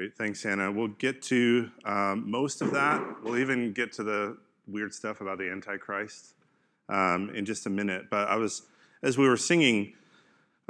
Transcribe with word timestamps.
Great, 0.00 0.16
thanks, 0.16 0.42
Hannah. 0.42 0.72
We'll 0.72 0.88
get 0.88 1.20
to 1.24 1.70
um, 1.84 2.24
most 2.26 2.62
of 2.62 2.70
that. 2.70 3.22
We'll 3.22 3.36
even 3.36 3.74
get 3.74 3.92
to 3.92 4.02
the 4.02 4.38
weird 4.66 4.94
stuff 4.94 5.20
about 5.20 5.36
the 5.36 5.50
Antichrist 5.50 6.36
um, 6.88 7.28
in 7.34 7.44
just 7.44 7.66
a 7.66 7.68
minute. 7.68 8.04
But 8.08 8.26
I 8.28 8.36
was, 8.36 8.62
as 9.02 9.18
we 9.18 9.28
were 9.28 9.36
singing 9.36 9.92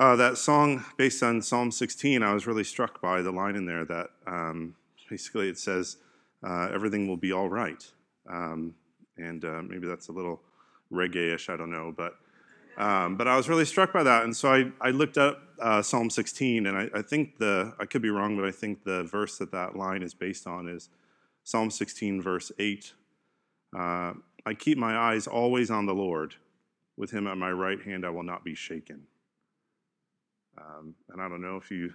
uh, 0.01 0.17
that 0.17 0.37
song 0.37 0.85
based 0.97 1.23
on 1.23 1.43
Psalm 1.43 1.71
16, 1.71 2.25
I 2.25 2.35
was 2.35 2.49
really 2.49 2.65
struck 2.65 3.01
by 3.01 3.23
the 3.23 3.31
line 3.31 3.55
in 3.55 3.67
there 3.67 3.85
that 3.85 4.09
um, 4.27 4.75
basically 5.09 5.49
it 5.49 5.59
says, 5.59 5.99
uh, 6.45 6.69
"Everything 6.75 7.07
will 7.07 7.17
be 7.17 7.31
all 7.31 7.49
right." 7.49 7.89
Um, 8.29 8.75
and 9.17 9.45
uh, 9.45 9.63
maybe 9.63 9.87
that's 9.87 10.09
a 10.09 10.13
little 10.13 10.41
reggae-ish, 10.93 11.49
I 11.51 11.57
don't 11.57 11.71
know, 11.71 11.95
but 11.97 12.15
um, 12.77 13.17
but 13.17 13.29
I 13.29 13.37
was 13.37 13.49
really 13.49 13.65
struck 13.65 13.93
by 13.93 14.03
that, 14.03 14.25
and 14.25 14.37
so 14.37 14.53
I, 14.53 14.71
I 14.81 14.91
looked 14.91 15.19
up 15.19 15.43
uh, 15.61 15.83
Psalm 15.83 16.11
16, 16.11 16.67
and 16.67 16.77
I, 16.77 16.89
I, 16.95 17.03
think 17.03 17.39
the 17.39 17.75
I 17.79 17.85
could 17.85 18.03
be 18.03 18.11
wrong, 18.11 18.37
but 18.37 18.45
I 18.45 18.51
think 18.51 18.85
the 18.85 19.05
verse 19.05 19.39
that 19.39 19.53
that 19.53 19.77
line 19.77 20.03
is 20.03 20.15
based 20.15 20.47
on 20.47 20.69
is 20.69 20.89
Psalm 21.45 21.71
16, 21.71 22.23
verse 22.23 22.51
8. 22.59 22.93
Uh, 23.77 24.13
I 24.47 24.55
keep 24.55 24.79
my 24.79 24.97
eyes 24.97 25.27
always 25.27 25.71
on 25.71 25.87
the 25.87 25.95
Lord. 25.95 26.35
With 26.97 27.11
him 27.11 27.27
at 27.27 27.39
my 27.39 27.51
right 27.51 27.81
hand, 27.81 28.05
I 28.05 28.11
will 28.11 28.23
not 28.23 28.45
be 28.45 28.55
shaken. 28.55 29.03
Um, 30.59 30.95
and 31.11 31.23
I 31.23 31.29
don't 31.29 31.41
know 31.41 31.57
if 31.57 31.71
you 31.71 31.95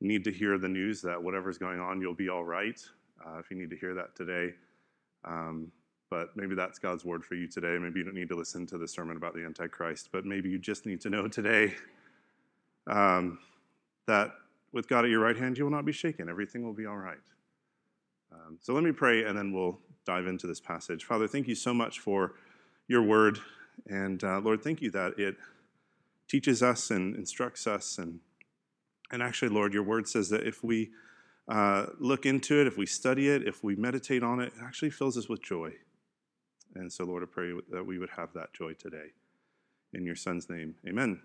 need 0.00 0.24
to 0.24 0.32
hear 0.32 0.56
the 0.56 0.68
news 0.68 1.02
that 1.02 1.20
whatever's 1.20 1.58
going 1.58 1.80
on, 1.80 2.00
you'll 2.00 2.14
be 2.14 2.28
all 2.28 2.44
right. 2.44 2.80
Uh, 3.24 3.38
if 3.38 3.50
you 3.50 3.56
need 3.56 3.70
to 3.70 3.76
hear 3.76 3.94
that 3.94 4.14
today, 4.14 4.54
um, 5.24 5.70
but 6.10 6.36
maybe 6.36 6.54
that's 6.54 6.78
God's 6.78 7.04
word 7.04 7.24
for 7.24 7.36
you 7.36 7.46
today. 7.46 7.78
Maybe 7.78 8.00
you 8.00 8.04
don't 8.04 8.14
need 8.14 8.28
to 8.28 8.36
listen 8.36 8.66
to 8.66 8.78
the 8.78 8.88
sermon 8.88 9.16
about 9.16 9.34
the 9.34 9.44
Antichrist, 9.44 10.10
but 10.12 10.26
maybe 10.26 10.50
you 10.50 10.58
just 10.58 10.84
need 10.84 11.00
to 11.02 11.10
know 11.10 11.28
today 11.28 11.74
um, 12.88 13.38
that 14.06 14.32
with 14.72 14.88
God 14.88 15.04
at 15.04 15.10
your 15.10 15.20
right 15.20 15.36
hand, 15.36 15.56
you 15.56 15.64
will 15.64 15.70
not 15.70 15.84
be 15.84 15.92
shaken. 15.92 16.28
Everything 16.28 16.64
will 16.64 16.72
be 16.72 16.86
all 16.86 16.96
right. 16.96 17.16
Um, 18.32 18.58
so 18.60 18.74
let 18.74 18.84
me 18.84 18.92
pray, 18.92 19.24
and 19.24 19.38
then 19.38 19.52
we'll 19.52 19.78
dive 20.04 20.26
into 20.26 20.46
this 20.46 20.60
passage. 20.60 21.04
Father, 21.04 21.28
thank 21.28 21.46
you 21.46 21.54
so 21.54 21.72
much 21.72 22.00
for 22.00 22.34
your 22.88 23.02
word. 23.02 23.38
And 23.86 24.22
uh, 24.24 24.40
Lord, 24.40 24.62
thank 24.62 24.82
you 24.82 24.90
that 24.90 25.18
it 25.18 25.36
teaches 26.28 26.62
us 26.62 26.90
and 26.90 27.16
instructs 27.16 27.66
us. 27.66 27.98
And, 27.98 28.20
and 29.12 29.22
actually, 29.22 29.48
Lord, 29.48 29.72
your 29.72 29.82
word 29.82 30.08
says 30.08 30.28
that 30.30 30.46
if 30.46 30.62
we 30.62 30.90
uh, 31.48 31.86
look 31.98 32.26
into 32.26 32.60
it, 32.60 32.66
if 32.66 32.76
we 32.76 32.86
study 32.86 33.28
it, 33.28 33.46
if 33.46 33.64
we 33.64 33.74
meditate 33.76 34.22
on 34.22 34.40
it, 34.40 34.52
it 34.56 34.62
actually 34.62 34.90
fills 34.90 35.16
us 35.16 35.28
with 35.28 35.42
joy. 35.42 35.72
And 36.74 36.92
so, 36.92 37.04
Lord, 37.04 37.22
I 37.22 37.26
pray 37.26 37.52
that 37.70 37.84
we 37.84 37.98
would 37.98 38.10
have 38.10 38.32
that 38.34 38.52
joy 38.52 38.74
today. 38.74 39.08
In 39.92 40.04
your 40.04 40.14
son's 40.14 40.48
name, 40.48 40.76
amen. 40.86 41.20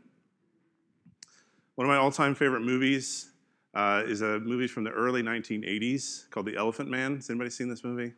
One 1.76 1.86
of 1.88 1.90
my 1.90 1.98
all 1.98 2.12
time 2.12 2.34
favorite 2.34 2.62
movies 2.62 3.30
uh, 3.76 4.04
is 4.06 4.22
a 4.22 4.40
movie 4.40 4.68
from 4.68 4.84
the 4.86 4.92
early 4.92 5.22
1980s 5.22 6.30
called 6.32 6.46
The 6.48 6.56
Elephant 6.56 6.90
Man. 6.90 7.16
Has 7.18 7.30
anybody 7.30 7.50
seen 7.50 7.68
this 7.70 7.84
movie? 7.84 8.14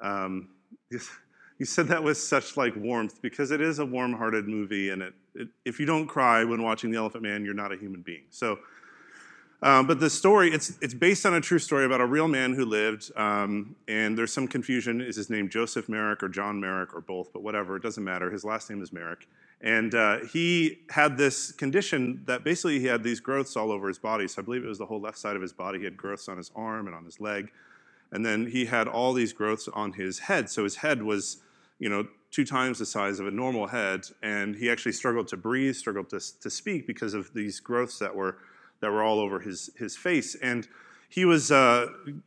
Um, 0.00 0.50
you 0.90 1.64
said 1.64 1.88
that 1.88 2.04
with 2.04 2.18
such 2.18 2.56
like 2.56 2.76
warmth 2.76 3.22
because 3.22 3.50
it 3.50 3.60
is 3.60 3.78
a 3.78 3.86
warm-hearted 3.86 4.46
movie, 4.46 4.90
and 4.90 5.02
it, 5.02 5.14
it, 5.34 5.48
if 5.64 5.80
you 5.80 5.86
don't 5.86 6.06
cry 6.06 6.44
when 6.44 6.62
watching 6.62 6.90
The 6.90 6.98
Elephant 6.98 7.22
Man, 7.22 7.44
you're 7.44 7.54
not 7.54 7.72
a 7.72 7.76
human 7.76 8.02
being. 8.02 8.24
So 8.30 8.58
um, 9.62 9.86
but 9.86 10.00
the 10.00 10.10
story, 10.10 10.52
it's, 10.52 10.74
it's 10.80 10.94
based 10.94 11.24
on 11.24 11.34
a 11.34 11.40
true 11.40 11.58
story 11.58 11.84
about 11.84 12.00
a 12.00 12.06
real 12.06 12.28
man 12.28 12.52
who 12.52 12.64
lived, 12.64 13.10
um, 13.16 13.74
and 13.88 14.16
there's 14.16 14.32
some 14.32 14.46
confusion. 14.46 15.00
Is 15.00 15.16
his 15.16 15.30
name 15.30 15.48
Joseph 15.48 15.88
Merrick 15.88 16.22
or 16.22 16.28
John 16.28 16.60
Merrick 16.60 16.94
or 16.94 17.00
both? 17.00 17.32
But 17.32 17.42
whatever, 17.42 17.76
it 17.76 17.82
doesn't 17.82 18.04
matter. 18.04 18.30
His 18.30 18.44
last 18.44 18.68
name 18.68 18.82
is 18.82 18.92
Merrick. 18.92 19.26
And 19.62 19.94
uh, 19.94 20.18
he 20.26 20.80
had 20.90 21.16
this 21.16 21.50
condition 21.52 22.22
that 22.26 22.44
basically 22.44 22.78
he 22.78 22.86
had 22.86 23.02
these 23.02 23.20
growths 23.20 23.56
all 23.56 23.72
over 23.72 23.88
his 23.88 23.98
body. 23.98 24.28
So 24.28 24.42
I 24.42 24.44
believe 24.44 24.62
it 24.62 24.68
was 24.68 24.78
the 24.78 24.86
whole 24.86 25.00
left 25.00 25.18
side 25.18 25.34
of 25.34 25.42
his 25.42 25.52
body. 25.52 25.78
He 25.78 25.84
had 25.84 25.96
growths 25.96 26.28
on 26.28 26.36
his 26.36 26.50
arm 26.54 26.86
and 26.86 26.94
on 26.94 27.04
his 27.04 27.20
leg. 27.20 27.50
And 28.12 28.24
then 28.24 28.46
he 28.46 28.66
had 28.66 28.86
all 28.86 29.14
these 29.14 29.32
growths 29.32 29.68
on 29.68 29.94
his 29.94 30.20
head. 30.20 30.50
So 30.50 30.64
his 30.64 30.76
head 30.76 31.02
was, 31.02 31.38
you 31.78 31.88
know, 31.88 32.06
two 32.30 32.44
times 32.44 32.78
the 32.78 32.86
size 32.86 33.18
of 33.18 33.26
a 33.26 33.30
normal 33.30 33.68
head. 33.68 34.02
And 34.22 34.54
he 34.54 34.70
actually 34.70 34.92
struggled 34.92 35.28
to 35.28 35.38
breathe, 35.38 35.74
struggled 35.74 36.10
to, 36.10 36.20
to 36.40 36.50
speak 36.50 36.86
because 36.86 37.14
of 37.14 37.32
these 37.32 37.58
growths 37.58 37.98
that 37.98 38.14
were 38.14 38.36
that 38.80 38.90
were 38.90 39.02
all 39.02 39.18
over 39.18 39.40
his, 39.40 39.70
his 39.78 39.96
face. 39.96 40.34
And 40.36 40.68
he 41.08 41.24
was 41.24 41.50
uh, 41.50 41.86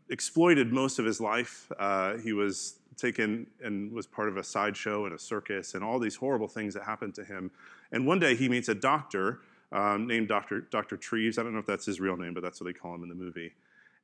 exploited 0.09 0.71
most 0.71 0.99
of 0.99 1.05
his 1.05 1.19
life. 1.19 1.71
Uh, 1.79 2.17
he 2.17 2.33
was 2.33 2.75
taken 2.97 3.47
and 3.63 3.91
was 3.91 4.05
part 4.05 4.29
of 4.29 4.37
a 4.37 4.43
sideshow 4.43 5.05
and 5.05 5.13
a 5.13 5.19
circus 5.19 5.73
and 5.73 5.83
all 5.83 5.99
these 5.99 6.15
horrible 6.15 6.47
things 6.47 6.73
that 6.73 6.83
happened 6.83 7.15
to 7.15 7.23
him. 7.23 7.51
And 7.91 8.05
one 8.05 8.19
day 8.19 8.35
he 8.35 8.49
meets 8.49 8.69
a 8.69 8.75
doctor 8.75 9.39
um, 9.71 10.07
named 10.07 10.27
Dr. 10.27 10.61
Dr. 10.61 10.97
Treves. 10.97 11.37
I 11.37 11.43
don't 11.43 11.53
know 11.53 11.59
if 11.59 11.65
that's 11.65 11.85
his 11.85 11.99
real 11.99 12.17
name, 12.17 12.33
but 12.33 12.43
that's 12.43 12.59
what 12.59 12.65
they 12.65 12.73
call 12.73 12.95
him 12.95 13.03
in 13.03 13.09
the 13.09 13.15
movie. 13.15 13.53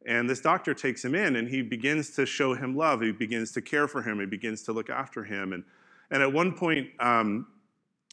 And 0.07 0.29
this 0.29 0.39
doctor 0.39 0.73
takes 0.73 1.03
him 1.03 1.16
in 1.16 1.35
and 1.35 1.47
he 1.47 1.62
begins 1.62 2.12
to 2.12 2.25
show 2.25 2.53
him 2.53 2.75
love. 2.75 3.01
He 3.01 3.12
begins 3.12 3.51
to 3.53 3.62
care 3.62 3.88
for 3.88 4.03
him. 4.03 4.19
He 4.19 4.25
begins 4.25 4.62
to 4.63 4.73
look 4.73 4.89
after 4.89 5.23
him. 5.23 5.53
And, 5.53 5.63
and 6.12 6.22
at 6.22 6.31
one 6.31 6.53
point, 6.53 6.89
um, 7.00 7.47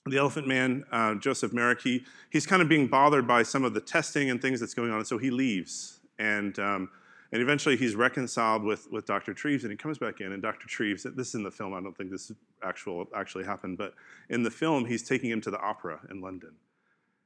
the 0.06 0.18
Elephant 0.18 0.48
Man, 0.48 0.84
uh, 0.90 1.14
Joseph 1.14 1.52
Merrick, 1.52 1.80
he, 1.80 2.04
he's 2.30 2.46
kind 2.46 2.60
of 2.60 2.68
being 2.68 2.88
bothered 2.88 3.26
by 3.26 3.42
some 3.42 3.64
of 3.64 3.72
the 3.72 3.80
testing 3.80 4.30
and 4.30 4.42
things 4.42 4.58
that's 4.58 4.74
going 4.74 4.90
on, 4.90 4.98
and 4.98 5.06
so 5.06 5.18
he 5.18 5.30
leaves. 5.30 6.00
And, 6.18 6.58
um, 6.58 6.90
and 7.30 7.40
eventually 7.40 7.76
he's 7.76 7.94
reconciled 7.94 8.64
with, 8.64 8.90
with 8.90 9.06
Dr. 9.06 9.32
Treves, 9.32 9.62
and 9.64 9.70
he 9.70 9.76
comes 9.76 9.98
back 9.98 10.20
in, 10.20 10.32
and 10.32 10.42
Dr. 10.42 10.66
Treves, 10.66 11.04
this 11.04 11.28
is 11.28 11.34
in 11.34 11.44
the 11.44 11.50
film, 11.50 11.72
I 11.72 11.80
don't 11.80 11.96
think 11.96 12.10
this 12.10 12.32
actual, 12.64 13.06
actually 13.14 13.44
happened, 13.44 13.78
but 13.78 13.94
in 14.28 14.42
the 14.42 14.50
film, 14.50 14.84
he's 14.84 15.02
taking 15.02 15.30
him 15.30 15.40
to 15.42 15.50
the 15.50 15.60
opera 15.60 16.00
in 16.10 16.20
London. 16.20 16.52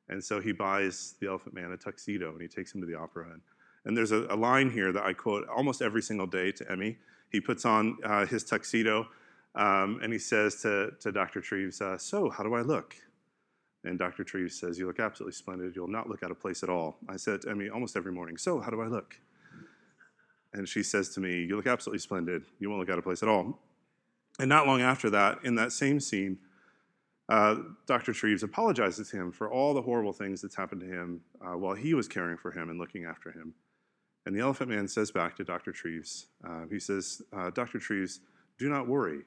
And 0.09 0.23
so 0.23 0.41
he 0.41 0.53
buys 0.53 1.15
the 1.21 1.29
Elephant 1.29 1.55
Man 1.55 1.73
a 1.73 1.77
tuxedo, 1.77 2.33
and 2.33 2.41
he 2.41 2.49
takes 2.49 2.75
him 2.75 2.81
to 2.83 2.87
the 2.87 2.95
opera. 2.95 3.31
And, 3.33 3.41
and 3.87 3.97
there's 3.97 4.13
a, 4.13 4.27
a 4.31 4.37
line 4.37 4.71
here 4.71 4.93
that 4.93 5.03
I 5.03 5.15
quote 5.15 5.49
almost 5.49 5.83
every 5.83 6.03
single 6.03 6.27
day 6.27 6.53
to 6.53 6.71
Emmy. 6.71 6.99
He 7.31 7.41
puts 7.41 7.65
on 7.65 7.97
uh, 8.05 8.27
his 8.27 8.45
tuxedo, 8.45 9.09
um, 9.57 10.01
and 10.03 10.13
he 10.13 10.19
says 10.19 10.61
to, 10.63 10.93
to 11.01 11.11
Dr. 11.11 11.41
Treves, 11.41 11.81
uh, 11.81 11.97
So, 11.97 12.29
how 12.29 12.45
do 12.45 12.55
I 12.55 12.61
look? 12.61 12.95
And 13.85 13.99
Dr. 13.99 14.23
Treves 14.23 14.59
says, 14.59 14.79
You 14.79 14.87
look 14.87 15.01
absolutely 15.01 15.33
splendid. 15.33 15.75
You'll 15.75 15.89
not 15.89 16.09
look 16.09 16.23
out 16.23 16.31
of 16.31 16.39
place 16.39 16.63
at 16.63 16.69
all. 16.69 16.99
I 17.09 17.17
said 17.17 17.43
to 17.43 17.51
Emmy 17.51 17.71
almost 17.71 17.97
every 17.97 18.13
morning, 18.13 18.37
So, 18.37 18.61
how 18.61 18.71
do 18.71 18.83
I 18.83 18.87
look? 18.87 19.19
And 20.53 20.69
she 20.69 20.83
says 20.83 21.09
to 21.11 21.21
me, 21.21 21.45
You 21.45 21.57
look 21.57 21.67
absolutely 21.67 22.01
splendid. 22.01 22.45
You 22.59 22.69
won't 22.69 22.81
look 22.81 22.91
out 22.91 22.99
of 22.99 23.05
place 23.05 23.23
at 23.23 23.29
all. 23.29 23.59
And 24.39 24.49
not 24.49 24.67
long 24.67 24.83
after 24.83 25.09
that, 25.11 25.39
in 25.43 25.55
that 25.55 25.73
same 25.73 26.01
scene, 26.01 26.39
uh, 27.31 27.57
Dr. 27.87 28.13
Treves 28.13 28.43
apologizes 28.43 29.09
to 29.11 29.17
him 29.17 29.33
for 29.33 29.51
all 29.51 29.73
the 29.73 29.83
horrible 29.83 30.13
things 30.13 30.43
that's 30.43 30.55
happened 30.55 30.83
to 30.83 30.87
him 30.87 31.23
uh, 31.41 31.57
while 31.57 31.75
he 31.75 31.95
was 31.95 32.07
caring 32.07 32.37
for 32.37 32.51
him 32.51 32.69
and 32.69 32.79
looking 32.79 33.05
after 33.05 33.33
him. 33.33 33.55
And 34.27 34.37
the 34.37 34.41
Elephant 34.41 34.69
Man 34.69 34.87
says 34.87 35.11
back 35.11 35.37
to 35.37 35.45
Dr. 35.45 35.73
Treves, 35.73 36.27
uh, 36.47 36.67
he 36.71 36.79
says, 36.79 37.23
uh, 37.33 37.51
Dr. 37.51 37.79
Treves, 37.79 38.21
do 38.59 38.69
not 38.69 38.87
worry. 38.87 39.21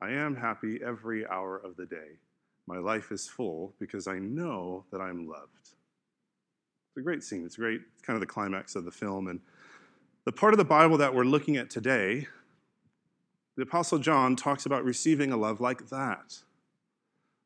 I 0.00 0.10
am 0.10 0.36
happy 0.36 0.80
every 0.84 1.26
hour 1.26 1.56
of 1.56 1.76
the 1.76 1.86
day. 1.86 2.18
My 2.66 2.78
life 2.78 3.12
is 3.12 3.28
full 3.28 3.74
because 3.78 4.06
I 4.06 4.18
know 4.18 4.84
that 4.90 5.00
I'm 5.00 5.26
loved. 5.28 5.50
It's 5.62 6.98
a 6.98 7.02
great 7.02 7.22
scene. 7.22 7.44
It's 7.44 7.56
great. 7.56 7.80
It's 7.92 8.02
kind 8.02 8.16
of 8.16 8.20
the 8.20 8.26
climax 8.26 8.76
of 8.76 8.84
the 8.84 8.90
film. 8.90 9.28
And 9.28 9.40
the 10.24 10.32
part 10.32 10.54
of 10.54 10.58
the 10.58 10.64
Bible 10.64 10.96
that 10.98 11.14
we're 11.14 11.24
looking 11.24 11.56
at 11.56 11.70
today, 11.70 12.28
the 13.56 13.62
Apostle 13.62 13.98
John 13.98 14.36
talks 14.36 14.66
about 14.66 14.84
receiving 14.84 15.32
a 15.32 15.36
love 15.36 15.60
like 15.60 15.88
that. 15.90 16.38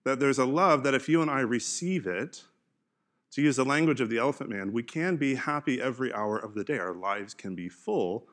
That 0.05 0.21
there's 0.21 0.39
a 0.39 0.45
love 0.45 0.85
that 0.85 0.95
if 0.95 1.09
you 1.09 1.21
and 1.23 1.31
I 1.31 1.41
receive 1.41 2.07
it, 2.07 2.45
to 3.33 3.43
use 3.43 3.57
the 3.57 3.65
language 3.65 4.01
of 4.01 4.09
the 4.09 4.19
elephant 4.19 4.51
man, 4.51 4.73
we 4.73 4.83
can 4.83 5.17
be 5.17 5.35
happy 5.35 5.81
every 5.81 6.13
hour 6.15 6.39
of 6.39 6.55
the 6.55 6.65
day. 6.65 6.79
Our 6.79 6.95
lives 6.95 7.35
can 7.35 7.55
be 7.55 7.69
full. 7.69 8.27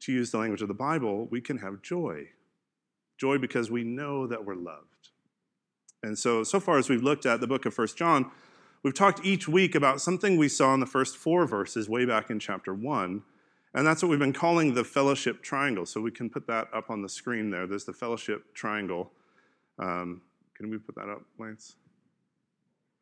To 0.00 0.12
use 0.12 0.30
the 0.30 0.38
language 0.38 0.62
of 0.62 0.68
the 0.68 0.74
Bible, 0.74 1.26
we 1.30 1.40
can 1.40 1.58
have 1.58 1.82
joy. 1.82 2.28
Joy 3.18 3.38
because 3.38 3.70
we 3.70 3.84
know 3.84 4.26
that 4.26 4.44
we're 4.44 4.54
loved. 4.54 5.10
And 6.02 6.18
so, 6.18 6.44
so 6.44 6.60
far 6.60 6.78
as 6.78 6.88
we've 6.88 7.02
looked 7.02 7.26
at 7.26 7.40
the 7.40 7.46
book 7.46 7.66
of 7.66 7.74
First 7.74 7.96
John, 7.96 8.30
we've 8.82 8.94
talked 8.94 9.24
each 9.24 9.48
week 9.48 9.74
about 9.74 10.00
something 10.00 10.36
we 10.36 10.48
saw 10.48 10.72
in 10.74 10.80
the 10.80 10.86
first 10.86 11.16
four 11.16 11.46
verses 11.46 11.88
way 11.88 12.04
back 12.04 12.30
in 12.30 12.38
chapter 12.38 12.72
1. 12.72 13.22
And 13.74 13.86
that's 13.86 14.02
what 14.02 14.08
we've 14.08 14.18
been 14.18 14.32
calling 14.32 14.74
the 14.74 14.84
fellowship 14.84 15.42
triangle. 15.42 15.84
So 15.84 16.00
we 16.00 16.10
can 16.10 16.30
put 16.30 16.46
that 16.46 16.68
up 16.72 16.90
on 16.90 17.02
the 17.02 17.08
screen 17.08 17.50
there. 17.50 17.66
There's 17.66 17.84
the 17.84 17.92
fellowship 17.92 18.54
triangle. 18.54 19.10
Um, 19.78 20.22
can 20.56 20.70
we 20.70 20.78
put 20.78 20.94
that 20.94 21.08
up, 21.08 21.22
Lance? 21.38 21.76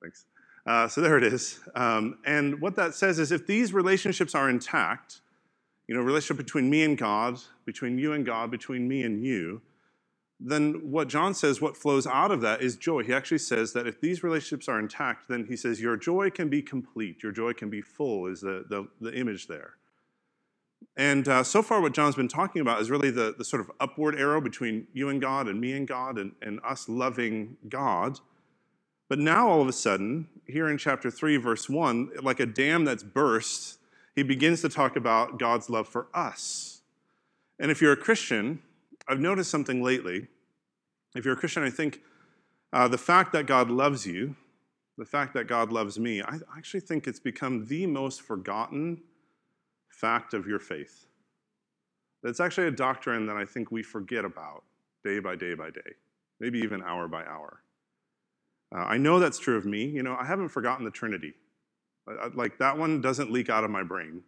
Thanks. 0.03 0.27
Uh, 0.67 0.89
so 0.89 1.01
there 1.01 1.17
it 1.17 1.25
is. 1.25 1.61
Um, 1.75 2.19
and 2.27 2.61
what 2.61 2.75
that 2.77 2.95
says 2.95 3.19
is 3.19 3.31
if 3.31 3.47
these 3.47 3.73
relationships 3.73 4.35
are 4.35 4.51
intact, 4.51 5.21
you 5.87 5.95
know, 5.95 6.01
relationship 6.01 6.39
between 6.39 6.69
me 6.69 6.83
and 6.83 6.99
God, 6.99 7.39
between 7.65 7.99
you 7.99 8.13
and 8.13 8.27
God, 8.27 8.51
between 8.51 8.89
me 8.89 9.03
and 9.05 9.23
you, 9.25 9.63
then 10.39 10.91
what 10.91 11.09
John 11.09 11.33
says, 11.33 11.61
what 11.61 11.77
flows 11.77 12.07
out 12.07 12.31
of 12.31 12.43
that 12.43 12.61
is 12.61 12.77
joy. 12.77 13.03
He 13.03 13.13
actually 13.13 13.39
says 13.39 13.73
that 13.73 13.87
if 13.87 14.01
these 14.01 14.23
relationships 14.23 14.69
are 14.69 14.79
intact, 14.79 15.29
then 15.29 15.47
he 15.47 15.57
says 15.57 15.81
your 15.81 15.97
joy 15.97 16.31
can 16.31 16.49
be 16.49 16.61
complete, 16.61 17.23
your 17.23 17.33
joy 17.33 17.55
can 17.55 17.71
be 17.71 17.81
full, 17.81 18.27
is 18.27 18.43
the, 18.43 18.65
the, 18.69 18.87
the 19.01 19.15
image 19.15 19.47
there. 19.47 19.75
And 20.97 21.27
uh, 21.27 21.43
so 21.43 21.63
far, 21.63 21.81
what 21.81 21.93
John's 21.93 22.17
been 22.17 22.29
talking 22.29 22.61
about 22.61 22.81
is 22.81 22.91
really 22.91 23.11
the, 23.11 23.35
the 23.37 23.45
sort 23.45 23.61
of 23.61 23.71
upward 23.81 24.19
arrow 24.19 24.41
between 24.41 24.87
you 24.93 25.09
and 25.09 25.21
God 25.21 25.49
and 25.49 25.61
me 25.61 25.73
and 25.73 25.89
God 25.89 26.19
and, 26.19 26.33
and 26.43 26.61
us 26.65 26.89
loving 26.89 27.57
God. 27.69 28.21
But 29.09 29.19
now, 29.19 29.49
all 29.49 29.63
of 29.63 29.69
a 29.69 29.73
sudden, 29.73 30.29
here 30.47 30.69
in 30.69 30.79
chapter 30.79 31.11
3, 31.11 31.37
verse 31.37 31.69
1, 31.69 32.11
like 32.23 32.41
a 32.41 32.47
dam 32.47 32.85
that's 32.85 33.03
burst, 33.03 33.79
he 34.15 34.23
begins 34.23 34.63
to 34.63 34.69
talk 34.69 34.97
about 34.97 35.39
God's 35.39 35.71
love 35.71 35.87
for 35.87 36.09
us. 36.13 36.81
And 37.59 37.71
if 37.71 37.81
you're 37.81 37.93
a 37.93 37.97
Christian, 37.97 38.63
I've 39.09 39.21
noticed 39.21 39.51
something 39.51 39.83
lately. 39.83 40.29
If 41.15 41.25
you're 41.25 41.35
a 41.35 41.37
Christian, 41.37 41.63
I 41.63 41.71
think 41.71 42.03
uh, 42.73 42.89
the 42.89 42.99
fact 42.99 43.33
that 43.33 43.47
God 43.47 43.71
loves 43.71 44.07
you, 44.07 44.37
the 44.99 45.05
fact 45.05 45.35
that 45.35 45.47
God 45.47 45.73
loves 45.73 45.99
me, 45.99 46.23
I 46.23 46.39
actually 46.57 46.81
think 46.81 47.07
it's 47.07 47.21
become 47.21 47.67
the 47.67 47.87
most 47.87 48.23
forgotten 48.23 49.03
fact 49.91 50.35
of 50.35 50.47
your 50.47 50.59
faith. 50.59 51.07
That's 52.23 52.41
actually 52.41 52.67
a 52.67 52.73
doctrine 52.73 53.27
that 53.27 53.37
I 53.37 53.45
think 53.45 53.71
we 53.71 53.83
forget 53.83 54.25
about 54.25 54.65
day 55.05 55.21
by 55.21 55.37
day 55.37 55.55
by 55.55 55.71
day, 55.71 55.95
maybe 56.41 56.59
even 56.59 56.83
hour 56.83 57.09
by 57.09 57.25
hour. 57.25 57.63
Uh, 58.75 58.81
I 58.81 58.99
know 58.99 59.21
that's 59.21 59.39
true 59.39 59.57
of 59.57 59.65
me. 59.65 59.85
You 59.85 60.03
know, 60.03 60.17
I 60.19 60.25
haven't 60.25 60.49
forgotten 60.49 60.85
the 60.85 60.91
Trinity. 60.91 61.35
Like 62.35 62.59
that 62.59 62.79
one 62.79 63.01
doesn't 63.01 63.33
leak 63.33 63.49
out 63.49 63.65
of 63.65 63.71
my 63.71 63.83
brain. 63.83 64.23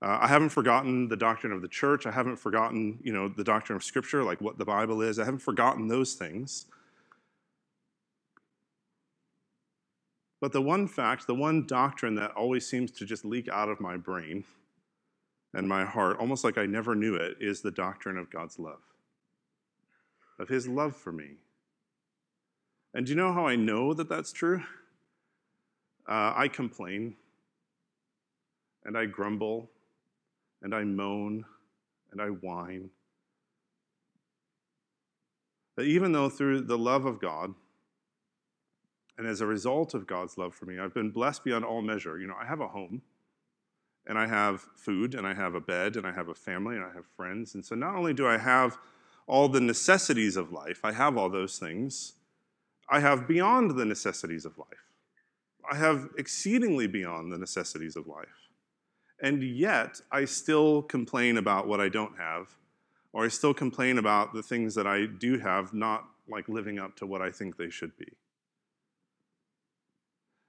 Uh, 0.00 0.18
I 0.20 0.28
haven't 0.28 0.50
forgotten 0.50 1.08
the 1.08 1.16
doctrine 1.16 1.52
of 1.52 1.60
the 1.60 1.68
church. 1.68 2.06
I 2.06 2.12
haven't 2.12 2.36
forgotten, 2.36 3.00
you 3.02 3.12
know, 3.12 3.28
the 3.28 3.42
doctrine 3.42 3.76
of 3.76 3.82
Scripture, 3.82 4.22
like 4.22 4.40
what 4.40 4.56
the 4.56 4.64
Bible 4.64 5.02
is. 5.02 5.18
I 5.18 5.24
haven't 5.24 5.40
forgotten 5.40 5.88
those 5.88 6.14
things. 6.14 6.66
But 10.40 10.52
the 10.52 10.62
one 10.62 10.86
fact, 10.86 11.26
the 11.26 11.34
one 11.34 11.66
doctrine 11.66 12.14
that 12.14 12.30
always 12.32 12.64
seems 12.64 12.92
to 12.92 13.04
just 13.04 13.24
leak 13.24 13.48
out 13.48 13.68
of 13.68 13.80
my 13.80 13.96
brain 13.96 14.44
and 15.52 15.68
my 15.68 15.84
heart, 15.84 16.18
almost 16.20 16.44
like 16.44 16.58
I 16.58 16.66
never 16.66 16.94
knew 16.94 17.16
it, 17.16 17.36
is 17.40 17.60
the 17.60 17.72
doctrine 17.72 18.16
of 18.16 18.30
God's 18.30 18.58
love, 18.58 18.82
of 20.38 20.48
His 20.48 20.68
love 20.68 20.94
for 20.94 21.10
me. 21.10 21.38
And 22.94 23.06
do 23.06 23.10
you 23.10 23.16
know 23.16 23.32
how 23.32 23.46
I 23.46 23.56
know 23.56 23.94
that 23.94 24.08
that's 24.08 24.32
true? 24.32 24.62
Uh, 26.08 26.32
I 26.36 26.48
complain, 26.48 27.16
and 28.84 28.96
I 28.96 29.06
grumble, 29.06 29.70
and 30.62 30.74
I 30.74 30.84
moan, 30.84 31.44
and 32.12 32.20
I 32.20 32.28
whine. 32.28 32.90
That 35.76 35.84
even 35.84 36.12
though 36.12 36.28
through 36.28 36.62
the 36.62 36.78
love 36.78 37.04
of 37.04 37.20
God, 37.20 37.54
and 39.16 39.26
as 39.26 39.40
a 39.40 39.46
result 39.46 39.94
of 39.94 40.06
God's 40.06 40.38
love 40.38 40.54
for 40.54 40.66
me, 40.66 40.78
I've 40.78 40.94
been 40.94 41.10
blessed 41.10 41.44
beyond 41.44 41.64
all 41.64 41.82
measure. 41.82 42.18
You 42.18 42.28
know, 42.28 42.36
I 42.40 42.46
have 42.46 42.60
a 42.60 42.68
home, 42.68 43.02
and 44.06 44.18
I 44.18 44.26
have 44.26 44.66
food, 44.76 45.14
and 45.14 45.26
I 45.26 45.34
have 45.34 45.54
a 45.54 45.60
bed, 45.60 45.96
and 45.96 46.06
I 46.06 46.12
have 46.12 46.28
a 46.28 46.34
family, 46.34 46.76
and 46.76 46.84
I 46.84 46.92
have 46.94 47.06
friends. 47.16 47.54
And 47.54 47.64
so 47.64 47.74
not 47.74 47.94
only 47.94 48.14
do 48.14 48.26
I 48.26 48.38
have 48.38 48.78
all 49.26 49.48
the 49.48 49.60
necessities 49.60 50.36
of 50.36 50.52
life, 50.52 50.80
I 50.84 50.92
have 50.92 51.16
all 51.16 51.28
those 51.28 51.58
things, 51.58 52.14
I 52.88 53.00
have 53.00 53.28
beyond 53.28 53.72
the 53.72 53.84
necessities 53.84 54.44
of 54.44 54.56
life. 54.56 54.68
I 55.70 55.76
have 55.76 56.08
exceedingly 56.16 56.86
beyond 56.86 57.30
the 57.30 57.38
necessities 57.38 57.96
of 57.96 58.06
life. 58.06 58.47
And 59.20 59.42
yet, 59.42 60.00
I 60.12 60.24
still 60.24 60.82
complain 60.82 61.36
about 61.36 61.66
what 61.66 61.80
I 61.80 61.88
don't 61.88 62.16
have, 62.18 62.56
or 63.12 63.24
I 63.24 63.28
still 63.28 63.54
complain 63.54 63.98
about 63.98 64.32
the 64.32 64.42
things 64.42 64.74
that 64.76 64.86
I 64.86 65.06
do 65.06 65.38
have 65.38 65.74
not 65.74 66.04
like 66.28 66.48
living 66.48 66.78
up 66.78 66.94
to 66.96 67.06
what 67.06 67.22
I 67.22 67.30
think 67.30 67.56
they 67.56 67.70
should 67.70 67.96
be. 67.96 68.12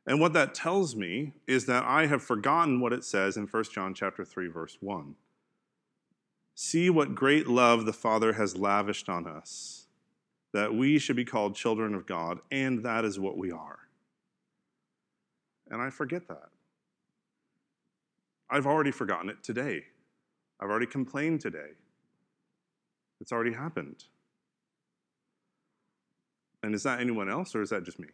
And 0.06 0.20
what 0.20 0.34
that 0.34 0.54
tells 0.54 0.96
me 0.96 1.34
is 1.48 1.66
that 1.66 1.84
I 1.84 2.08
have 2.08 2.24
forgotten 2.24 2.80
what 2.80 2.94
it 2.94 3.04
says 3.04 3.38
in 3.38 3.46
1 3.46 3.64
John 3.66 3.94
chapter 3.94 4.26
3 4.26 4.48
verse 4.48 4.78
1. 4.82 5.16
See 6.56 6.90
what 6.90 7.16
great 7.16 7.48
love 7.48 7.86
the 7.86 7.94
Father 7.94 8.34
has 8.34 8.58
lavished 8.58 9.08
on 9.08 9.26
us, 9.26 9.88
that 10.52 10.74
we 10.74 11.00
should 11.00 11.16
be 11.16 11.26
called 11.26 11.56
children 11.56 11.94
of 11.94 12.06
God, 12.06 12.40
and 12.52 12.84
that 12.84 13.06
is 13.06 13.20
what 13.20 13.38
we 13.38 13.52
are. 13.52 13.80
And 15.70 15.82
I 15.82 15.90
forget 15.90 16.28
that. 16.28 16.50
I've 18.50 18.66
already 18.66 18.92
forgotten 18.92 19.30
it 19.30 19.44
today. 19.44 19.84
I've 20.60 20.70
already 20.70 20.88
complained 20.88 21.42
today. 21.42 21.72
It's 23.22 23.32
already 23.32 23.54
happened. 23.54 24.06
And 26.64 26.76
is 26.76 26.84
that 26.84 27.00
anyone 27.00 27.30
else, 27.30 27.56
or 27.56 27.62
is 27.62 27.70
that 27.70 27.84
just 27.84 28.00
me? 28.00 28.08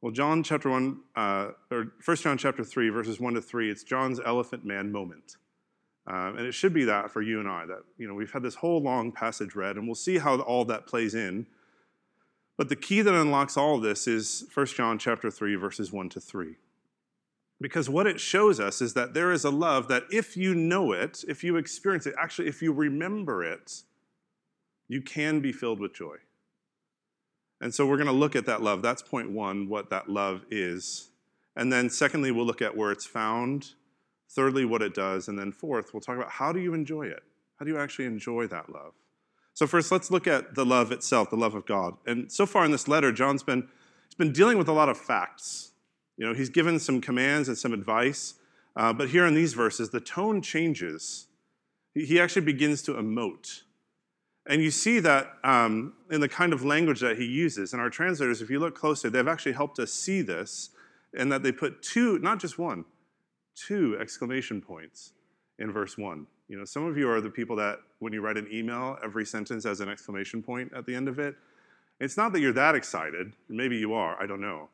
Well, 0.00 0.12
John 0.12 0.42
chapter 0.42 0.68
1, 0.68 1.00
uh, 1.16 1.48
or 1.70 1.92
1 2.04 2.16
John 2.18 2.36
chapter 2.36 2.62
3, 2.62 2.90
verses 2.90 3.18
1 3.18 3.34
to 3.34 3.40
3, 3.40 3.70
it's 3.70 3.82
John's 3.82 4.20
elephant 4.24 4.64
man 4.64 4.92
moment. 4.92 5.36
Um, 6.06 6.36
and 6.36 6.46
it 6.46 6.52
should 6.52 6.74
be 6.74 6.84
that 6.84 7.10
for 7.10 7.22
you 7.22 7.40
and 7.40 7.48
I, 7.48 7.64
that, 7.64 7.84
you 7.96 8.06
know, 8.06 8.12
we've 8.12 8.30
had 8.30 8.42
this 8.42 8.56
whole 8.56 8.82
long 8.82 9.12
passage 9.12 9.54
read, 9.54 9.76
and 9.76 9.86
we'll 9.86 9.94
see 9.94 10.18
how 10.18 10.38
all 10.40 10.66
that 10.66 10.86
plays 10.86 11.14
in. 11.14 11.46
But 12.58 12.68
the 12.68 12.76
key 12.76 13.00
that 13.00 13.14
unlocks 13.14 13.56
all 13.56 13.76
of 13.76 13.82
this 13.82 14.06
is 14.06 14.44
1 14.52 14.66
John 14.66 14.98
chapter 14.98 15.30
3, 15.30 15.54
verses 15.54 15.90
1 15.90 16.10
to 16.10 16.20
3. 16.20 16.56
Because 17.60 17.88
what 17.88 18.06
it 18.06 18.20
shows 18.20 18.60
us 18.60 18.82
is 18.82 18.94
that 18.94 19.14
there 19.14 19.32
is 19.32 19.44
a 19.44 19.50
love 19.50 19.88
that 19.88 20.04
if 20.10 20.36
you 20.36 20.54
know 20.54 20.92
it, 20.92 21.24
if 21.28 21.44
you 21.44 21.56
experience 21.56 22.06
it, 22.06 22.14
actually, 22.20 22.48
if 22.48 22.60
you 22.60 22.72
remember 22.72 23.44
it, 23.44 23.82
you 24.88 25.00
can 25.00 25.40
be 25.40 25.52
filled 25.52 25.80
with 25.80 25.94
joy. 25.94 26.16
And 27.60 27.72
so 27.72 27.86
we're 27.86 27.96
going 27.96 28.08
to 28.08 28.12
look 28.12 28.36
at 28.36 28.46
that 28.46 28.62
love. 28.62 28.82
That's 28.82 29.02
point 29.02 29.30
one, 29.30 29.68
what 29.68 29.90
that 29.90 30.08
love 30.08 30.44
is. 30.50 31.10
And 31.56 31.72
then, 31.72 31.88
secondly, 31.88 32.30
we'll 32.30 32.44
look 32.44 32.60
at 32.60 32.76
where 32.76 32.90
it's 32.90 33.06
found. 33.06 33.70
Thirdly, 34.28 34.64
what 34.64 34.82
it 34.82 34.92
does. 34.92 35.28
And 35.28 35.38
then, 35.38 35.52
fourth, 35.52 35.94
we'll 35.94 36.00
talk 36.00 36.16
about 36.16 36.30
how 36.30 36.52
do 36.52 36.60
you 36.60 36.74
enjoy 36.74 37.04
it? 37.06 37.22
How 37.58 37.64
do 37.64 37.70
you 37.70 37.78
actually 37.78 38.06
enjoy 38.06 38.48
that 38.48 38.70
love? 38.70 38.92
So, 39.54 39.66
first, 39.66 39.92
let's 39.92 40.10
look 40.10 40.26
at 40.26 40.56
the 40.56 40.66
love 40.66 40.90
itself, 40.90 41.30
the 41.30 41.36
love 41.36 41.54
of 41.54 41.64
God. 41.64 41.94
And 42.06 42.30
so 42.30 42.44
far 42.44 42.64
in 42.64 42.72
this 42.72 42.88
letter, 42.88 43.12
John's 43.12 43.44
been, 43.44 43.68
he's 44.08 44.16
been 44.16 44.32
dealing 44.32 44.58
with 44.58 44.68
a 44.68 44.72
lot 44.72 44.88
of 44.88 44.98
facts. 44.98 45.70
You 46.16 46.26
know, 46.26 46.34
he's 46.34 46.48
given 46.48 46.78
some 46.78 47.00
commands 47.00 47.48
and 47.48 47.58
some 47.58 47.72
advice. 47.72 48.34
Uh, 48.76 48.92
but 48.92 49.08
here 49.08 49.26
in 49.26 49.34
these 49.34 49.54
verses, 49.54 49.90
the 49.90 50.00
tone 50.00 50.42
changes. 50.42 51.26
He, 51.94 52.18
actually 52.18 52.42
begins 52.42 52.82
to 52.82 52.94
emote. 52.94 53.62
And 54.46 54.60
you 54.60 54.72
see 54.72 54.98
that 55.00 55.28
um, 55.44 55.94
in 56.10 56.20
the 56.20 56.28
kind 56.28 56.52
of 56.52 56.64
language 56.64 57.00
that 57.00 57.18
he 57.18 57.24
uses. 57.24 57.72
And 57.72 57.80
our 57.80 57.88
translators, 57.88 58.42
if 58.42 58.50
you 58.50 58.58
look 58.58 58.74
closely, 58.74 59.10
they've 59.10 59.28
actually 59.28 59.52
helped 59.52 59.78
us 59.78 59.92
see 59.92 60.20
this, 60.20 60.70
and 61.16 61.30
that 61.30 61.44
they 61.44 61.52
put 61.52 61.82
two, 61.82 62.18
not 62.18 62.40
just 62.40 62.58
one, 62.58 62.84
two 63.54 63.96
exclamation 64.00 64.60
points 64.60 65.12
in 65.60 65.70
verse 65.70 65.96
one. 65.96 66.26
You 66.48 66.58
know, 66.58 66.64
some 66.64 66.84
of 66.84 66.98
you 66.98 67.08
are 67.08 67.20
the 67.20 67.30
people 67.30 67.56
that 67.56 67.78
when 68.00 68.12
you 68.12 68.20
write 68.20 68.36
an 68.36 68.48
email, 68.52 68.98
every 69.02 69.24
sentence 69.24 69.64
has 69.64 69.80
an 69.80 69.88
exclamation 69.88 70.42
point 70.42 70.72
at 70.76 70.84
the 70.84 70.94
end 70.94 71.08
of 71.08 71.18
it. 71.18 71.36
It's 72.00 72.16
not 72.16 72.32
that 72.32 72.40
you're 72.40 72.52
that 72.52 72.74
excited. 72.74 73.32
Maybe 73.48 73.76
you 73.76 73.94
are. 73.94 74.20
I 74.20 74.26
don't 74.26 74.40
know. 74.40 74.68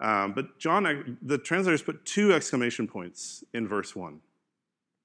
Um, 0.00 0.32
but 0.32 0.58
John, 0.58 1.18
the 1.22 1.38
translators 1.38 1.82
put 1.82 2.04
two 2.04 2.32
exclamation 2.32 2.88
points 2.88 3.44
in 3.54 3.68
verse 3.68 3.94
one. 3.94 4.20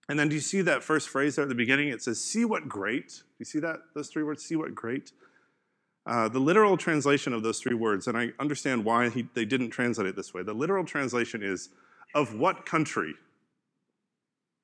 And 0.09 0.17
then 0.17 0.27
do 0.27 0.35
you 0.35 0.41
see 0.41 0.61
that 0.61 0.83
first 0.83 1.07
phrase 1.07 1.35
there 1.35 1.43
at 1.43 1.49
the 1.49 1.55
beginning? 1.55 1.89
It 1.89 2.01
says, 2.01 2.19
See 2.19 2.43
what 2.43 2.67
great. 2.67 3.09
Do 3.09 3.35
you 3.37 3.45
see 3.45 3.59
that? 3.59 3.79
Those 3.93 4.09
three 4.09 4.23
words, 4.23 4.43
see 4.43 4.55
what 4.55 4.73
great? 4.73 5.11
Uh, 6.07 6.27
the 6.27 6.39
literal 6.39 6.75
translation 6.75 7.33
of 7.33 7.43
those 7.43 7.59
three 7.59 7.75
words, 7.75 8.07
and 8.07 8.17
I 8.17 8.29
understand 8.39 8.83
why 8.83 9.09
he, 9.09 9.27
they 9.35 9.45
didn't 9.45 9.69
translate 9.69 10.07
it 10.07 10.15
this 10.15 10.33
way. 10.33 10.41
The 10.41 10.53
literal 10.53 10.83
translation 10.83 11.43
is, 11.43 11.69
Of 12.15 12.33
what 12.33 12.65
country? 12.65 13.13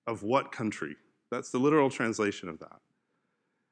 Of 0.08 0.24
what 0.24 0.52
country? 0.52 0.96
That's 1.30 1.52
the 1.52 1.60
literal 1.60 1.92
translation 1.92 2.50
of 2.50 2.58
that. 2.60 2.80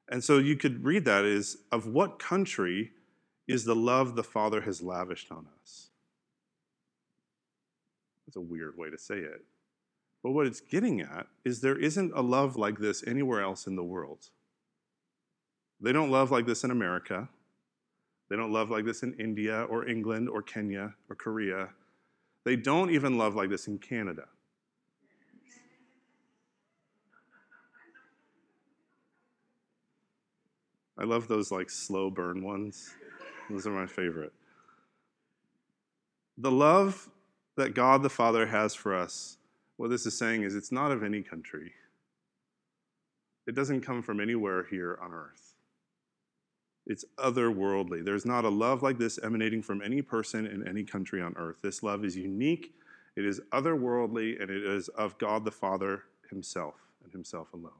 And 0.09 0.23
so 0.23 0.37
you 0.37 0.55
could 0.55 0.83
read 0.83 1.05
that 1.05 1.25
as, 1.25 1.57
Of 1.71 1.87
what 1.87 2.19
country 2.19 2.91
is 3.47 3.65
the 3.65 3.75
love 3.75 4.15
the 4.15 4.23
Father 4.23 4.61
has 4.61 4.83
lavished 4.83 5.31
on 5.31 5.47
us? 5.59 5.89
That's 8.33 8.43
a 8.43 8.51
weird 8.51 8.75
way 8.79 8.89
to 8.89 8.97
say 8.97 9.17
it. 9.17 9.43
But 10.23 10.31
what 10.31 10.47
it's 10.47 10.59
getting 10.59 11.01
at 11.01 11.27
is 11.45 11.61
there 11.61 11.77
isn't 11.77 12.13
a 12.15 12.21
love 12.21 12.55
like 12.55 12.79
this 12.79 13.03
anywhere 13.05 13.43
else 13.43 13.67
in 13.67 13.75
the 13.75 13.83
world. 13.83 14.29
They 15.79 15.91
don't 15.91 16.09
love 16.09 16.31
like 16.31 16.47
this 16.47 16.63
in 16.63 16.71
America. 16.71 17.29
They 18.29 18.35
don't 18.35 18.51
love 18.51 18.71
like 18.71 18.85
this 18.85 19.03
in 19.03 19.13
India 19.19 19.63
or 19.63 19.87
England 19.87 20.29
or 20.29 20.41
Kenya 20.41 20.95
or 21.11 21.15
Korea. 21.15 21.69
They 22.43 22.55
don't 22.55 22.89
even 22.89 23.19
love 23.19 23.35
like 23.35 23.49
this 23.49 23.67
in 23.67 23.77
Canada. 23.77 24.23
I 30.97 31.03
love 31.03 31.27
those 31.27 31.51
like 31.51 31.69
slow 31.69 32.09
burn 32.09 32.43
ones. 32.43 32.95
Those 33.47 33.67
are 33.67 33.71
my 33.71 33.85
favorite. 33.85 34.33
The 36.39 36.51
love 36.51 37.09
that 37.55 37.75
God 37.75 38.03
the 38.03 38.09
Father 38.09 38.47
has 38.47 38.73
for 38.73 38.95
us 38.95 39.37
what 39.77 39.89
this 39.89 40.05
is 40.05 40.17
saying 40.17 40.43
is 40.43 40.55
it's 40.55 40.71
not 40.71 40.91
of 40.91 41.03
any 41.03 41.21
country. 41.21 41.73
It 43.47 43.55
doesn't 43.55 43.81
come 43.81 44.01
from 44.01 44.19
anywhere 44.19 44.65
here 44.69 44.97
on 45.01 45.11
earth. 45.11 45.55
It's 46.85 47.05
otherworldly. 47.17 48.03
There's 48.03 48.25
not 48.25 48.45
a 48.45 48.49
love 48.49 48.83
like 48.83 48.97
this 48.97 49.19
emanating 49.23 49.61
from 49.61 49.81
any 49.81 50.01
person 50.01 50.45
in 50.45 50.67
any 50.67 50.83
country 50.83 51.21
on 51.21 51.33
earth. 51.37 51.57
This 51.61 51.81
love 51.81 52.05
is 52.05 52.15
unique, 52.15 52.73
it 53.15 53.25
is 53.25 53.41
otherworldly, 53.51 54.41
and 54.41 54.49
it 54.49 54.63
is 54.63 54.89
of 54.89 55.17
God 55.17 55.45
the 55.45 55.51
Father 55.51 56.03
Himself 56.29 56.75
and 57.03 57.11
Himself 57.11 57.51
alone. 57.53 57.71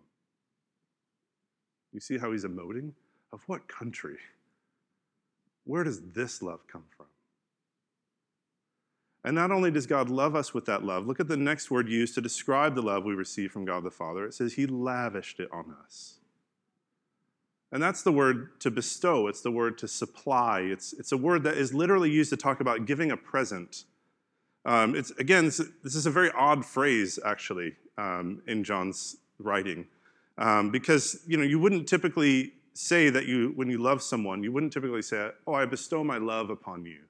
You 1.92 2.00
see 2.00 2.18
how 2.18 2.32
He's 2.32 2.46
emoting? 2.46 2.92
Of 3.32 3.44
what 3.48 3.68
country? 3.68 4.18
Where 5.66 5.84
does 5.84 6.02
this 6.12 6.42
love 6.42 6.68
come 6.68 6.84
from? 6.96 7.08
And 9.24 9.36
not 9.36 9.52
only 9.52 9.72
does 9.72 9.88
God 9.88 10.10
love 10.10 10.36
us 10.36 10.54
with 10.54 10.66
that 10.66 10.84
love, 10.84 11.08
look 11.08 11.20
at 11.20 11.28
the 11.28 11.38
next 11.38 11.72
word 11.72 11.88
used 11.88 12.14
to 12.16 12.22
describe 12.22 12.76
the 12.76 12.82
love 12.82 13.06
we 13.06 13.14
receive 13.14 13.52
from 13.52 13.64
God 13.64 13.84
the 13.84 13.92
Father. 13.92 14.26
It 14.26 14.34
says, 14.34 14.54
He 14.54 14.66
lavished 14.66 15.40
it 15.40 15.50
on 15.52 15.74
us. 15.84 16.20
And 17.72 17.82
that's 17.82 18.04
the 18.04 18.12
word 18.12 18.60
to 18.60 18.70
bestow, 18.70 19.28
it's 19.28 19.42
the 19.42 19.52
word 19.52 19.78
to 19.80 19.88
supply. 19.88 20.60
It's, 20.62 20.94
it's 20.94 21.12
a 21.12 21.18
word 21.18 21.44
that 21.44 21.58
is 21.58 21.74
literally 21.74 22.12
used 22.12 22.30
to 22.30 22.38
talk 22.38 22.60
about 22.60 22.86
giving 22.86 23.12
a 23.12 23.18
present. 23.18 23.86
Um, 24.66 24.96
it's, 24.96 25.12
again, 25.12 25.46
this, 25.46 25.62
this, 25.84 25.96
is 25.96 26.06
a 26.06 26.12
very 26.12 26.32
odd 26.38 26.64
phrase, 26.66 27.18
actually, 27.26 27.76
um, 27.98 28.42
in 28.48 28.64
John's 28.64 29.18
writing. 29.40 29.88
Um, 30.38 30.72
because 30.72 31.22
you 31.28 31.38
know 31.38 31.44
you 31.44 31.60
wouldn't 31.60 31.88
typically 31.88 32.54
say 32.74 33.10
that 33.10 33.28
you 33.28 33.54
when 33.56 33.70
you 33.70 33.78
love 33.78 34.02
someone 34.02 34.44
you 34.44 34.52
wouldn't 34.52 34.74
typically 34.74 35.04
say 35.04 35.30
oh 35.46 35.54
i 35.54 35.64
bestow 35.64 36.04
my 36.04 36.18
love 36.18 36.50
upon 36.50 36.84
you 36.86 37.02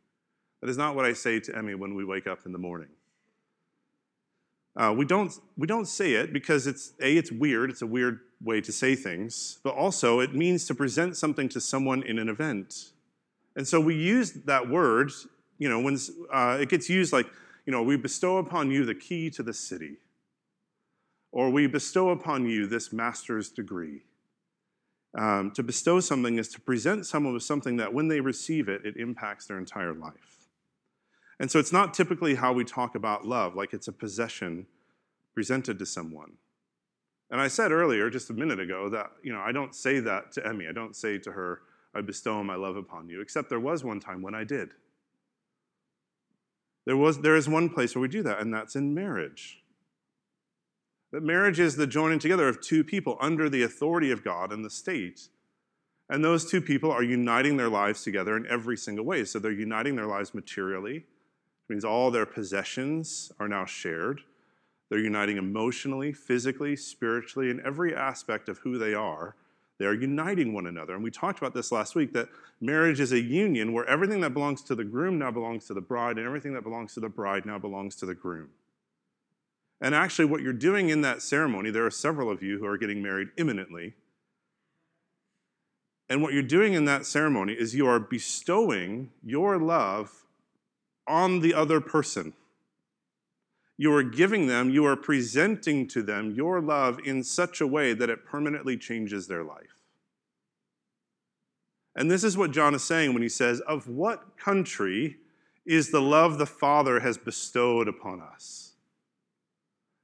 that 0.63 0.69
is 0.69 0.77
not 0.77 0.95
what 0.95 1.03
I 1.03 1.11
say 1.11 1.41
to 1.41 1.57
Emmy 1.57 1.75
when 1.75 1.93
we 1.93 2.05
wake 2.05 2.25
up 2.25 2.45
in 2.45 2.53
the 2.53 2.57
morning. 2.57 2.87
Uh, 4.77 4.95
we, 4.97 5.03
don't, 5.03 5.37
we 5.57 5.67
don't 5.67 5.89
say 5.89 6.13
it 6.13 6.31
because 6.31 6.67
it's 6.67 6.93
a 7.01 7.17
it's 7.17 7.33
weird 7.33 7.69
it's 7.69 7.81
a 7.81 7.85
weird 7.85 8.21
way 8.41 8.61
to 8.61 8.71
say 8.71 8.95
things 8.95 9.59
but 9.61 9.75
also 9.75 10.21
it 10.21 10.33
means 10.33 10.65
to 10.67 10.73
present 10.73 11.17
something 11.17 11.49
to 11.49 11.59
someone 11.59 12.01
in 12.01 12.17
an 12.17 12.29
event. 12.29 12.93
And 13.57 13.67
so 13.67 13.81
we 13.81 13.95
use 13.95 14.31
that 14.45 14.69
word 14.69 15.11
you 15.57 15.67
know 15.67 15.81
when 15.81 15.97
uh, 16.31 16.57
it 16.61 16.69
gets 16.69 16.89
used 16.89 17.11
like 17.11 17.27
you 17.65 17.73
know 17.73 17.83
we 17.83 17.97
bestow 17.97 18.37
upon 18.37 18.71
you 18.71 18.85
the 18.85 18.95
key 18.95 19.29
to 19.31 19.43
the 19.43 19.53
city 19.53 19.97
or 21.33 21.49
we 21.49 21.67
bestow 21.67 22.07
upon 22.07 22.45
you 22.45 22.67
this 22.67 22.93
master's 22.93 23.49
degree. 23.49 24.03
Um, 25.15 25.51
to 25.51 25.61
bestow 25.61 25.99
something 25.99 26.37
is 26.37 26.47
to 26.49 26.61
present 26.61 27.05
someone 27.05 27.33
with 27.33 27.43
something 27.43 27.75
that 27.77 27.93
when 27.93 28.07
they 28.07 28.21
receive 28.21 28.69
it 28.69 28.85
it 28.85 28.95
impacts 28.95 29.45
their 29.45 29.59
entire 29.59 29.93
life 29.93 30.33
and 31.43 31.51
so 31.51 31.59
it's 31.59 31.73
not 31.73 31.93
typically 31.93 32.35
how 32.35 32.53
we 32.53 32.63
talk 32.63 32.95
about 32.95 33.27
love, 33.27 33.53
like 33.53 33.73
it's 33.73 33.89
a 33.89 33.91
possession 33.91 34.65
presented 35.33 35.77
to 35.79 35.85
someone. 35.85 36.37
And 37.29 37.41
I 37.41 37.49
said 37.49 37.73
earlier, 37.73 38.09
just 38.09 38.29
a 38.29 38.33
minute 38.33 38.61
ago, 38.61 38.87
that 38.87 39.11
you 39.23 39.33
know 39.33 39.41
I 39.41 39.51
don't 39.51 39.75
say 39.75 39.99
that 39.99 40.31
to 40.31 40.47
Emmy. 40.47 40.69
I 40.69 40.71
don't 40.71 40.95
say 40.95 41.17
to 41.17 41.33
her, 41.33 41.63
"I 41.93 41.99
bestow 41.99 42.41
my 42.45 42.55
love 42.55 42.77
upon 42.77 43.09
you." 43.09 43.19
Except 43.19 43.49
there 43.49 43.59
was 43.59 43.83
one 43.83 43.99
time 43.99 44.21
when 44.21 44.33
I 44.33 44.45
did. 44.45 44.69
There 46.85 46.95
was 46.95 47.19
there 47.19 47.35
is 47.35 47.49
one 47.49 47.67
place 47.67 47.93
where 47.93 48.01
we 48.01 48.07
do 48.07 48.23
that, 48.23 48.39
and 48.39 48.53
that's 48.53 48.77
in 48.77 48.93
marriage. 48.93 49.65
That 51.11 51.23
marriage 51.23 51.59
is 51.59 51.75
the 51.75 51.87
joining 51.87 52.19
together 52.19 52.47
of 52.47 52.61
two 52.61 52.85
people 52.85 53.17
under 53.19 53.49
the 53.49 53.63
authority 53.63 54.11
of 54.11 54.23
God 54.23 54.53
and 54.53 54.63
the 54.63 54.69
state. 54.69 55.27
And 56.07 56.23
those 56.23 56.49
two 56.49 56.61
people 56.61 56.89
are 56.89 57.03
uniting 57.03 57.57
their 57.57 57.67
lives 57.67 58.01
together 58.01 58.37
in 58.37 58.47
every 58.47 58.77
single 58.77 59.03
way. 59.03 59.25
So 59.25 59.39
they're 59.39 59.51
uniting 59.51 59.97
their 59.97 60.07
lives 60.07 60.33
materially, 60.33 61.05
means 61.69 61.85
all 61.85 62.11
their 62.11 62.25
possessions 62.25 63.31
are 63.39 63.47
now 63.47 63.65
shared. 63.65 64.21
They're 64.89 64.99
uniting 64.99 65.37
emotionally, 65.37 66.13
physically, 66.13 66.75
spiritually, 66.75 67.49
in 67.49 67.65
every 67.65 67.95
aspect 67.95 68.49
of 68.49 68.59
who 68.59 68.77
they 68.77 68.93
are. 68.93 69.35
They're 69.79 69.93
uniting 69.93 70.53
one 70.53 70.67
another. 70.67 70.93
And 70.93 71.03
we 71.03 71.09
talked 71.09 71.39
about 71.39 71.53
this 71.53 71.71
last 71.71 71.95
week 71.95 72.13
that 72.13 72.29
marriage 72.61 72.99
is 72.99 73.11
a 73.11 73.19
union 73.19 73.73
where 73.73 73.87
everything 73.89 74.21
that 74.21 74.33
belongs 74.33 74.61
to 74.63 74.75
the 74.75 74.83
groom 74.83 75.17
now 75.17 75.31
belongs 75.31 75.65
to 75.65 75.73
the 75.73 75.81
bride, 75.81 76.17
and 76.17 76.25
everything 76.25 76.53
that 76.53 76.63
belongs 76.63 76.93
to 76.93 76.99
the 76.99 77.09
bride 77.09 77.45
now 77.45 77.57
belongs 77.57 77.95
to 77.97 78.05
the 78.05 78.13
groom. 78.13 78.49
And 79.81 79.95
actually, 79.95 80.25
what 80.25 80.41
you're 80.41 80.53
doing 80.53 80.89
in 80.89 81.01
that 81.01 81.21
ceremony, 81.21 81.71
there 81.71 81.85
are 81.85 81.91
several 81.91 82.29
of 82.29 82.43
you 82.43 82.59
who 82.59 82.65
are 82.65 82.77
getting 82.77 83.01
married 83.01 83.29
imminently. 83.37 83.95
And 86.07 86.21
what 86.21 86.33
you're 86.33 86.43
doing 86.43 86.73
in 86.73 86.85
that 86.85 87.05
ceremony 87.05 87.53
is 87.53 87.73
you 87.73 87.87
are 87.87 87.99
bestowing 87.99 89.09
your 89.23 89.57
love 89.57 90.22
on 91.07 91.39
the 91.39 91.53
other 91.53 91.81
person. 91.81 92.33
You 93.77 93.93
are 93.93 94.03
giving 94.03 94.47
them, 94.47 94.69
you 94.69 94.85
are 94.85 94.95
presenting 94.95 95.87
to 95.89 96.03
them 96.03 96.31
your 96.31 96.61
love 96.61 96.99
in 97.03 97.23
such 97.23 97.59
a 97.59 97.67
way 97.67 97.93
that 97.93 98.09
it 98.09 98.25
permanently 98.25 98.77
changes 98.77 99.27
their 99.27 99.43
life. 99.43 99.81
And 101.95 102.09
this 102.09 102.23
is 102.23 102.37
what 102.37 102.51
John 102.51 102.73
is 102.73 102.83
saying 102.83 103.13
when 103.13 103.23
he 103.23 103.29
says, 103.29 103.59
Of 103.61 103.87
what 103.87 104.37
country 104.37 105.17
is 105.65 105.91
the 105.91 106.01
love 106.01 106.37
the 106.37 106.45
Father 106.45 106.99
has 106.99 107.17
bestowed 107.17 107.87
upon 107.87 108.21
us? 108.21 108.73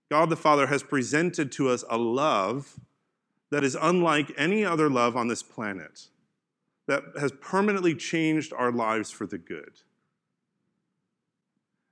God 0.10 0.30
the 0.30 0.36
Father 0.36 0.68
has 0.68 0.84
presented 0.84 1.52
to 1.54 1.70
us 1.70 1.84
a 1.90 1.98
love 1.98 2.80
that 3.52 3.64
is 3.64 3.78
unlike 3.80 4.32
any 4.38 4.66
other 4.66 4.90
love 4.90 5.16
on 5.16 5.28
this 5.28 5.44
planet, 5.44 6.08
that 6.88 7.04
has 7.20 7.32
permanently 7.42 7.96
changed 7.96 8.54
our 8.54 8.72
lives 8.72 9.12
for 9.12 9.26
the 9.26 9.38
good. 9.38 9.82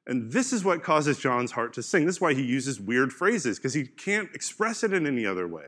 And 0.07 0.31
this 0.31 0.53
is 0.53 0.63
what 0.63 0.83
causes 0.83 1.19
John's 1.19 1.51
heart 1.51 1.73
to 1.73 1.83
sing. 1.83 2.05
This 2.05 2.15
is 2.15 2.21
why 2.21 2.33
he 2.33 2.41
uses 2.41 2.79
weird 2.79 3.11
phrases, 3.11 3.59
because 3.59 3.73
he 3.73 3.85
can't 3.85 4.33
express 4.33 4.81
it 4.83 4.93
in 4.93 5.05
any 5.05 5.25
other 5.25 5.47
way. 5.47 5.65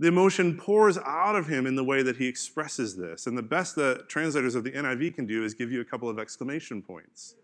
The 0.00 0.08
emotion 0.08 0.58
pours 0.58 0.98
out 0.98 1.36
of 1.36 1.46
him 1.46 1.66
in 1.66 1.76
the 1.76 1.84
way 1.84 2.02
that 2.02 2.16
he 2.16 2.26
expresses 2.26 2.96
this. 2.96 3.28
And 3.28 3.38
the 3.38 3.42
best 3.42 3.76
that 3.76 4.08
translators 4.08 4.56
of 4.56 4.64
the 4.64 4.72
NIV 4.72 5.14
can 5.14 5.24
do 5.24 5.44
is 5.44 5.54
give 5.54 5.70
you 5.70 5.80
a 5.80 5.84
couple 5.84 6.08
of 6.08 6.18
exclamation 6.18 6.82
points. 6.82 7.36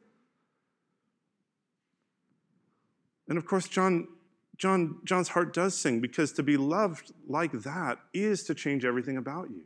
And 3.28 3.38
of 3.38 3.47
course, 3.47 3.69
John, 3.69 4.09
John, 4.59 4.99
John's 5.04 5.28
heart 5.28 5.54
does 5.54 5.75
sing 5.75 6.00
because 6.00 6.33
to 6.33 6.42
be 6.42 6.57
loved 6.57 7.12
like 7.28 7.52
that 7.52 7.99
is 8.12 8.42
to 8.45 8.54
change 8.54 8.85
everything 8.85 9.16
about 9.16 9.49
you. 9.50 9.62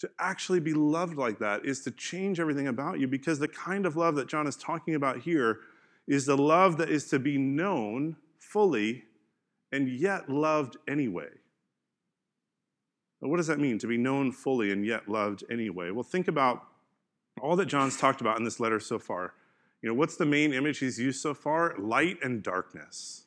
To 0.00 0.10
actually 0.18 0.60
be 0.60 0.74
loved 0.74 1.16
like 1.16 1.38
that 1.40 1.64
is 1.64 1.80
to 1.82 1.90
change 1.90 2.38
everything 2.38 2.68
about 2.68 3.00
you 3.00 3.08
because 3.08 3.38
the 3.38 3.48
kind 3.48 3.84
of 3.84 3.96
love 3.96 4.14
that 4.14 4.28
John 4.28 4.46
is 4.46 4.56
talking 4.56 4.94
about 4.94 5.20
here 5.20 5.58
is 6.06 6.24
the 6.24 6.36
love 6.36 6.76
that 6.78 6.88
is 6.88 7.08
to 7.10 7.18
be 7.18 7.36
known 7.36 8.16
fully 8.38 9.04
and 9.72 9.88
yet 9.88 10.30
loved 10.30 10.76
anyway. 10.88 11.28
Now, 13.20 13.28
what 13.28 13.38
does 13.38 13.48
that 13.48 13.58
mean, 13.58 13.78
to 13.80 13.86
be 13.86 13.96
known 13.96 14.30
fully 14.30 14.70
and 14.70 14.86
yet 14.86 15.08
loved 15.08 15.44
anyway? 15.50 15.90
Well, 15.90 16.04
think 16.04 16.28
about 16.28 16.64
all 17.40 17.56
that 17.56 17.66
John's 17.66 17.96
talked 17.96 18.20
about 18.20 18.38
in 18.38 18.44
this 18.44 18.60
letter 18.60 18.80
so 18.80 18.98
far. 18.98 19.34
You 19.82 19.88
know, 19.88 19.94
what's 19.94 20.16
the 20.16 20.26
main 20.26 20.52
image 20.52 20.78
he's 20.78 20.98
used 20.98 21.20
so 21.20 21.34
far? 21.34 21.74
Light 21.78 22.18
and 22.22 22.42
darkness. 22.42 23.24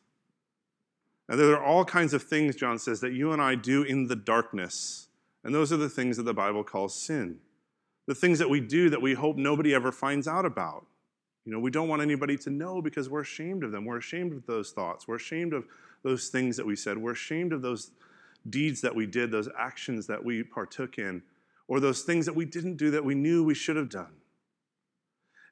Now, 1.30 1.36
there 1.36 1.54
are 1.54 1.64
all 1.64 1.86
kinds 1.86 2.14
of 2.14 2.24
things, 2.24 2.56
John 2.56 2.80
says, 2.80 3.00
that 3.02 3.14
you 3.14 3.32
and 3.32 3.42
I 3.42 3.56
do 3.56 3.84
in 3.84 4.08
the 4.08 4.16
darkness 4.16 5.08
and 5.44 5.54
those 5.54 5.72
are 5.74 5.78
the 5.78 5.90
things 5.90 6.18
that 6.18 6.24
the 6.24 6.34
Bible 6.34 6.64
calls 6.64 6.94
sin. 6.96 7.40
The 8.08 8.16
things 8.16 8.40
that 8.40 8.50
we 8.50 8.60
do 8.60 8.90
that 8.90 9.02
we 9.02 9.14
hope 9.14 9.38
nobody 9.38 9.74
ever 9.74 9.92
finds 9.92 10.28
out 10.28 10.46
about. 10.46 10.86
You 11.46 11.52
know, 11.52 11.60
we 11.60 11.72
don't 11.72 11.88
want 11.88 12.02
anybody 12.02 12.38
to 12.38 12.50
know 12.50 12.82
because 12.82 13.10
we're 13.10 13.22
ashamed 13.22 13.64
of 13.64 13.72
them. 13.72 13.86
We're 13.86 13.98
ashamed 13.98 14.34
of 14.34 14.46
those 14.46 14.72
thoughts. 14.72 15.08
We're 15.08 15.16
ashamed 15.16 15.54
of 15.54 15.66
those 16.04 16.30
things 16.30 16.58
that 16.58 16.66
we 16.66 16.76
said. 16.76 16.98
We're 16.98 17.14
ashamed 17.14 17.54
of 17.54 17.62
those 17.62 17.92
deeds 18.50 18.82
that 18.82 18.96
we 18.96 19.06
did, 19.06 19.32
those 19.32 19.50
actions 19.58 20.08
that 20.08 20.24
we 20.24 20.44
partook 20.44 20.98
in, 20.98 21.24
or 21.68 21.80
those 21.80 22.02
things 22.02 22.26
that 22.26 22.36
we 22.36 22.46
didn't 22.46 22.76
do 22.76 22.92
that 22.92 23.06
we 23.06 23.16
knew 23.16 23.44
we 23.44 23.56
should 23.56 23.76
have 23.76 23.90
done. 23.90 24.14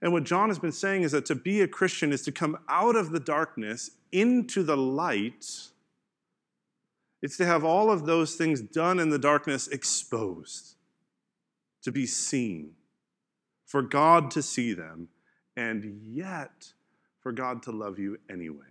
And 0.01 0.13
what 0.13 0.23
John 0.23 0.49
has 0.49 0.59
been 0.59 0.71
saying 0.71 1.03
is 1.03 1.11
that 1.11 1.25
to 1.25 1.35
be 1.35 1.61
a 1.61 1.67
Christian 1.67 2.13
is 2.13 2.21
to 2.23 2.31
come 2.31 2.57
out 2.69 2.95
of 2.95 3.11
the 3.11 3.19
darkness 3.19 3.91
into 4.11 4.63
the 4.63 4.77
light 4.77 5.45
it's 7.21 7.37
to 7.37 7.45
have 7.45 7.63
all 7.63 7.91
of 7.91 8.05
those 8.05 8.35
things 8.35 8.61
done 8.61 8.99
in 8.99 9.09
the 9.09 9.19
darkness 9.19 9.67
exposed, 9.67 10.75
to 11.81 11.91
be 11.91 12.05
seen, 12.05 12.71
for 13.65 13.81
God 13.81 14.31
to 14.31 14.41
see 14.41 14.73
them, 14.73 15.09
and 15.55 16.01
yet 16.03 16.73
for 17.19 17.31
God 17.31 17.61
to 17.63 17.71
love 17.71 17.99
you 17.99 18.17
anyway. 18.29 18.65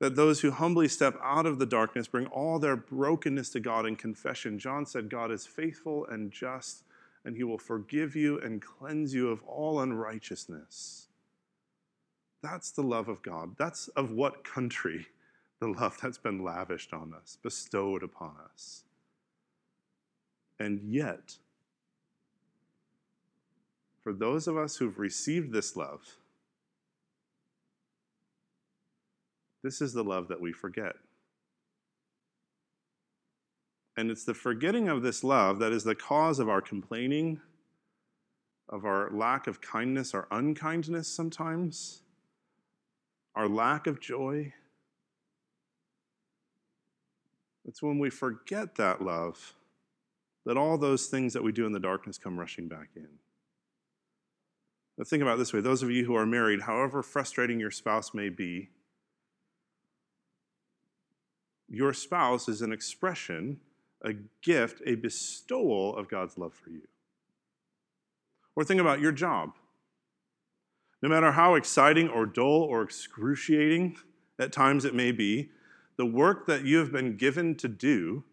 That 0.00 0.16
those 0.16 0.40
who 0.40 0.50
humbly 0.50 0.88
step 0.88 1.16
out 1.22 1.46
of 1.46 1.58
the 1.58 1.66
darkness 1.66 2.08
bring 2.08 2.26
all 2.26 2.58
their 2.58 2.76
brokenness 2.76 3.48
to 3.50 3.60
God 3.60 3.86
in 3.86 3.96
confession. 3.96 4.58
John 4.58 4.84
said, 4.84 5.08
God 5.08 5.30
is 5.30 5.46
faithful 5.46 6.06
and 6.06 6.30
just, 6.30 6.84
and 7.24 7.36
he 7.36 7.44
will 7.44 7.58
forgive 7.58 8.14
you 8.14 8.38
and 8.38 8.60
cleanse 8.60 9.14
you 9.14 9.30
of 9.30 9.42
all 9.44 9.80
unrighteousness. 9.80 11.08
That's 12.42 12.70
the 12.70 12.82
love 12.82 13.08
of 13.08 13.22
God. 13.22 13.56
That's 13.56 13.88
of 13.88 14.10
what 14.10 14.44
country? 14.44 15.06
The 15.60 15.68
love 15.68 15.98
that's 16.00 16.18
been 16.18 16.42
lavished 16.42 16.92
on 16.92 17.14
us, 17.14 17.38
bestowed 17.42 18.02
upon 18.02 18.34
us. 18.52 18.84
And 20.58 20.80
yet, 20.82 21.36
for 24.02 24.12
those 24.12 24.46
of 24.46 24.56
us 24.56 24.76
who've 24.76 24.98
received 24.98 25.52
this 25.52 25.76
love, 25.76 26.16
this 29.62 29.80
is 29.80 29.92
the 29.92 30.04
love 30.04 30.28
that 30.28 30.40
we 30.40 30.52
forget. 30.52 30.96
And 33.96 34.10
it's 34.10 34.24
the 34.24 34.34
forgetting 34.34 34.88
of 34.88 35.02
this 35.02 35.22
love 35.22 35.58
that 35.60 35.72
is 35.72 35.84
the 35.84 35.94
cause 35.94 36.40
of 36.40 36.48
our 36.48 36.60
complaining, 36.60 37.40
of 38.68 38.84
our 38.84 39.10
lack 39.10 39.46
of 39.46 39.60
kindness, 39.60 40.14
our 40.14 40.26
unkindness 40.30 41.08
sometimes, 41.08 42.02
our 43.34 43.48
lack 43.48 43.86
of 43.86 44.00
joy 44.00 44.52
it's 47.64 47.82
when 47.82 47.98
we 47.98 48.10
forget 48.10 48.74
that 48.76 49.02
love 49.02 49.54
that 50.44 50.56
all 50.56 50.76
those 50.76 51.06
things 51.06 51.32
that 51.32 51.42
we 51.42 51.52
do 51.52 51.66
in 51.66 51.72
the 51.72 51.80
darkness 51.80 52.18
come 52.18 52.38
rushing 52.38 52.68
back 52.68 52.90
in. 52.96 53.08
Now 54.98 55.04
think 55.04 55.22
about 55.22 55.38
this 55.38 55.52
way 55.52 55.60
those 55.60 55.82
of 55.82 55.90
you 55.90 56.04
who 56.04 56.14
are 56.14 56.26
married, 56.26 56.62
however 56.62 57.02
frustrating 57.02 57.58
your 57.58 57.70
spouse 57.70 58.14
may 58.14 58.28
be, 58.28 58.70
your 61.68 61.92
spouse 61.92 62.48
is 62.48 62.62
an 62.62 62.72
expression, 62.72 63.60
a 64.02 64.12
gift, 64.42 64.82
a 64.86 64.94
bestowal 64.94 65.96
of 65.96 66.08
God's 66.08 66.38
love 66.38 66.54
for 66.54 66.70
you. 66.70 66.82
Or 68.54 68.64
think 68.64 68.80
about 68.80 69.00
your 69.00 69.12
job. 69.12 69.54
No 71.02 71.08
matter 71.08 71.32
how 71.32 71.54
exciting 71.54 72.08
or 72.08 72.26
dull 72.26 72.62
or 72.62 72.82
excruciating 72.82 73.96
at 74.38 74.52
times 74.52 74.84
it 74.84 74.94
may 74.94 75.10
be, 75.10 75.50
the 75.96 76.06
work 76.06 76.46
that 76.46 76.64
you 76.64 76.78
have 76.78 76.92
been 76.92 77.16
given 77.16 77.54
to 77.56 77.68
do, 77.68 78.24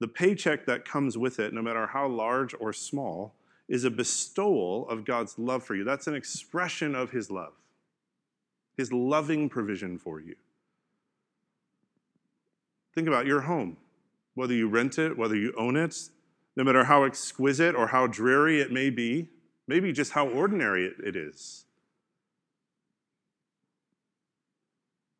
the 0.00 0.08
paycheck 0.08 0.66
that 0.66 0.84
comes 0.84 1.18
with 1.18 1.38
it, 1.38 1.52
no 1.52 1.62
matter 1.62 1.88
how 1.88 2.08
large 2.08 2.54
or 2.58 2.72
small, 2.72 3.34
is 3.68 3.84
a 3.84 3.90
bestowal 3.90 4.88
of 4.88 5.04
God's 5.04 5.38
love 5.38 5.62
for 5.62 5.74
you. 5.74 5.84
That's 5.84 6.06
an 6.06 6.14
expression 6.14 6.94
of 6.94 7.10
His 7.10 7.30
love, 7.30 7.52
His 8.76 8.92
loving 8.92 9.48
provision 9.48 9.98
for 9.98 10.20
you. 10.20 10.36
Think 12.94 13.06
about 13.06 13.26
your 13.26 13.42
home, 13.42 13.76
whether 14.34 14.54
you 14.54 14.68
rent 14.68 14.98
it, 14.98 15.16
whether 15.16 15.36
you 15.36 15.52
own 15.56 15.76
it, 15.76 15.96
no 16.56 16.64
matter 16.64 16.84
how 16.84 17.04
exquisite 17.04 17.74
or 17.74 17.86
how 17.88 18.06
dreary 18.06 18.60
it 18.60 18.72
may 18.72 18.90
be, 18.90 19.28
maybe 19.68 19.92
just 19.92 20.12
how 20.12 20.28
ordinary 20.28 20.86
it, 20.86 21.14
is. 21.14 21.64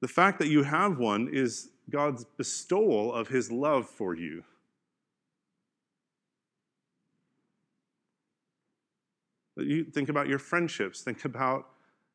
The 0.01 0.09
fact 0.09 0.39
that 0.39 0.49
you 0.49 0.63
have 0.63 0.99
one 0.99 1.29
is 1.33 1.71
God's 1.91 2.25
bestowal 2.37 3.13
of 3.13 3.29
his 3.29 3.53
love 3.53 3.89
for 3.89 4.15
you. 4.15 4.45
You 9.57 9.85
think 9.85 10.09
about 10.09 10.29
your 10.29 10.39
friendships, 10.39 11.03
think 11.03 11.25
about 11.25 11.67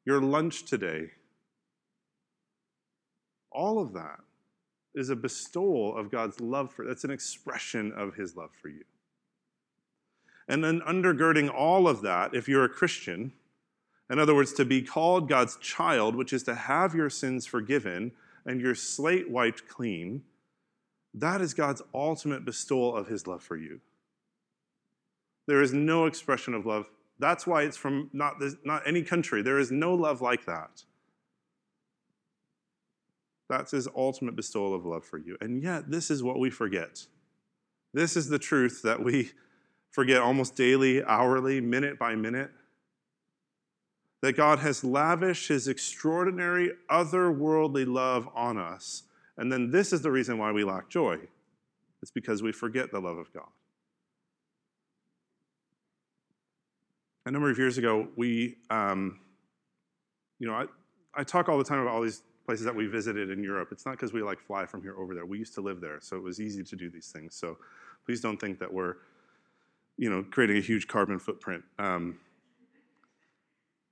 your 0.03 0.19
lunch 0.19 0.65
today. 0.65 1.11
All 3.51 3.79
of 3.79 3.93
that 3.93 4.19
is 4.95 5.09
a 5.09 5.15
bestowal 5.15 5.95
of 5.95 6.09
God's 6.09 6.39
love 6.39 6.73
for 6.73 6.85
that's 6.85 7.03
an 7.03 7.11
expression 7.11 7.91
of 7.91 8.15
his 8.15 8.35
love 8.35 8.51
for 8.59 8.69
you. 8.69 8.83
And 10.47 10.63
then 10.63 10.81
undergirding 10.81 11.53
all 11.53 11.87
of 11.87 12.01
that, 12.01 12.33
if 12.33 12.47
you're 12.47 12.63
a 12.63 12.69
Christian, 12.69 13.33
in 14.09 14.19
other 14.19 14.35
words, 14.35 14.53
to 14.53 14.65
be 14.65 14.81
called 14.81 15.27
God's 15.27 15.57
child, 15.57 16.15
which 16.15 16.33
is 16.33 16.43
to 16.43 16.55
have 16.55 16.93
your 16.93 17.09
sins 17.09 17.45
forgiven 17.45 18.11
and 18.45 18.61
your 18.61 18.75
slate 18.75 19.29
wiped 19.29 19.67
clean, 19.67 20.23
that 21.13 21.41
is 21.41 21.53
God's 21.53 21.81
ultimate 21.93 22.45
bestowal 22.45 22.95
of 22.95 23.07
his 23.07 23.25
love 23.25 23.41
for 23.41 23.57
you. 23.57 23.81
There 25.47 25.61
is 25.61 25.73
no 25.73 26.05
expression 26.05 26.53
of 26.53 26.65
love. 26.65 26.89
That's 27.17 27.47
why 27.47 27.63
it's 27.63 27.77
from 27.77 28.09
not, 28.13 28.35
not 28.63 28.83
any 28.85 29.01
country. 29.01 29.41
There 29.41 29.59
is 29.59 29.71
no 29.71 29.93
love 29.93 30.21
like 30.21 30.45
that. 30.45 30.83
That's 33.47 33.71
his 33.71 33.87
ultimate 33.95 34.35
bestowal 34.35 34.75
of 34.75 34.85
love 34.85 35.05
for 35.05 35.17
you. 35.17 35.37
And 35.39 35.61
yet, 35.61 35.89
this 35.89 36.09
is 36.09 36.23
what 36.23 36.39
we 36.39 36.49
forget. 36.49 37.05
This 37.93 38.17
is 38.17 38.27
the 38.27 38.39
truth 38.39 38.81
that 38.83 39.03
we 39.03 39.31
forget 39.91 40.21
almost 40.21 40.55
daily, 40.55 41.03
hourly, 41.03 41.61
minute 41.61 41.97
by 41.97 42.15
minute. 42.15 42.51
That 44.25 44.35
God 44.35 44.57
has 44.57 44.83
lavished 44.83 45.49
his 45.49 45.67
extraordinary, 45.67 46.71
otherworldly 46.89 47.85
love 47.85 48.27
on 48.33 48.57
us. 48.57 49.03
And 49.37 49.51
then 49.51 49.69
this 49.69 49.93
is 49.93 50.01
the 50.01 50.09
reason 50.09 50.39
why 50.39 50.51
we 50.51 50.63
lack 50.63 50.89
joy. 50.89 51.19
It's 52.01 52.09
because 52.09 52.41
we 52.41 52.51
forget 52.51 52.91
the 52.91 52.99
love 52.99 53.19
of 53.19 53.31
God. 53.31 53.49
A 57.27 57.31
number 57.31 57.51
of 57.51 57.59
years 57.59 57.77
ago, 57.77 58.07
we, 58.15 58.55
um, 58.71 59.19
you 60.39 60.47
know, 60.47 60.55
I, 60.55 60.65
I 61.13 61.23
talk 61.23 61.47
all 61.47 61.59
the 61.59 61.63
time 61.63 61.77
about 61.77 61.93
all 61.93 62.01
these 62.01 62.23
places 62.47 62.65
that 62.65 62.75
we 62.75 62.87
visited 62.87 63.29
in 63.29 63.43
Europe. 63.43 63.69
It's 63.71 63.85
not 63.85 63.91
because 63.91 64.11
we 64.11 64.23
like 64.23 64.39
fly 64.39 64.65
from 64.65 64.81
here 64.81 64.95
over 64.97 65.13
there. 65.13 65.27
We 65.27 65.37
used 65.37 65.53
to 65.53 65.61
live 65.61 65.81
there, 65.81 65.99
so 66.01 66.15
it 66.15 66.23
was 66.23 66.41
easy 66.41 66.63
to 66.63 66.75
do 66.75 66.89
these 66.89 67.11
things. 67.11 67.35
So 67.35 67.59
please 68.07 68.21
don't 68.21 68.41
think 68.41 68.57
that 68.57 68.73
we're, 68.73 68.95
you 69.97 70.09
know, 70.09 70.25
creating 70.31 70.57
a 70.57 70.61
huge 70.61 70.87
carbon 70.87 71.19
footprint. 71.19 71.63
Um, 71.77 72.17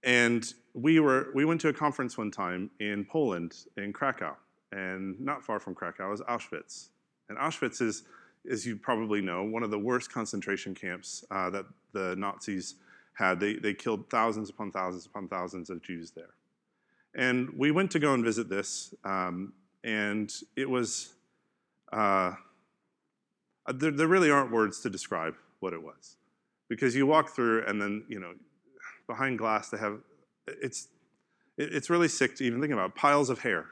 and 0.03 0.53
we 0.73 0.99
were 0.99 1.29
we 1.33 1.45
went 1.45 1.61
to 1.61 1.69
a 1.69 1.73
conference 1.73 2.17
one 2.17 2.31
time 2.31 2.69
in 2.79 3.05
Poland, 3.05 3.65
in 3.77 3.93
Krakow, 3.93 4.35
and 4.71 5.19
not 5.19 5.43
far 5.43 5.59
from 5.59 5.75
Krakow 5.75 6.11
is 6.13 6.21
Auschwitz. 6.21 6.89
And 7.29 7.37
Auschwitz 7.37 7.81
is, 7.81 8.03
as 8.49 8.65
you 8.65 8.75
probably 8.75 9.21
know, 9.21 9.43
one 9.43 9.63
of 9.63 9.71
the 9.71 9.79
worst 9.79 10.11
concentration 10.11 10.75
camps 10.75 11.23
uh, 11.31 11.49
that 11.51 11.65
the 11.93 12.15
Nazis 12.17 12.75
had. 13.13 13.39
They 13.39 13.55
they 13.55 13.73
killed 13.73 14.09
thousands 14.09 14.49
upon 14.49 14.71
thousands 14.71 15.05
upon 15.05 15.27
thousands 15.27 15.69
of 15.69 15.81
Jews 15.81 16.11
there. 16.11 16.33
And 17.15 17.49
we 17.55 17.71
went 17.71 17.91
to 17.91 17.99
go 17.99 18.13
and 18.13 18.23
visit 18.23 18.49
this, 18.49 18.93
um, 19.03 19.53
and 19.83 20.33
it 20.55 20.67
was, 20.67 21.13
uh, 21.91 22.33
there, 23.71 23.91
there 23.91 24.07
really 24.07 24.31
aren't 24.31 24.51
words 24.51 24.79
to 24.79 24.89
describe 24.89 25.35
what 25.59 25.73
it 25.73 25.83
was. 25.83 26.15
Because 26.69 26.95
you 26.95 27.05
walk 27.05 27.29
through, 27.29 27.65
and 27.67 27.79
then, 27.79 28.03
you 28.07 28.19
know, 28.19 28.33
behind 29.07 29.37
glass, 29.37 29.69
they 29.69 29.77
have, 29.77 29.99
it's, 30.47 30.87
it's 31.57 31.89
really 31.89 32.07
sick 32.07 32.35
to 32.37 32.43
even 32.43 32.61
think 32.61 32.73
about 32.73 32.95
piles 32.95 33.29
of 33.29 33.39
hair, 33.39 33.65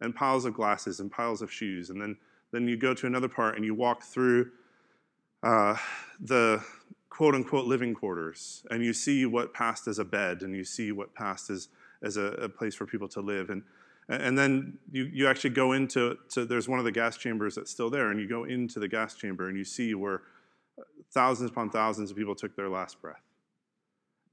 and 0.00 0.14
piles 0.14 0.44
of 0.44 0.54
glasses, 0.54 1.00
and 1.00 1.10
piles 1.10 1.42
of 1.42 1.50
shoes. 1.50 1.90
And 1.90 2.00
then, 2.00 2.16
then 2.52 2.68
you 2.68 2.76
go 2.76 2.94
to 2.94 3.06
another 3.06 3.28
part, 3.28 3.56
and 3.56 3.64
you 3.64 3.74
walk 3.74 4.02
through 4.02 4.50
uh, 5.42 5.76
the 6.20 6.62
quote 7.10 7.34
unquote 7.34 7.66
living 7.66 7.94
quarters, 7.94 8.64
and 8.70 8.84
you 8.84 8.92
see 8.92 9.26
what 9.26 9.52
passed 9.52 9.88
as 9.88 9.98
a 9.98 10.04
bed, 10.04 10.42
and 10.42 10.54
you 10.54 10.64
see 10.64 10.92
what 10.92 11.14
passed 11.14 11.50
as 11.50 11.68
as 12.02 12.16
a, 12.16 12.26
a 12.26 12.48
place 12.48 12.74
for 12.74 12.86
people 12.86 13.08
to 13.08 13.20
live. 13.20 13.50
And, 13.50 13.62
and 14.08 14.38
then 14.38 14.78
you, 14.90 15.04
you 15.12 15.26
actually 15.26 15.50
go 15.50 15.72
into, 15.72 16.16
to, 16.30 16.44
there's 16.44 16.68
one 16.68 16.78
of 16.78 16.84
the 16.84 16.92
gas 16.92 17.16
chambers 17.16 17.54
that's 17.56 17.70
still 17.70 17.90
there, 17.90 18.10
and 18.10 18.20
you 18.20 18.28
go 18.28 18.44
into 18.44 18.78
the 18.78 18.88
gas 18.88 19.14
chamber 19.14 19.48
and 19.48 19.58
you 19.58 19.64
see 19.64 19.94
where 19.94 20.22
thousands 21.12 21.50
upon 21.50 21.70
thousands 21.70 22.10
of 22.10 22.16
people 22.16 22.34
took 22.34 22.54
their 22.56 22.68
last 22.68 23.00
breath. 23.02 23.22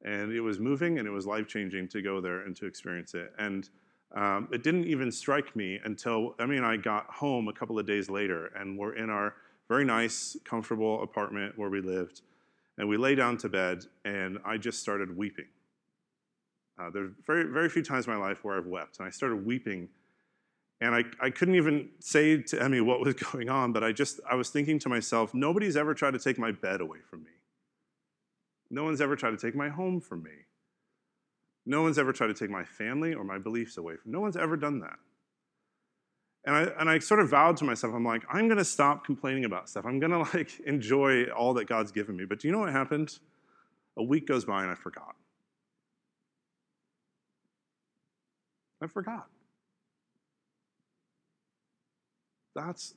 And 0.06 0.32
it 0.32 0.40
was 0.40 0.60
moving 0.60 1.00
and 1.00 1.08
it 1.08 1.12
was 1.12 1.26
life 1.26 1.48
changing 1.48 1.90
to 1.90 2.02
go 2.02 2.22
there 2.22 2.42
and 2.42 2.56
to 2.58 2.68
experience 2.68 3.14
it. 3.14 3.34
And 3.38 3.68
um, 4.16 4.48
it 4.52 4.64
didn't 4.64 4.86
even 4.86 5.12
strike 5.12 5.56
me 5.56 5.80
until 5.84 6.36
Emmy 6.40 6.56
and 6.56 6.66
I 6.66 6.78
got 6.78 7.08
home 7.08 7.50
a 7.50 7.54
couple 7.54 7.78
of 7.78 7.86
days 7.86 8.10
later, 8.10 8.48
and 8.56 8.78
we're 8.78 8.94
in 8.94 9.10
our 9.10 9.36
very 9.68 9.84
nice, 9.84 10.38
comfortable 10.46 11.04
apartment 11.04 11.58
where 11.58 11.70
we 11.70 11.82
lived. 11.82 12.22
And 12.78 12.88
we 12.88 12.98
lay 12.98 13.16
down 13.16 13.38
to 13.38 13.50
bed, 13.50 13.86
and 14.04 14.38
I 14.46 14.58
just 14.58 14.80
started 14.80 15.16
weeping. 15.16 15.48
Uh, 16.80 16.90
there's 16.90 17.12
very, 17.26 17.46
very 17.46 17.70
few 17.70 17.84
times 17.84 18.06
in 18.06 18.14
my 18.14 18.20
life 18.20 18.44
where 18.44 18.58
I've 18.58 18.68
wept, 18.68 19.00
and 19.00 19.08
I 19.08 19.10
started 19.10 19.46
weeping. 19.46 19.90
And 20.82 20.94
I, 20.94 21.04
I 21.22 21.30
couldn't 21.30 21.56
even 21.56 21.90
say 22.00 22.42
to 22.42 22.62
Emmy 22.62 22.82
what 22.82 23.00
was 23.00 23.14
going 23.32 23.50
on, 23.50 23.72
but 23.74 23.84
I 23.84 23.92
just, 23.92 24.20
I 24.30 24.36
was 24.36 24.50
thinking 24.50 24.78
to 24.80 24.90
myself, 24.90 25.34
nobody's 25.34 25.78
ever 25.78 25.94
tried 25.94 26.12
to 26.12 26.20
take 26.20 26.38
my 26.38 26.52
bed 26.52 26.82
away 26.82 27.00
from 27.10 27.24
me. 27.24 27.32
No 28.70 28.84
one's 28.84 29.02
ever 29.02 29.16
tried 29.16 29.32
to 29.32 29.38
take 29.38 29.56
my 29.56 29.70
home 29.70 30.02
from 30.02 30.24
me. 30.24 30.32
No 31.66 31.82
one's 31.82 31.98
ever 31.98 32.14
tried 32.14 32.28
to 32.28 32.34
take 32.34 32.50
my 32.50 32.64
family 32.64 33.14
or 33.14 33.24
my 33.24 33.38
beliefs 33.38 33.78
away 33.78 33.96
from 33.96 34.12
me. 34.12 34.16
No 34.16 34.22
one's 34.22 34.38
ever 34.38 34.56
done 34.56 34.80
that. 34.80 34.98
And 36.46 36.56
I, 36.56 36.62
and 36.80 36.90
I 36.90 37.00
sort 37.00 37.20
of 37.20 37.30
vowed 37.30 37.58
to 37.58 37.66
myself, 37.66 37.94
I'm 37.96 38.06
like, 38.06 38.24
I'm 38.30 38.48
going 38.48 38.60
to 38.60 38.66
stop 38.66 39.04
complaining 39.04 39.46
about 39.46 39.68
stuff. 39.68 39.86
I'm 39.86 40.00
going 40.00 40.12
to 40.26 40.38
like 40.38 40.60
enjoy 40.66 41.26
all 41.26 41.54
that 41.56 41.68
God's 41.68 41.92
given 41.92 42.16
me. 42.16 42.26
But 42.26 42.40
do 42.40 42.48
you 42.48 42.52
know 42.52 42.60
what 42.60 42.72
happened? 42.72 43.18
A 43.98 44.04
week 44.04 44.28
goes 44.28 44.46
by 44.46 44.62
and 44.62 44.72
I 44.72 44.76
forgot. 44.76 45.16
I 48.82 48.88
forgot. 48.88 49.28
That's, 52.56 52.94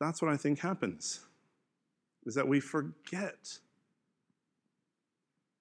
that's 0.00 0.22
what 0.22 0.30
I 0.30 0.36
think 0.36 0.60
happens, 0.60 1.20
is 2.24 2.34
that 2.34 2.46
we 2.46 2.60
forget. 2.60 3.58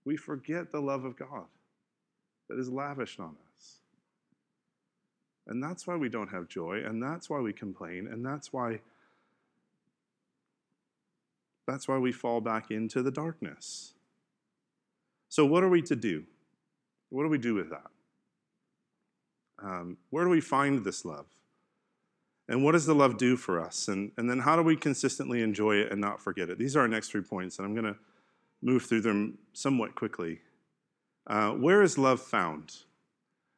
We 0.05 0.15
forget 0.17 0.71
the 0.71 0.79
love 0.79 1.03
of 1.03 1.17
God 1.17 1.45
that 2.47 2.59
is 2.59 2.69
lavished 2.69 3.19
on 3.19 3.35
us. 3.57 3.77
And 5.47 5.63
that's 5.63 5.85
why 5.85 5.95
we 5.95 6.09
don't 6.09 6.29
have 6.29 6.47
joy, 6.47 6.83
and 6.85 7.01
that's 7.01 7.29
why 7.29 7.39
we 7.39 7.53
complain, 7.53 8.07
and 8.07 8.25
that's 8.25 8.53
why 8.53 8.79
that's 11.67 11.87
why 11.87 11.97
we 11.97 12.11
fall 12.11 12.41
back 12.41 12.69
into 12.69 13.01
the 13.01 13.09
darkness. 13.09 13.93
So 15.29 15.45
what 15.45 15.63
are 15.63 15.69
we 15.69 15.81
to 15.83 15.95
do? 15.95 16.23
What 17.09 17.23
do 17.23 17.29
we 17.29 17.39
do 17.39 17.55
with 17.55 17.71
that? 17.71 17.87
Um, 19.63 19.97
where 20.11 20.23
do 20.23 20.29
we 20.29 20.41
find 20.41 20.83
this 20.83 21.05
love? 21.05 21.25
And 22.47 22.63
what 22.63 22.73
does 22.73 22.85
the 22.85 22.93
love 22.93 23.17
do 23.17 23.35
for 23.35 23.59
us? 23.59 23.87
And, 23.87 24.11
and 24.17 24.29
then 24.29 24.39
how 24.39 24.55
do 24.55 24.61
we 24.61 24.75
consistently 24.75 25.41
enjoy 25.41 25.77
it 25.77 25.91
and 25.91 25.99
not 25.99 26.21
forget 26.21 26.49
it? 26.49 26.59
These 26.59 26.75
are 26.75 26.81
our 26.81 26.87
next 26.87 27.09
three 27.09 27.21
points, 27.21 27.57
and 27.57 27.65
I'm 27.65 27.73
going 27.73 27.91
to 27.91 27.99
move 28.65 28.83
through 28.83 29.01
them 29.01 29.37
somewhat 29.53 29.95
quickly. 29.95 30.39
Uh, 31.27 31.51
where 31.51 31.83
is 31.83 31.97
love 31.97 32.19
found? 32.19 32.77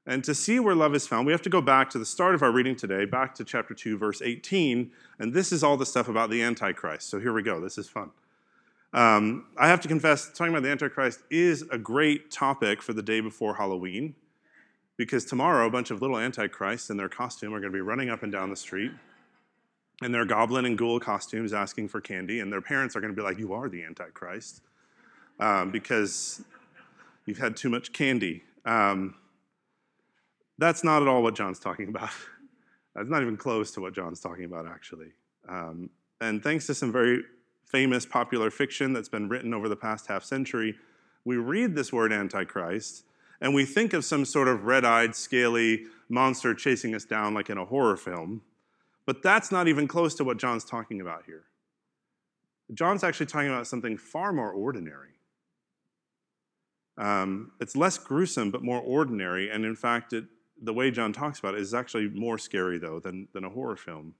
And 0.05 0.23
to 0.25 0.35
see 0.35 0.59
where 0.59 0.75
love 0.75 0.93
is 0.93 1.07
found, 1.07 1.25
we 1.25 1.31
have 1.31 1.41
to 1.43 1.49
go 1.49 1.61
back 1.61 1.89
to 1.91 1.99
the 1.99 2.05
start 2.05 2.35
of 2.35 2.43
our 2.43 2.51
reading 2.51 2.75
today, 2.75 3.05
back 3.05 3.33
to 3.35 3.43
chapter 3.43 3.73
2, 3.73 3.97
verse 3.97 4.21
18. 4.21 4.91
And 5.19 5.33
this 5.33 5.51
is 5.51 5.63
all 5.63 5.77
the 5.77 5.85
stuff 5.85 6.07
about 6.07 6.29
the 6.29 6.41
Antichrist. 6.41 7.09
So 7.09 7.19
here 7.19 7.33
we 7.33 7.41
go. 7.41 7.59
This 7.59 7.77
is 7.77 7.89
fun. 7.89 8.11
Um, 8.93 9.47
I 9.57 9.67
have 9.67 9.81
to 9.81 9.87
confess, 9.87 10.31
talking 10.31 10.53
about 10.53 10.63
the 10.63 10.69
Antichrist 10.69 11.21
is 11.29 11.63
a 11.71 11.77
great 11.77 12.29
topic 12.29 12.81
for 12.81 12.93
the 12.93 13.01
day 13.01 13.19
before 13.21 13.55
Halloween 13.55 14.15
because 14.97 15.25
tomorrow 15.25 15.67
a 15.67 15.69
bunch 15.69 15.91
of 15.91 16.01
little 16.01 16.17
Antichrists 16.17 16.89
in 16.89 16.97
their 16.97 17.09
costume 17.09 17.53
are 17.53 17.59
going 17.59 17.71
to 17.71 17.77
be 17.77 17.81
running 17.81 18.09
up 18.09 18.23
and 18.23 18.31
down 18.31 18.49
the 18.49 18.55
street 18.55 18.91
in 20.01 20.11
their 20.11 20.25
goblin 20.25 20.65
and 20.65 20.77
ghoul 20.77 20.99
costumes 20.99 21.53
asking 21.53 21.87
for 21.87 21.99
candy, 21.99 22.39
and 22.39 22.51
their 22.51 22.61
parents 22.61 22.95
are 22.95 23.01
going 23.01 23.13
to 23.13 23.19
be 23.19 23.23
like, 23.23 23.37
You 23.37 23.53
are 23.53 23.67
the 23.67 23.83
Antichrist 23.83 24.61
um, 25.39 25.71
because 25.71 26.41
you've 27.25 27.37
had 27.37 27.55
too 27.55 27.69
much 27.69 27.93
candy. 27.93 28.43
Um, 28.65 29.15
that's 30.57 30.83
not 30.83 31.01
at 31.01 31.07
all 31.07 31.21
what 31.23 31.35
John's 31.35 31.59
talking 31.59 31.89
about. 31.89 32.09
That's 32.95 33.09
not 33.09 33.21
even 33.21 33.37
close 33.37 33.69
to 33.73 33.81
what 33.81 33.93
John's 33.93 34.19
talking 34.19 34.45
about, 34.45 34.65
actually. 34.65 35.09
Um, 35.47 35.91
and 36.19 36.41
thanks 36.41 36.65
to 36.65 36.73
some 36.73 36.91
very 36.91 37.21
famous 37.63 38.07
popular 38.07 38.49
fiction 38.49 38.91
that's 38.91 39.07
been 39.07 39.29
written 39.29 39.53
over 39.53 39.69
the 39.69 39.75
past 39.75 40.07
half 40.07 40.23
century, 40.23 40.75
we 41.23 41.37
read 41.37 41.75
this 41.75 41.93
word 41.93 42.11
Antichrist 42.11 43.03
and 43.41 43.53
we 43.53 43.65
think 43.65 43.93
of 43.93 44.03
some 44.03 44.25
sort 44.25 44.47
of 44.47 44.63
red 44.63 44.83
eyed, 44.83 45.15
scaly 45.15 45.85
monster 46.09 46.55
chasing 46.55 46.95
us 46.95 47.05
down 47.05 47.33
like 47.33 47.49
in 47.49 47.57
a 47.57 47.65
horror 47.65 47.97
film. 47.97 48.41
But 49.05 49.21
that's 49.21 49.51
not 49.51 49.67
even 49.67 49.87
close 49.87 50.15
to 50.15 50.23
what 50.23 50.37
John's 50.37 50.65
talking 50.65 50.99
about 50.99 51.23
here. 51.25 51.43
John's 52.73 53.03
actually 53.03 53.27
talking 53.27 53.49
about 53.49 53.67
something 53.67 53.97
far 53.97 54.33
more 54.33 54.51
ordinary. 54.51 55.16
Um, 56.97 57.51
it's 57.59 57.75
less 57.75 57.97
gruesome, 57.97 58.51
but 58.51 58.63
more 58.63 58.81
ordinary. 58.81 59.49
And 59.49 59.65
in 59.65 59.75
fact, 59.75 60.13
it, 60.13 60.25
the 60.61 60.73
way 60.73 60.89
John 60.91 61.13
talks 61.13 61.39
about 61.39 61.53
it 61.53 61.61
is 61.61 61.73
actually 61.73 62.09
more 62.09 62.37
scary, 62.37 62.77
though, 62.77 62.99
than, 62.99 63.27
than 63.33 63.43
a 63.43 63.49
horror 63.49 63.75
film. 63.75 64.15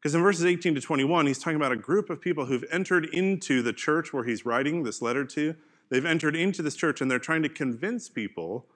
Because 0.00 0.14
in 0.14 0.22
verses 0.22 0.46
18 0.46 0.74
to 0.74 0.80
21, 0.80 1.26
he's 1.26 1.38
talking 1.38 1.56
about 1.56 1.72
a 1.72 1.76
group 1.76 2.08
of 2.08 2.20
people 2.20 2.46
who've 2.46 2.64
entered 2.70 3.06
into 3.06 3.62
the 3.62 3.72
church 3.72 4.12
where 4.12 4.24
he's 4.24 4.46
writing 4.46 4.82
this 4.82 5.02
letter 5.02 5.24
to. 5.26 5.54
They've 5.90 6.06
entered 6.06 6.36
into 6.36 6.62
this 6.62 6.76
church 6.76 7.00
and 7.00 7.10
they're 7.10 7.18
trying 7.18 7.42
to 7.42 7.48
convince 7.48 8.08
people 8.08 8.66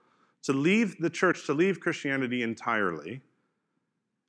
to 0.43 0.53
leave 0.53 0.99
the 0.99 1.09
church, 1.09 1.47
to 1.47 1.55
leave 1.55 1.81
Christianity 1.81 2.43
entirely. 2.43 3.23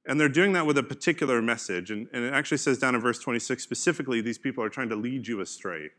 And 0.07 0.19
they're 0.19 0.29
doing 0.29 0.53
that 0.53 0.65
with 0.65 0.77
a 0.77 0.83
particular 0.83 1.41
message. 1.41 1.91
And, 1.91 2.07
and 2.13 2.23
it 2.23 2.33
actually 2.33 2.57
says 2.57 2.77
down 2.77 2.95
in 2.95 3.01
verse 3.01 3.19
26 3.19 3.61
specifically, 3.61 4.21
these 4.21 4.37
people 4.37 4.63
are 4.63 4.69
trying 4.69 4.89
to 4.89 4.95
lead 4.95 5.27
you 5.27 5.41
astray. 5.41 5.89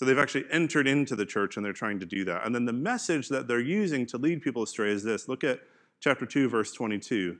So 0.00 0.06
they've 0.06 0.18
actually 0.18 0.46
entered 0.50 0.88
into 0.88 1.14
the 1.14 1.26
church 1.26 1.58
and 1.58 1.66
they're 1.66 1.74
trying 1.74 2.00
to 2.00 2.06
do 2.06 2.24
that. 2.24 2.46
And 2.46 2.54
then 2.54 2.64
the 2.64 2.72
message 2.72 3.28
that 3.28 3.46
they're 3.46 3.60
using 3.60 4.06
to 4.06 4.16
lead 4.16 4.40
people 4.40 4.62
astray 4.62 4.92
is 4.92 5.04
this 5.04 5.28
look 5.28 5.44
at 5.44 5.60
chapter 6.00 6.24
2, 6.24 6.48
verse 6.48 6.72
22. 6.72 7.36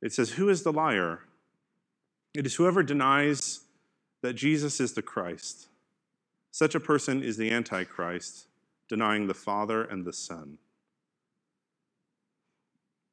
It 0.00 0.12
says, 0.12 0.30
Who 0.30 0.48
is 0.48 0.62
the 0.62 0.72
liar? 0.72 1.22
It 2.32 2.46
is 2.46 2.54
whoever 2.54 2.84
denies 2.84 3.62
that 4.20 4.34
Jesus 4.34 4.78
is 4.78 4.92
the 4.92 5.02
Christ. 5.02 5.66
Such 6.52 6.76
a 6.76 6.80
person 6.80 7.24
is 7.24 7.36
the 7.36 7.50
Antichrist, 7.50 8.46
denying 8.88 9.26
the 9.26 9.34
Father 9.34 9.82
and 9.82 10.04
the 10.04 10.12
Son. 10.12 10.58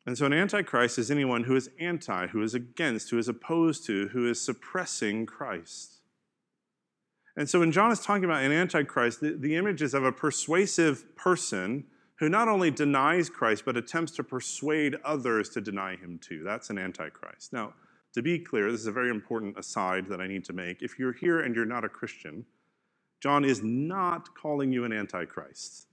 And 0.06 0.16
so, 0.16 0.28
an 0.28 0.34
Antichrist 0.34 1.00
is 1.00 1.10
anyone 1.10 1.46
who 1.46 1.56
is 1.56 1.72
anti, 1.80 2.28
who 2.28 2.44
is 2.44 2.54
against, 2.54 3.10
who 3.10 3.18
is 3.18 3.28
opposed 3.28 3.88
to, 3.88 4.10
who 4.10 4.30
is 4.30 4.40
suppressing 4.40 5.26
Christ. 5.26 5.99
And 7.40 7.50
so, 7.50 7.62
when 7.62 7.72
John 7.72 7.90
is 7.90 8.02
talking 8.02 8.26
about 8.26 8.44
an 8.44 8.52
Antichrist, 8.52 9.22
the, 9.22 9.32
the 9.32 9.56
image 9.56 9.82
is 9.82 9.94
of 9.94 10.04
a 10.04 10.12
persuasive 10.12 11.16
person 11.16 11.86
who 12.16 12.28
not 12.28 12.50
only 12.50 12.70
denies 12.70 13.30
Christ, 13.30 13.64
but 13.64 13.78
attempts 13.78 14.12
to 14.18 14.26
persuade 14.26 14.98
others 15.06 15.48
to 15.52 15.62
deny 15.62 15.96
him 15.96 16.20
too. 16.22 16.44
That's 16.44 16.70
an 16.70 16.78
Antichrist. 16.78 17.54
Now, 17.54 17.76
to 18.14 18.22
be 18.22 18.40
clear, 18.40 18.70
this 18.70 18.82
is 18.82 18.88
a 18.88 18.92
very 18.92 19.10
important 19.10 19.58
aside 19.58 20.08
that 20.08 20.20
I 20.20 20.28
need 20.28 20.44
to 20.46 20.54
make. 20.54 20.82
If 20.82 21.00
you're 21.00 21.14
here 21.14 21.40
and 21.40 21.56
you're 21.56 21.66
not 21.66 21.86
a 21.86 21.90
Christian, 21.90 22.46
John 23.22 23.46
is 23.46 23.64
not 23.64 24.36
calling 24.36 24.74
you 24.74 24.84
an 24.84 24.92
antichrist. 24.92 25.88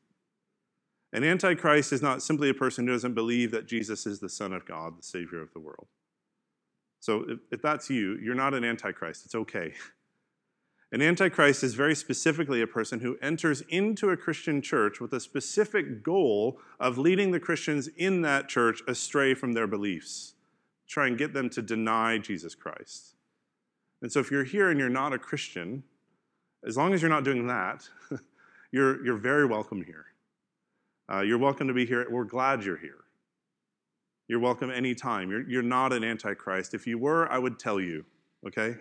An 1.12 1.22
antichrist 1.22 1.92
is 1.92 2.02
not 2.02 2.22
simply 2.22 2.50
a 2.50 2.54
person 2.54 2.88
who 2.88 2.92
doesn't 2.92 3.14
believe 3.14 3.52
that 3.52 3.68
Jesus 3.68 4.04
is 4.04 4.18
the 4.18 4.28
Son 4.28 4.52
of 4.52 4.66
God, 4.66 4.98
the 4.98 5.04
Savior 5.04 5.40
of 5.42 5.52
the 5.52 5.60
world. 5.60 5.86
So 6.98 7.24
if, 7.28 7.38
if 7.52 7.62
that's 7.62 7.88
you, 7.88 8.18
you're 8.20 8.34
not 8.34 8.52
an 8.52 8.64
antichrist. 8.64 9.26
It's 9.26 9.36
okay. 9.36 9.74
An 10.96 11.02
antichrist 11.02 11.62
is 11.62 11.74
very 11.74 11.94
specifically 11.94 12.62
a 12.62 12.66
person 12.66 13.00
who 13.00 13.18
enters 13.20 13.60
into 13.68 14.08
a 14.08 14.16
Christian 14.16 14.62
church 14.62 14.98
with 14.98 15.12
a 15.12 15.20
specific 15.20 16.02
goal 16.02 16.58
of 16.80 16.96
leading 16.96 17.32
the 17.32 17.38
Christians 17.38 17.86
in 17.98 18.22
that 18.22 18.48
church 18.48 18.80
astray 18.88 19.34
from 19.34 19.52
their 19.52 19.66
beliefs 19.66 20.32
try 20.88 21.06
and 21.06 21.18
get 21.18 21.34
them 21.34 21.50
to 21.50 21.60
deny 21.60 22.16
Jesus 22.16 22.54
Christ. 22.54 23.14
And 24.00 24.10
so 24.10 24.20
if 24.20 24.30
you're 24.30 24.44
here 24.44 24.70
and 24.70 24.80
you're 24.80 24.88
not 24.88 25.12
a 25.12 25.18
Christian, 25.18 25.82
as 26.66 26.78
long 26.78 26.94
as 26.94 27.02
you're 27.02 27.10
not 27.10 27.24
doing 27.24 27.46
that, 27.46 27.86
you're, 28.72 29.04
you're 29.04 29.18
very 29.18 29.44
welcome 29.44 29.84
here. 29.84 30.06
Uh, 31.12 31.20
you're 31.20 31.36
welcome 31.36 31.68
to 31.68 31.74
be 31.74 31.84
here. 31.84 32.06
We're 32.10 32.24
glad 32.24 32.64
you're 32.64 32.78
here. 32.78 33.04
You're 34.28 34.40
welcome 34.40 34.70
anytime. 34.70 35.30
You're, 35.30 35.46
you're 35.46 35.62
not 35.62 35.92
an 35.92 36.04
antichrist. 36.04 36.72
If 36.72 36.86
you 36.86 36.96
were, 36.96 37.30
I 37.30 37.38
would 37.38 37.58
tell 37.58 37.80
you, 37.80 38.06
okay? 38.46 38.76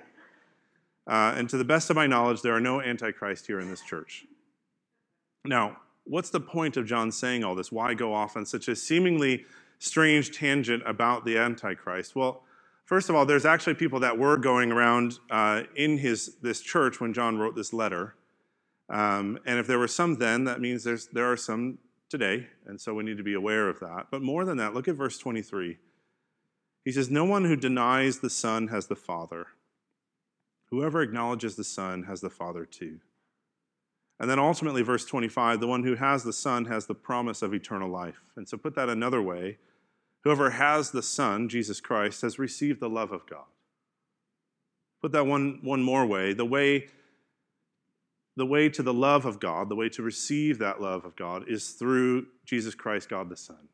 Uh, 1.07 1.33
and 1.37 1.49
to 1.49 1.57
the 1.57 1.65
best 1.65 1.89
of 1.89 1.95
my 1.95 2.07
knowledge, 2.07 2.41
there 2.41 2.55
are 2.55 2.61
no 2.61 2.81
antichrist 2.81 3.47
here 3.47 3.59
in 3.59 3.69
this 3.69 3.81
church. 3.81 4.25
Now, 5.45 5.77
what's 6.03 6.29
the 6.29 6.39
point 6.39 6.77
of 6.77 6.85
John 6.85 7.11
saying 7.11 7.43
all 7.43 7.55
this? 7.55 7.71
Why 7.71 7.93
go 7.93 8.13
off 8.13 8.35
on 8.35 8.45
such 8.45 8.67
a 8.67 8.75
seemingly 8.75 9.45
strange 9.77 10.35
tangent 10.35 10.83
about 10.85 11.25
the 11.25 11.37
Antichrist? 11.37 12.15
Well, 12.15 12.43
first 12.85 13.09
of 13.09 13.15
all, 13.15 13.25
there's 13.25 13.45
actually 13.45 13.75
people 13.75 13.99
that 13.99 14.17
were 14.17 14.37
going 14.37 14.71
around 14.71 15.19
uh, 15.29 15.63
in 15.75 15.99
his 15.99 16.37
this 16.41 16.61
church 16.61 16.99
when 16.99 17.13
John 17.13 17.37
wrote 17.37 17.55
this 17.55 17.73
letter. 17.73 18.15
Um, 18.89 19.39
and 19.45 19.59
if 19.59 19.67
there 19.67 19.79
were 19.79 19.87
some 19.87 20.15
then, 20.15 20.43
that 20.45 20.61
means 20.61 20.83
there's, 20.83 21.07
there 21.07 21.31
are 21.31 21.37
some 21.37 21.79
today. 22.09 22.47
And 22.65 22.79
so 22.79 22.93
we 22.93 23.03
need 23.03 23.17
to 23.17 23.23
be 23.23 23.33
aware 23.33 23.67
of 23.67 23.79
that. 23.79 24.07
But 24.11 24.21
more 24.21 24.45
than 24.45 24.57
that, 24.57 24.73
look 24.73 24.87
at 24.87 24.95
verse 24.95 25.17
23. 25.17 25.77
He 26.83 26.91
says, 26.91 27.09
No 27.09 27.25
one 27.25 27.45
who 27.45 27.55
denies 27.55 28.19
the 28.19 28.29
Son 28.29 28.67
has 28.67 28.87
the 28.87 28.95
Father. 28.95 29.47
Whoever 30.71 31.01
acknowledges 31.01 31.55
the 31.55 31.63
Son 31.63 32.03
has 32.03 32.21
the 32.21 32.29
Father 32.29 32.65
too. 32.65 32.99
And 34.19 34.29
then 34.29 34.39
ultimately, 34.39 34.81
verse 34.81 35.05
25, 35.05 35.59
the 35.59 35.67
one 35.67 35.83
who 35.83 35.95
has 35.95 36.23
the 36.23 36.33
Son 36.33 36.65
has 36.65 36.85
the 36.85 36.95
promise 36.95 37.41
of 37.41 37.53
eternal 37.53 37.89
life. 37.89 38.21
And 38.35 38.47
so, 38.47 38.57
put 38.57 38.75
that 38.75 38.89
another 38.89 39.21
way 39.21 39.57
whoever 40.23 40.51
has 40.51 40.91
the 40.91 41.03
Son, 41.03 41.49
Jesus 41.49 41.79
Christ, 41.79 42.21
has 42.21 42.39
received 42.39 42.79
the 42.79 42.89
love 42.89 43.11
of 43.11 43.27
God. 43.27 43.45
Put 45.01 45.11
that 45.11 45.27
one, 45.27 45.59
one 45.61 45.83
more 45.83 46.05
way 46.05 46.33
the 46.33 46.45
way 46.45 46.87
the 48.37 48.45
way 48.45 48.67
to 48.67 48.83
the 48.83 48.93
love 48.93 49.25
of 49.25 49.39
God, 49.39 49.69
the 49.69 49.75
way 49.75 49.87
to 49.89 50.01
receive 50.01 50.59
that 50.59 50.81
love 50.81 51.05
of 51.05 51.15
God, 51.15 51.45
is 51.47 51.69
through 51.69 52.27
Jesus 52.43 52.75
Christ, 52.75 53.07
God 53.07 53.29
the 53.29 53.37
Son. 53.37 53.69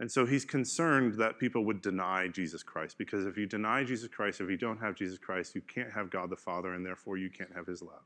And 0.00 0.10
so 0.10 0.24
he's 0.24 0.46
concerned 0.46 1.14
that 1.18 1.38
people 1.38 1.66
would 1.66 1.82
deny 1.82 2.26
Jesus 2.26 2.62
Christ, 2.62 2.96
because 2.96 3.26
if 3.26 3.36
you 3.36 3.44
deny 3.44 3.84
Jesus 3.84 4.08
Christ, 4.08 4.40
if 4.40 4.48
you 4.48 4.56
don't 4.56 4.80
have 4.80 4.94
Jesus 4.94 5.18
Christ, 5.18 5.54
you 5.54 5.60
can't 5.60 5.92
have 5.92 6.10
God 6.10 6.30
the 6.30 6.36
Father, 6.36 6.72
and 6.72 6.84
therefore 6.84 7.18
you 7.18 7.28
can't 7.28 7.54
have 7.54 7.66
his 7.66 7.82
love. 7.82 8.02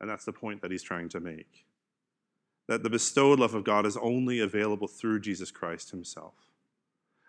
And 0.00 0.08
that's 0.08 0.24
the 0.24 0.32
point 0.32 0.62
that 0.62 0.70
he's 0.70 0.84
trying 0.84 1.08
to 1.10 1.20
make. 1.20 1.66
That 2.68 2.84
the 2.84 2.90
bestowed 2.90 3.40
love 3.40 3.54
of 3.54 3.64
God 3.64 3.84
is 3.84 3.96
only 3.96 4.38
available 4.38 4.86
through 4.86 5.20
Jesus 5.20 5.50
Christ 5.50 5.90
himself. 5.90 6.34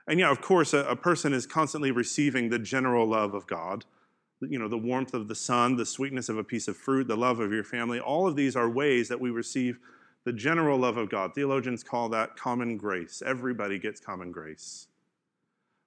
And 0.08 0.20
yeah, 0.20 0.30
of 0.30 0.40
course, 0.40 0.72
a, 0.72 0.84
a, 0.84 0.96
person 0.96 1.34
is 1.34 1.48
constantly 1.48 1.90
receiving 1.90 2.50
the 2.50 2.60
general 2.60 3.08
love 3.08 3.34
of 3.34 3.48
God. 3.48 3.86
You 4.42 4.60
know, 4.60 4.68
the 4.68 4.78
warmth 4.78 5.16
of 5.16 5.28
the 5.28 5.36
sun, 5.36 5.76
the 5.76 5.86
sweetness 5.88 6.30
of 6.30 6.38
a 6.38 6.44
piece 6.44 6.68
of 6.68 6.78
fruit, 6.78 7.08
the 7.08 7.18
love 7.18 7.40
of 7.40 7.52
your 7.52 7.64
family. 7.64 8.00
All 8.00 8.28
of 8.28 8.36
these 8.36 8.56
are 8.56 8.70
ways 8.70 9.08
that 9.10 9.20
we 9.20 9.32
receive 9.32 9.80
the 10.24 10.34
general 10.34 10.78
love 10.78 10.98
of 10.98 11.10
God. 11.10 11.34
Theologians 11.34 11.84
call 11.84 12.10
that 12.10 12.36
common 12.36 12.78
grace. 12.78 13.24
Everybody 13.26 13.80
gets 13.80 14.00
common 14.00 14.32
grace. 14.32 14.88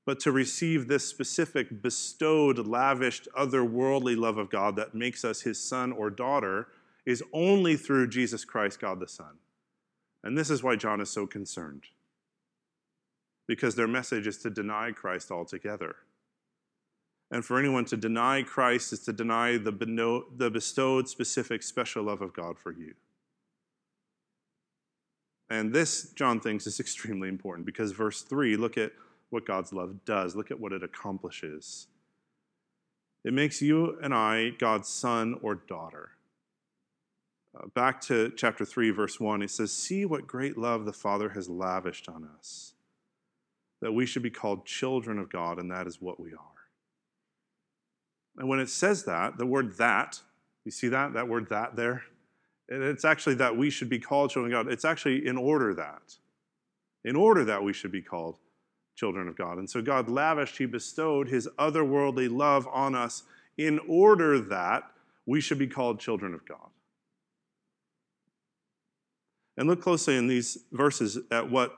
But 0.07 0.21
to 0.21 0.33
receive 0.33 0.87
this 0.87 1.07
specific, 1.07 1.81
bestowed, 1.83 2.67
lavished, 2.67 3.29
otherworldly 3.39 4.17
love 4.17 4.37
of 4.37 4.51
God 4.51 4.77
that 4.77 4.95
makes 4.95 5.25
us 5.25 5.43
his 5.43 5.61
son 5.61 5.93
or 5.93 6.11
daughter 6.11 6.69
is 7.07 7.23
only 7.33 7.77
through 7.77 8.09
Jesus 8.09 8.45
Christ, 8.45 8.81
God 8.81 9.01
the 9.01 9.09
Son. 9.09 9.39
And 10.23 10.37
this 10.37 10.51
is 10.51 10.63
why 10.63 10.77
John 10.77 11.01
is 11.01 11.11
so 11.11 11.27
concerned. 11.27 11.85
Because 13.47 13.77
their 13.77 13.89
message 13.89 14.27
is 14.27 14.39
to 14.39 14.51
deny 14.51 14.91
Christ 14.91 15.31
altogether. 15.31 15.97
And 17.31 17.45
for 17.45 17.59
anyone 17.59 17.85
to 17.87 17.97
deny 17.97 18.43
Christ 18.43 18.93
is 18.93 19.01
to 19.01 19.13
deny 19.13 19.59
the, 19.59 19.73
bestowed, 20.53 21.09
specific, 21.09 21.63
special 21.63 22.05
love 22.05 22.23
of 22.23 22.33
God 22.35 22.59
for 22.59 22.73
you. 22.73 22.95
And 25.55 25.73
this, 25.73 26.11
John 26.17 26.41
thinks, 26.41 26.67
is 26.67 26.81
extremely 26.81 27.29
important 27.29 27.65
because 27.65 27.93
verse 27.93 28.23
3, 28.23 28.57
look 28.57 28.77
at 28.77 28.93
what 29.31 29.47
God's 29.47 29.73
love 29.73 30.05
does. 30.05 30.35
Look 30.35 30.51
at 30.51 30.59
what 30.59 30.73
it 30.73 30.83
accomplishes. 30.83 31.87
It 33.25 33.33
makes 33.33 33.63
you 33.63 33.97
and 34.03 34.13
I 34.13 34.51
God's 34.59 34.89
son 34.89 35.39
or 35.43 35.55
daughter. 35.55 36.11
Uh, 37.57 37.69
back 37.69 38.01
to 38.01 38.33
chapter 38.37 38.65
3, 38.65 38.91
verse 38.91 39.21
1, 39.21 39.43
it 39.43 39.51
says, 39.51 39.73
See 39.73 40.05
what 40.05 40.27
great 40.27 40.59
love 40.59 40.85
the 40.85 40.93
Father 40.93 41.31
has 41.31 41.49
lavished 41.49 42.09
on 42.09 42.29
us, 42.37 42.75
that 43.81 43.93
we 43.93 44.07
should 44.07 44.25
be 44.25 44.31
called 44.31 44.67
children 44.67 45.21
of 45.21 45.31
God, 45.31 45.61
and 45.61 45.71
that 45.71 45.87
is 45.87 46.03
what 46.03 46.19
we 46.19 46.33
are. 46.33 46.39
And 48.37 48.49
when 48.49 48.59
it 48.59 48.69
says 48.69 49.05
that, 49.05 49.39
the 49.39 49.47
word 49.47 49.77
that, 49.77 50.21
you 50.65 50.73
see 50.73 50.89
that? 50.89 51.13
That 51.13 51.29
word 51.29 51.49
that 51.51 51.77
there? 51.77 52.03
And 52.69 52.83
it's 52.83 53.05
actually 53.05 53.35
that 53.37 53.57
we 53.57 53.71
should 53.71 53.89
be 53.89 53.99
called 53.99 54.31
children 54.31 54.55
of 54.55 54.65
God. 54.65 54.73
It's 54.73 54.85
actually 54.85 55.27
in 55.27 55.37
order 55.37 55.75
that. 55.75 56.17
In 57.05 57.17
order 57.17 57.45
that 57.45 57.63
we 57.63 57.73
should 57.73 57.93
be 57.93 58.01
called 58.03 58.39
children 58.97 59.29
of 59.29 59.37
God. 59.37 59.59
And 59.59 59.69
so 59.69 59.83
God 59.83 60.09
lavished, 60.09 60.57
He 60.57 60.67
bestowed 60.67 61.29
His 61.29 61.49
otherworldly 61.59 62.31
love 62.31 62.67
on 62.73 62.95
us 62.95 63.25
in 63.59 63.79
order 63.89 64.41
that 64.41 64.85
we 65.27 65.41
should 65.41 65.59
be 65.59 65.67
called 65.67 66.01
children 66.01 66.35
of 66.35 66.47
God. 66.47 66.71
And 69.57 69.69
look 69.69 69.83
closely 69.83 70.17
in 70.17 70.27
these 70.27 70.59
verses 70.73 71.19
at 71.31 71.51
what 71.51 71.77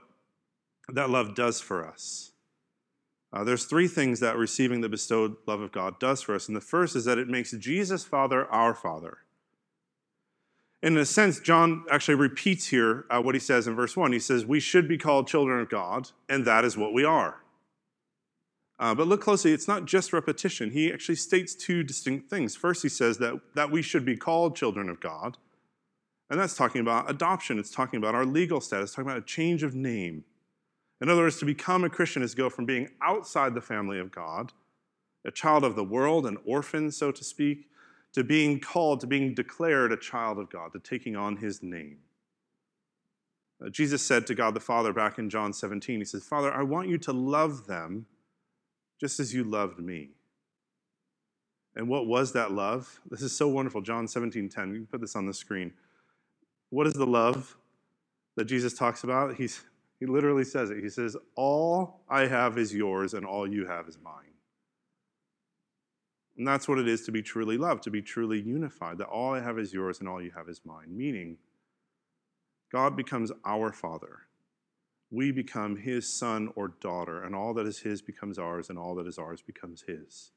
that 0.88 1.10
love 1.10 1.34
does 1.34 1.60
for 1.60 1.86
us. 1.86 2.32
Uh, 3.32 3.44
there's 3.44 3.64
three 3.64 3.88
things 3.88 4.20
that 4.20 4.36
receiving 4.36 4.80
the 4.80 4.88
bestowed 4.88 5.36
love 5.46 5.60
of 5.60 5.72
God 5.72 5.98
does 5.98 6.22
for 6.22 6.34
us. 6.34 6.48
And 6.48 6.56
the 6.56 6.60
first 6.60 6.96
is 6.96 7.04
that 7.04 7.18
it 7.18 7.28
makes 7.28 7.50
Jesus 7.52 8.04
Father 8.04 8.46
our 8.46 8.72
Father. 8.72 9.18
In 10.82 10.96
a 10.96 11.06
sense, 11.06 11.40
John 11.40 11.84
actually 11.90 12.16
repeats 12.16 12.66
here 12.66 13.06
uh, 13.10 13.20
what 13.20 13.34
he 13.34 13.40
says 13.40 13.66
in 13.66 13.74
verse 13.74 13.96
1. 13.96 14.12
He 14.12 14.18
says, 14.18 14.44
We 14.44 14.60
should 14.60 14.86
be 14.86 14.98
called 14.98 15.26
children 15.26 15.60
of 15.60 15.68
God, 15.68 16.10
and 16.28 16.44
that 16.44 16.64
is 16.64 16.76
what 16.76 16.92
we 16.92 17.04
are. 17.04 17.42
Uh, 18.78 18.94
but 18.94 19.08
look 19.08 19.22
closely, 19.22 19.52
it's 19.52 19.66
not 19.66 19.86
just 19.86 20.12
repetition. 20.12 20.70
He 20.70 20.92
actually 20.92 21.14
states 21.14 21.54
two 21.54 21.82
distinct 21.82 22.28
things. 22.28 22.54
First, 22.54 22.82
he 22.82 22.90
says 22.90 23.16
that, 23.18 23.40
that 23.54 23.70
we 23.70 23.80
should 23.80 24.04
be 24.04 24.16
called 24.16 24.54
children 24.54 24.90
of 24.90 25.00
God, 25.00 25.38
and 26.28 26.38
that's 26.38 26.56
talking 26.56 26.82
about 26.82 27.10
adoption. 27.10 27.58
It's 27.58 27.70
talking 27.70 27.96
about 27.96 28.14
our 28.14 28.26
legal 28.26 28.60
status, 28.60 28.92
talking 28.92 29.10
about 29.10 29.22
a 29.22 29.26
change 29.26 29.62
of 29.62 29.74
name. 29.74 30.24
In 31.00 31.08
other 31.08 31.22
words, 31.22 31.38
to 31.38 31.46
become 31.46 31.84
a 31.84 31.90
Christian 31.90 32.22
is 32.22 32.32
to 32.32 32.36
go 32.36 32.50
from 32.50 32.66
being 32.66 32.88
outside 33.00 33.54
the 33.54 33.60
family 33.60 33.98
of 33.98 34.10
God, 34.10 34.52
a 35.24 35.30
child 35.30 35.64
of 35.64 35.74
the 35.74 35.84
world, 35.84 36.26
an 36.26 36.36
orphan, 36.44 36.90
so 36.90 37.10
to 37.12 37.24
speak, 37.24 37.68
to 38.16 38.24
being 38.24 38.58
called, 38.58 38.98
to 39.00 39.06
being 39.06 39.34
declared 39.34 39.92
a 39.92 39.96
child 39.96 40.38
of 40.38 40.48
God, 40.48 40.72
to 40.72 40.78
taking 40.78 41.16
on 41.16 41.36
his 41.36 41.62
name. 41.62 41.98
Uh, 43.62 43.68
Jesus 43.68 44.00
said 44.00 44.26
to 44.26 44.34
God 44.34 44.54
the 44.54 44.60
Father 44.60 44.94
back 44.94 45.18
in 45.18 45.28
John 45.28 45.52
17, 45.52 45.98
He 45.98 46.04
says, 46.06 46.24
Father, 46.24 46.50
I 46.50 46.62
want 46.62 46.88
you 46.88 46.96
to 46.96 47.12
love 47.12 47.66
them 47.66 48.06
just 48.98 49.20
as 49.20 49.34
you 49.34 49.44
loved 49.44 49.80
me. 49.80 50.12
And 51.74 51.90
what 51.90 52.06
was 52.06 52.32
that 52.32 52.52
love? 52.52 53.00
This 53.10 53.20
is 53.20 53.36
so 53.36 53.48
wonderful. 53.48 53.82
John 53.82 54.08
17, 54.08 54.48
10. 54.48 54.68
You 54.70 54.76
can 54.76 54.86
put 54.86 55.02
this 55.02 55.14
on 55.14 55.26
the 55.26 55.34
screen. 55.34 55.74
What 56.70 56.86
is 56.86 56.94
the 56.94 57.06
love 57.06 57.54
that 58.36 58.46
Jesus 58.46 58.72
talks 58.72 59.04
about? 59.04 59.34
He's, 59.34 59.60
he 60.00 60.06
literally 60.06 60.44
says 60.44 60.70
it. 60.70 60.82
He 60.82 60.88
says, 60.88 61.18
All 61.34 62.00
I 62.08 62.28
have 62.28 62.56
is 62.56 62.74
yours, 62.74 63.12
and 63.12 63.26
all 63.26 63.46
you 63.46 63.66
have 63.66 63.88
is 63.88 63.98
mine. 64.02 64.35
And 66.36 66.46
that's 66.46 66.68
what 66.68 66.78
it 66.78 66.86
is 66.86 67.02
to 67.06 67.12
be 67.12 67.22
truly 67.22 67.56
loved, 67.56 67.82
to 67.84 67.90
be 67.90 68.02
truly 68.02 68.40
unified, 68.40 68.98
that 68.98 69.06
all 69.06 69.34
I 69.34 69.40
have 69.40 69.58
is 69.58 69.72
yours 69.72 70.00
and 70.00 70.08
all 70.08 70.22
you 70.22 70.32
have 70.36 70.48
is 70.48 70.60
mine. 70.64 70.96
Meaning, 70.96 71.38
God 72.70 72.96
becomes 72.96 73.32
our 73.44 73.72
Father. 73.72 74.20
We 75.10 75.32
become 75.32 75.76
His 75.76 76.12
son 76.12 76.50
or 76.56 76.68
daughter, 76.80 77.22
and 77.22 77.34
all 77.34 77.54
that 77.54 77.66
is 77.66 77.80
His 77.80 78.02
becomes 78.02 78.38
ours, 78.38 78.68
and 78.68 78.78
all 78.78 78.94
that 78.96 79.06
is 79.06 79.18
ours 79.18 79.40
becomes 79.40 79.82
His. 79.82 80.32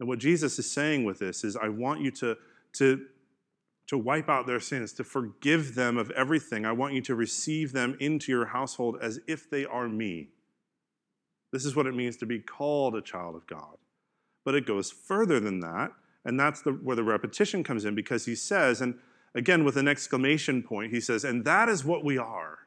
And 0.00 0.08
what 0.08 0.18
Jesus 0.18 0.58
is 0.58 0.70
saying 0.70 1.04
with 1.04 1.18
this 1.20 1.44
is, 1.44 1.56
I 1.56 1.68
want 1.68 2.00
you 2.00 2.10
to, 2.10 2.36
to 2.74 3.06
to 3.86 3.98
wipe 3.98 4.28
out 4.28 4.46
their 4.46 4.60
sins, 4.60 4.92
to 4.94 5.04
forgive 5.04 5.74
them 5.74 5.98
of 5.98 6.10
everything. 6.12 6.64
I 6.64 6.72
want 6.72 6.94
you 6.94 7.02
to 7.02 7.14
receive 7.14 7.72
them 7.72 7.96
into 8.00 8.32
your 8.32 8.46
household 8.46 8.96
as 9.00 9.20
if 9.26 9.50
they 9.50 9.66
are 9.66 9.88
me. 9.88 10.28
This 11.52 11.64
is 11.64 11.76
what 11.76 11.86
it 11.86 11.94
means 11.94 12.16
to 12.18 12.26
be 12.26 12.40
called 12.40 12.96
a 12.96 13.02
child 13.02 13.36
of 13.36 13.46
God. 13.46 13.76
But 14.44 14.54
it 14.54 14.66
goes 14.66 14.90
further 14.90 15.40
than 15.40 15.60
that, 15.60 15.92
and 16.24 16.38
that's 16.38 16.62
the, 16.62 16.72
where 16.72 16.96
the 16.96 17.04
repetition 17.04 17.64
comes 17.64 17.84
in 17.84 17.94
because 17.94 18.26
he 18.26 18.34
says, 18.34 18.80
and 18.80 18.98
again 19.34 19.64
with 19.64 19.76
an 19.76 19.88
exclamation 19.88 20.62
point, 20.62 20.92
he 20.92 21.00
says, 21.00 21.24
and 21.24 21.44
that 21.44 21.68
is 21.68 21.84
what 21.84 22.04
we 22.04 22.18
are. 22.18 22.58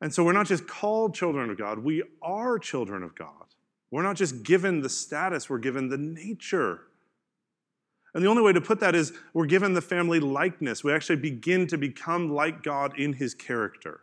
And 0.00 0.14
so 0.14 0.24
we're 0.24 0.32
not 0.32 0.46
just 0.46 0.66
called 0.66 1.14
children 1.14 1.50
of 1.50 1.58
God, 1.58 1.80
we 1.80 2.02
are 2.22 2.58
children 2.58 3.02
of 3.02 3.14
God. 3.14 3.32
We're 3.90 4.02
not 4.02 4.16
just 4.16 4.44
given 4.44 4.82
the 4.82 4.88
status, 4.88 5.50
we're 5.50 5.58
given 5.58 5.88
the 5.88 5.98
nature 5.98 6.82
and 8.14 8.24
the 8.24 8.28
only 8.28 8.42
way 8.42 8.52
to 8.52 8.60
put 8.60 8.80
that 8.80 8.94
is 8.94 9.12
we're 9.32 9.46
given 9.46 9.74
the 9.74 9.82
family 9.82 10.18
likeness. 10.20 10.82
We 10.82 10.92
actually 10.92 11.16
begin 11.16 11.66
to 11.68 11.78
become 11.78 12.30
like 12.30 12.62
God 12.62 12.98
in 12.98 13.14
his 13.14 13.34
character. 13.34 14.00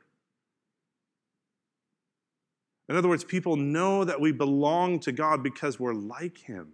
In 2.90 2.96
other 2.96 3.10
words, 3.10 3.24
people 3.24 3.56
know 3.56 4.04
that 4.04 4.22
we 4.22 4.32
belong 4.32 5.00
to 5.02 5.12
God 5.12 5.44
because 5.44 5.80
we're 5.80 5.94
like 5.94 6.38
him. 6.38 6.74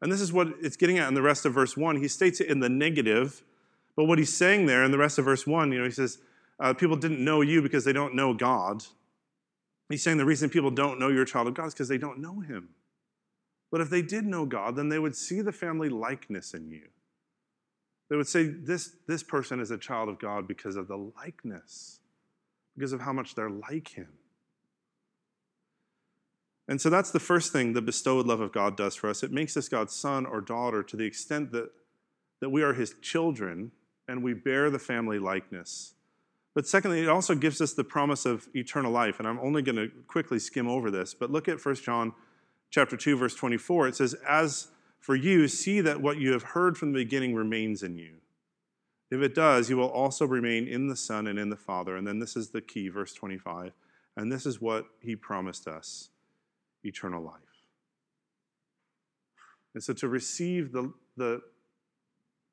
And 0.00 0.10
this 0.10 0.20
is 0.20 0.32
what 0.32 0.48
it's 0.62 0.76
getting 0.76 0.98
at 0.98 1.08
in 1.08 1.14
the 1.14 1.22
rest 1.22 1.44
of 1.44 1.52
verse 1.52 1.76
1. 1.76 1.96
He 1.96 2.08
states 2.08 2.40
it 2.40 2.48
in 2.48 2.60
the 2.60 2.68
negative, 2.68 3.42
but 3.96 4.04
what 4.04 4.18
he's 4.18 4.34
saying 4.34 4.66
there 4.66 4.84
in 4.84 4.90
the 4.90 4.98
rest 4.98 5.18
of 5.18 5.24
verse 5.24 5.46
1, 5.46 5.72
you 5.72 5.78
know, 5.78 5.84
he 5.84 5.90
says, 5.90 6.18
uh, 6.60 6.72
people 6.72 6.96
didn't 6.96 7.22
know 7.22 7.40
you 7.40 7.60
because 7.60 7.84
they 7.84 7.92
don't 7.92 8.14
know 8.14 8.32
God. 8.32 8.84
He's 9.88 10.02
saying 10.02 10.18
the 10.18 10.24
reason 10.24 10.50
people 10.50 10.70
don't 10.70 10.98
know 10.98 11.08
you're 11.08 11.22
a 11.22 11.26
child 11.26 11.48
of 11.48 11.54
God 11.54 11.66
is 11.66 11.74
because 11.74 11.88
they 11.88 11.98
don't 11.98 12.18
know 12.18 12.40
him. 12.40 12.70
But 13.70 13.80
if 13.80 13.90
they 13.90 14.02
did 14.02 14.24
know 14.24 14.46
God, 14.46 14.76
then 14.76 14.88
they 14.88 14.98
would 14.98 15.16
see 15.16 15.40
the 15.40 15.52
family 15.52 15.88
likeness 15.88 16.54
in 16.54 16.68
you. 16.68 16.88
They 18.08 18.16
would 18.16 18.26
say, 18.26 18.44
this, 18.44 18.92
this 19.06 19.22
person 19.22 19.60
is 19.60 19.70
a 19.70 19.78
child 19.78 20.08
of 20.08 20.18
God 20.18 20.48
because 20.48 20.76
of 20.76 20.88
the 20.88 20.96
likeness, 20.96 22.00
because 22.76 22.92
of 22.92 23.02
how 23.02 23.12
much 23.12 23.34
they're 23.34 23.50
like 23.50 23.88
Him. 23.88 24.08
And 26.68 26.80
so 26.80 26.90
that's 26.90 27.10
the 27.10 27.20
first 27.20 27.50
thing 27.50 27.72
the 27.72 27.80
bestowed 27.80 28.26
love 28.26 28.40
of 28.40 28.52
God 28.52 28.76
does 28.76 28.94
for 28.94 29.08
us. 29.08 29.22
It 29.22 29.32
makes 29.32 29.56
us 29.56 29.68
God's 29.68 29.94
son 29.94 30.26
or 30.26 30.42
daughter 30.42 30.82
to 30.82 30.96
the 30.96 31.04
extent 31.04 31.50
that, 31.52 31.70
that 32.40 32.50
we 32.50 32.62
are 32.62 32.74
His 32.74 32.94
children 33.00 33.72
and 34.06 34.22
we 34.22 34.34
bear 34.34 34.68
the 34.68 34.78
family 34.78 35.18
likeness. 35.18 35.94
But 36.54 36.66
secondly, 36.66 37.00
it 37.00 37.08
also 37.08 37.34
gives 37.34 37.60
us 37.60 37.72
the 37.72 37.84
promise 37.84 38.26
of 38.26 38.48
eternal 38.54 38.92
life. 38.92 39.18
And 39.18 39.28
I'm 39.28 39.38
only 39.38 39.62
going 39.62 39.76
to 39.76 39.88
quickly 40.06 40.38
skim 40.38 40.68
over 40.68 40.90
this, 40.90 41.14
but 41.14 41.30
look 41.30 41.48
at 41.48 41.64
1 41.64 41.74
John 41.76 42.12
chapter 42.70 42.96
2, 42.96 43.16
verse 43.16 43.34
24, 43.34 43.88
it 43.88 43.96
says, 43.96 44.14
As 44.28 44.68
for 44.98 45.14
you, 45.14 45.48
see 45.48 45.80
that 45.80 46.00
what 46.00 46.18
you 46.18 46.32
have 46.32 46.42
heard 46.42 46.76
from 46.76 46.92
the 46.92 46.98
beginning 46.98 47.34
remains 47.34 47.82
in 47.82 47.96
you. 47.96 48.16
If 49.10 49.22
it 49.22 49.34
does, 49.34 49.70
you 49.70 49.76
will 49.76 49.88
also 49.88 50.26
remain 50.26 50.68
in 50.68 50.88
the 50.88 50.96
Son 50.96 51.26
and 51.26 51.38
in 51.38 51.48
the 51.48 51.56
Father. 51.56 51.96
And 51.96 52.06
then 52.06 52.18
this 52.18 52.36
is 52.36 52.50
the 52.50 52.60
key, 52.60 52.88
verse 52.88 53.14
25. 53.14 53.72
And 54.16 54.30
this 54.30 54.44
is 54.44 54.60
what 54.60 54.86
he 55.00 55.16
promised 55.16 55.66
us 55.66 56.10
eternal 56.84 57.22
life. 57.22 57.34
And 59.74 59.82
so 59.82 59.92
to 59.94 60.08
receive 60.08 60.72
the, 60.72 60.92
the 61.16 61.40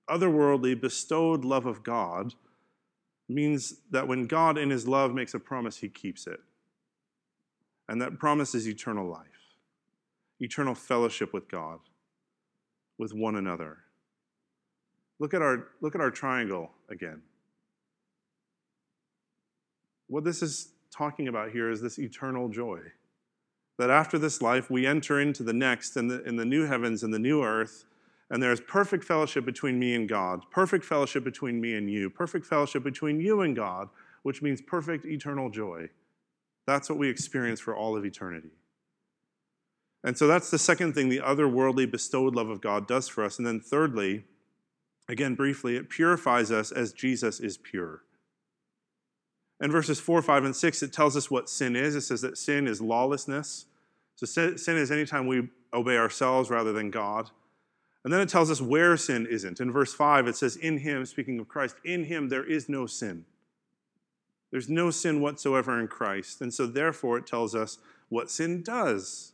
otherworldly, 0.09 0.79
bestowed 0.79 1.43
love 1.45 1.65
of 1.65 1.83
God 1.83 2.33
means 3.27 3.75
that 3.91 4.07
when 4.07 4.27
God, 4.27 4.57
in 4.57 4.69
his 4.69 4.88
love, 4.88 5.13
makes 5.13 5.33
a 5.33 5.39
promise, 5.39 5.77
he 5.77 5.89
keeps 5.89 6.27
it. 6.27 6.39
And 7.88 8.01
that 8.01 8.19
promise 8.19 8.55
is 8.55 8.67
eternal 8.67 9.07
life 9.07 9.25
eternal 10.41 10.75
fellowship 10.75 11.33
with 11.33 11.47
God, 11.47 11.79
with 12.97 13.13
one 13.13 13.38
another. 13.38 13.77
Look 15.19 15.33
at 15.33 15.41
our, 15.41 15.69
look 15.81 15.95
at 15.95 16.01
our 16.01 16.11
triangle 16.11 16.71
again. 16.89 17.21
What 20.07 20.23
this 20.23 20.41
is 20.41 20.73
talking 20.91 21.29
about 21.29 21.51
here 21.51 21.69
is 21.69 21.81
this 21.81 21.99
eternal 21.99 22.49
joy. 22.49 22.79
That 23.77 23.89
after 23.89 24.17
this 24.17 24.41
life, 24.41 24.69
we 24.69 24.88
enter 24.88 25.19
into 25.19 25.43
the 25.43 25.53
next, 25.53 25.97
in 25.97 26.07
the, 26.07 26.23
in 26.23 26.38
the 26.38 26.45
new 26.45 26.65
heavens 26.65 27.03
and 27.03 27.13
the 27.13 27.19
new 27.19 27.43
earth, 27.43 27.85
and 28.29 28.41
there 28.41 28.51
is 28.51 28.61
perfect 28.61 29.03
fellowship 29.03 29.45
between 29.45 29.77
me 29.77 29.93
and 29.93 30.09
God, 30.09 30.43
perfect 30.49 30.85
fellowship 30.85 31.23
between 31.23 31.61
me 31.61 31.75
and 31.75 31.91
you, 31.91 32.09
perfect 32.09 32.45
fellowship 32.45 32.83
between 32.83 33.19
you 33.19 33.41
and 33.41 33.55
God, 33.55 33.89
which 34.23 34.41
means 34.41 34.61
perfect 34.61 35.05
eternal 35.05 35.49
joy. 35.49 35.89
That's 36.65 36.89
what 36.89 36.97
we 36.97 37.09
experience 37.09 37.59
for 37.59 37.75
all 37.75 37.95
of 37.95 38.05
eternity. 38.05 38.49
And 40.03 40.17
so 40.17 40.27
that's 40.27 40.51
the 40.51 40.59
second 40.59 40.93
thing 40.93 41.09
the 41.09 41.19
otherworldly 41.19 41.89
bestowed 41.89 42.35
love 42.35 42.49
of 42.49 42.61
God 42.61 42.88
does 42.88 43.07
for 43.07 43.23
us. 43.23 43.38
And 43.38 43.45
then 43.45 43.59
thirdly, 43.59 44.23
again 45.09 45.35
briefly, 45.35 45.75
it 45.75 45.89
purifies 45.89 46.51
us 46.51 46.71
as 46.71 46.93
Jesus 46.93 47.39
is 47.39 47.57
pure. 47.57 48.01
In 49.62 49.72
verses 49.72 50.00
4, 50.00 50.22
5, 50.22 50.46
and 50.46 50.56
6, 50.56 50.84
it 50.84 50.94
tells 50.94 51.15
us 51.15 51.32
what 51.32 51.50
sin 51.50 51.76
is. 51.76 51.96
It 51.96 52.02
says 52.02 52.22
that 52.22 52.38
sin 52.38 52.68
is 52.68 52.82
lawlessness. 52.82 53.65
So 54.15 54.26
sin 54.26 54.78
is 54.78 54.91
anytime 54.91 55.28
we 55.28 55.50
obey 55.74 55.98
ourselves 55.98 56.50
rather 56.50 56.74
than 56.74 56.91
God. 56.91 57.32
And 58.04 58.13
then 58.13 58.22
it 58.22 58.30
tells 58.30 58.52
us 58.52 58.62
where 58.62 58.96
sin 58.98 59.26
isn't. 59.26 59.60
In 59.60 59.72
verse 59.72 59.94
5, 59.94 60.28
it 60.28 60.36
says, 60.36 60.56
In 60.58 60.80
him, 60.80 61.06
speaking 61.06 61.39
of 61.39 61.48
Christ, 61.48 61.78
in 61.84 62.04
him 62.04 62.30
there 62.30 62.46
is 62.46 62.70
no 62.70 62.86
sin. 62.86 63.26
There's 64.52 64.70
no 64.70 64.91
sin 64.91 65.22
whatsoever 65.22 65.80
in 65.80 65.88
Christ. 65.88 66.39
And 66.39 66.54
so 66.54 66.68
therefore 66.68 67.18
it 67.18 67.26
tells 67.26 67.56
us 67.56 67.80
what 68.10 68.30
sin 68.30 68.62
does. 68.62 69.34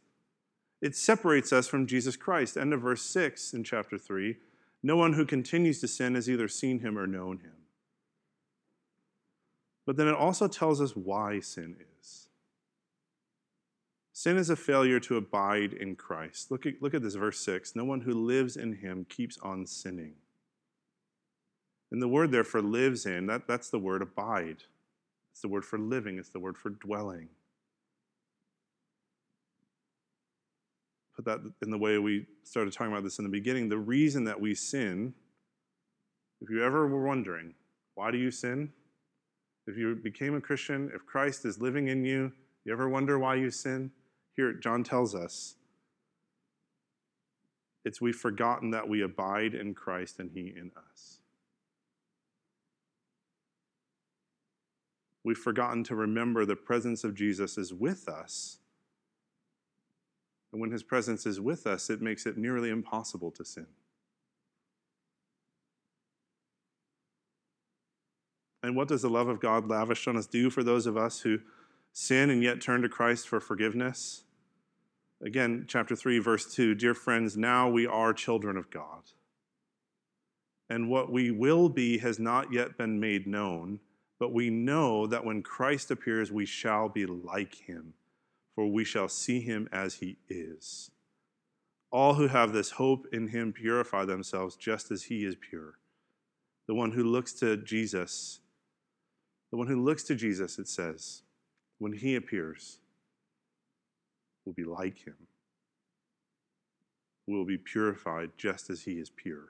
It 0.82 0.96
separates 0.96 1.52
us 1.54 1.68
from 1.68 1.86
Jesus 1.86 2.16
Christ. 2.16 2.58
End 2.58 2.74
of 2.74 2.82
verse 2.82 3.04
6 3.04 3.54
in 3.54 3.64
chapter 3.64 3.98
3. 3.98 4.38
No 4.82 4.96
one 4.96 5.14
who 5.14 5.26
continues 5.26 5.80
to 5.82 5.88
sin 5.88 6.16
has 6.16 6.30
either 6.30 6.48
seen 6.48 6.80
him 6.80 6.98
or 6.98 7.06
known 7.06 7.40
him. 7.40 7.61
But 9.86 9.98
then 9.98 10.08
it 10.08 10.16
also 10.16 10.48
tells 10.48 10.82
us 10.82 10.96
why 10.96 11.40
sin 11.40 11.76
is. 12.00 12.28
Sin 14.14 14.38
is 14.38 14.50
a 14.50 14.56
failure 14.56 15.00
to 15.00 15.18
abide 15.18 15.74
in 15.74 15.96
Christ. 15.96 16.52
Look 16.52 16.66
at, 16.66 16.82
look 16.82 16.94
at 16.94 17.02
this, 17.02 17.16
verse 17.16 17.40
6. 17.40 17.76
No 17.76 17.86
one 17.86 18.02
who 18.02 18.14
lives 18.14 18.56
in 18.56 18.74
him 18.74 19.06
keeps 19.10 19.38
on 19.42 19.66
sinning. 19.66 20.14
And 21.92 22.02
the 22.02 22.08
word 22.08 22.32
there 22.32 22.44
for 22.44 22.62
lives 22.62 23.06
in, 23.06 23.26
that, 23.28 23.48
that's 23.48 23.70
the 23.70 23.80
word 23.80 24.02
abide. 24.02 24.64
It's 25.32 25.42
the 25.42 25.48
word 25.48 25.66
for 25.66 25.80
living, 25.80 26.20
it's 26.20 26.30
the 26.30 26.40
word 26.40 26.58
for 26.58 26.70
dwelling. 26.70 27.30
Put 31.16 31.26
that 31.26 31.40
in 31.62 31.72
the 31.72 31.78
way 31.78 31.98
we 31.98 32.26
started 32.44 32.74
talking 32.74 32.94
about 32.94 33.04
this 33.04 33.18
in 33.18 33.24
the 33.24 33.30
beginning. 33.30 33.70
The 33.70 33.78
reason 33.78 34.24
that 34.26 34.40
we 34.40 34.56
sin, 34.56 35.14
if 36.42 36.50
you 36.50 36.64
ever 36.64 36.88
were 36.88 37.06
wondering, 37.06 37.54
why 37.96 38.12
do 38.12 38.18
you 38.18 38.32
sin? 38.32 38.72
If 39.68 39.78
you 39.78 39.96
became 39.96 40.36
a 40.36 40.42
Christian, 40.42 40.92
if 40.94 41.06
Christ 41.06 41.46
is 41.46 41.60
living 41.60 41.88
in 41.88 42.04
you, 42.04 42.32
you 42.66 42.74
ever 42.74 42.90
wonder 42.90 43.20
why 43.20 43.36
you 43.36 43.52
sin? 43.52 43.92
Here, 44.36 44.54
John 44.54 44.84
tells 44.84 45.14
us 45.14 45.56
it's 47.84 48.02
we've 48.02 48.16
forgotten 48.16 48.72
that 48.72 48.88
we 48.88 49.02
abide 49.02 49.54
in 49.54 49.74
Christ 49.74 50.20
and 50.20 50.30
He 50.32 50.54
in 50.56 50.72
us. 50.92 51.18
We've 55.24 55.38
forgotten 55.38 55.84
to 55.86 55.96
remember 55.96 56.46
the 56.46 56.56
presence 56.56 57.04
of 57.04 57.16
Jesus 57.16 57.58
is 57.58 57.74
with 57.74 58.08
us. 58.08 58.58
And 60.52 60.60
when 60.60 60.72
His 60.72 60.84
presence 60.84 61.26
is 61.26 61.40
with 61.40 61.68
us, 61.68 61.90
it 61.90 62.02
makes 62.02 62.26
it 62.26 62.38
nearly 62.38 62.70
impossible 62.70 63.32
to 63.32 63.46
sin. 63.46 63.68
And 68.64 68.76
what 68.76 68.88
does 68.88 69.02
the 69.02 69.10
love 69.10 69.28
of 69.28 69.40
God 69.40 69.68
lavished 69.68 70.08
on 70.08 70.18
us 70.18 70.28
do 70.28 70.50
for 70.50 70.64
those 70.64 70.86
of 70.86 70.98
us 70.98 71.22
who 71.22 71.40
sin 71.94 72.30
and 72.30 72.44
yet 72.44 72.62
turn 72.62 72.82
to 72.84 72.90
Christ 72.90 73.28
for 73.28 73.40
forgiveness? 73.40 74.24
Again, 75.24 75.66
chapter 75.68 75.96
3, 75.96 76.20
verse 76.20 76.54
2 76.54 76.76
Dear 76.76 76.94
friends, 76.94 77.38
now 77.38 77.70
we 77.70 77.86
are 77.88 78.14
children 78.14 78.58
of 78.58 78.70
God. 78.70 79.04
And 80.70 80.90
what 80.90 81.12
we 81.12 81.32
will 81.32 81.70
be 81.70 81.98
has 81.98 82.18
not 82.18 82.54
yet 82.54 82.78
been 82.78 83.00
made 83.00 83.28
known, 83.28 83.80
but 84.20 84.32
we 84.32 84.50
know 84.50 85.08
that 85.08 85.26
when 85.26 85.42
Christ 85.42 85.92
appears, 85.92 86.32
we 86.32 86.46
shall 86.46 86.88
be 86.88 87.06
like 87.06 87.56
him, 87.56 87.94
for 88.54 88.68
we 88.68 88.86
shall 88.86 89.10
see 89.10 89.42
him 89.42 89.68
as 89.72 89.96
he 89.96 90.18
is. 90.30 90.92
All 91.92 92.14
who 92.14 92.28
have 92.28 92.54
this 92.54 92.72
hope 92.72 93.08
in 93.12 93.30
him 93.30 93.52
purify 93.52 94.06
themselves 94.06 94.56
just 94.56 94.92
as 94.92 95.04
he 95.04 95.26
is 95.26 95.36
pure. 95.36 95.80
The 96.68 96.76
one 96.76 96.92
who 96.92 97.04
looks 97.04 97.34
to 97.34 97.58
Jesus, 97.58 98.41
the 99.52 99.58
one 99.58 99.68
who 99.68 99.84
looks 99.84 100.04
to 100.04 100.16
Jesus, 100.16 100.58
it 100.58 100.68
says, 100.68 101.22
when 101.78 101.94
he 101.94 102.16
appears, 102.16 102.80
will 104.46 104.54
be 104.54 104.64
like 104.64 105.06
him. 105.06 105.16
Will 107.28 107.46
be 107.46 107.58
purified 107.58 108.32
just 108.38 108.70
as 108.70 108.84
he 108.84 108.94
is 108.94 109.10
pure. 109.10 109.50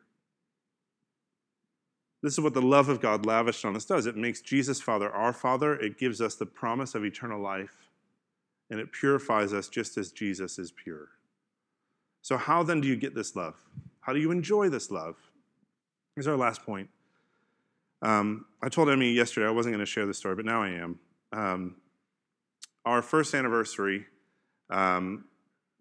This 2.21 2.33
is 2.33 2.39
what 2.39 2.53
the 2.53 2.61
love 2.61 2.89
of 2.89 3.01
God 3.01 3.25
lavished 3.25 3.65
on 3.65 3.75
us 3.75 3.85
does. 3.85 4.05
It 4.05 4.15
makes 4.15 4.41
Jesus 4.41 4.79
Father 4.79 5.09
our 5.09 5.33
Father, 5.33 5.73
it 5.73 5.97
gives 5.97 6.21
us 6.21 6.35
the 6.35 6.45
promise 6.45 6.93
of 6.93 7.03
eternal 7.03 7.41
life, 7.41 7.89
and 8.69 8.79
it 8.79 8.91
purifies 8.91 9.53
us 9.53 9.67
just 9.69 9.97
as 9.97 10.11
Jesus 10.11 10.59
is 10.59 10.71
pure. 10.71 11.09
So, 12.21 12.37
how 12.37 12.61
then 12.61 12.81
do 12.81 12.87
you 12.87 12.95
get 12.95 13.15
this 13.15 13.35
love? 13.35 13.55
How 14.01 14.13
do 14.13 14.19
you 14.19 14.31
enjoy 14.31 14.69
this 14.69 14.91
love? 14.91 15.15
Here's 16.15 16.27
our 16.27 16.37
last 16.37 16.63
point. 16.63 16.89
Um, 18.01 18.45
I 18.61 18.69
told 18.69 18.89
Emmy 18.89 19.11
yesterday 19.11 19.47
I 19.47 19.51
wasn't 19.51 19.73
going 19.73 19.85
to 19.85 19.91
share 19.91 20.05
this 20.05 20.17
story, 20.17 20.35
but 20.35 20.45
now 20.45 20.63
I 20.63 20.69
am. 20.69 20.99
Um, 21.31 21.75
our 22.85 23.01
first 23.01 23.33
anniversary, 23.33 24.05
um, 24.69 25.25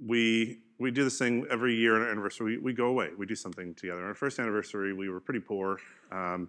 we 0.04 0.58
we 0.78 0.90
do 0.90 1.04
this 1.04 1.18
thing 1.18 1.46
every 1.50 1.74
year 1.74 1.96
on 1.96 2.02
our 2.02 2.10
anniversary. 2.10 2.56
We, 2.56 2.62
we 2.62 2.72
go 2.72 2.86
away. 2.86 3.10
We 3.16 3.26
do 3.26 3.34
something 3.34 3.74
together. 3.74 4.00
On 4.00 4.08
our 4.08 4.14
first 4.14 4.38
anniversary, 4.38 4.92
we 4.92 5.08
were 5.08 5.20
pretty 5.20 5.40
poor, 5.40 5.78
um, 6.10 6.48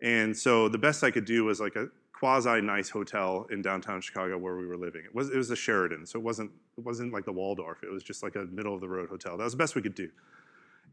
and 0.00 0.36
so 0.36 0.68
the 0.68 0.78
best 0.78 1.04
I 1.04 1.10
could 1.10 1.24
do 1.24 1.44
was 1.44 1.60
like 1.60 1.76
a 1.76 1.88
quasi 2.12 2.60
nice 2.60 2.88
hotel 2.88 3.46
in 3.50 3.62
downtown 3.62 4.00
Chicago 4.00 4.38
where 4.38 4.56
we 4.56 4.66
were 4.66 4.76
living. 4.76 5.02
It 5.04 5.14
was 5.14 5.30
it 5.30 5.36
was 5.36 5.50
a 5.50 5.56
Sheraton, 5.56 6.06
so 6.06 6.18
it 6.18 6.22
wasn't 6.22 6.50
it 6.78 6.84
wasn't 6.84 7.12
like 7.12 7.24
the 7.24 7.32
Waldorf. 7.32 7.82
It 7.82 7.90
was 7.90 8.02
just 8.04 8.22
like 8.22 8.36
a 8.36 8.44
middle 8.44 8.74
of 8.74 8.80
the 8.80 8.88
road 8.88 9.08
hotel. 9.08 9.36
That 9.36 9.44
was 9.44 9.54
the 9.54 9.58
best 9.58 9.74
we 9.74 9.82
could 9.82 9.96
do. 9.96 10.08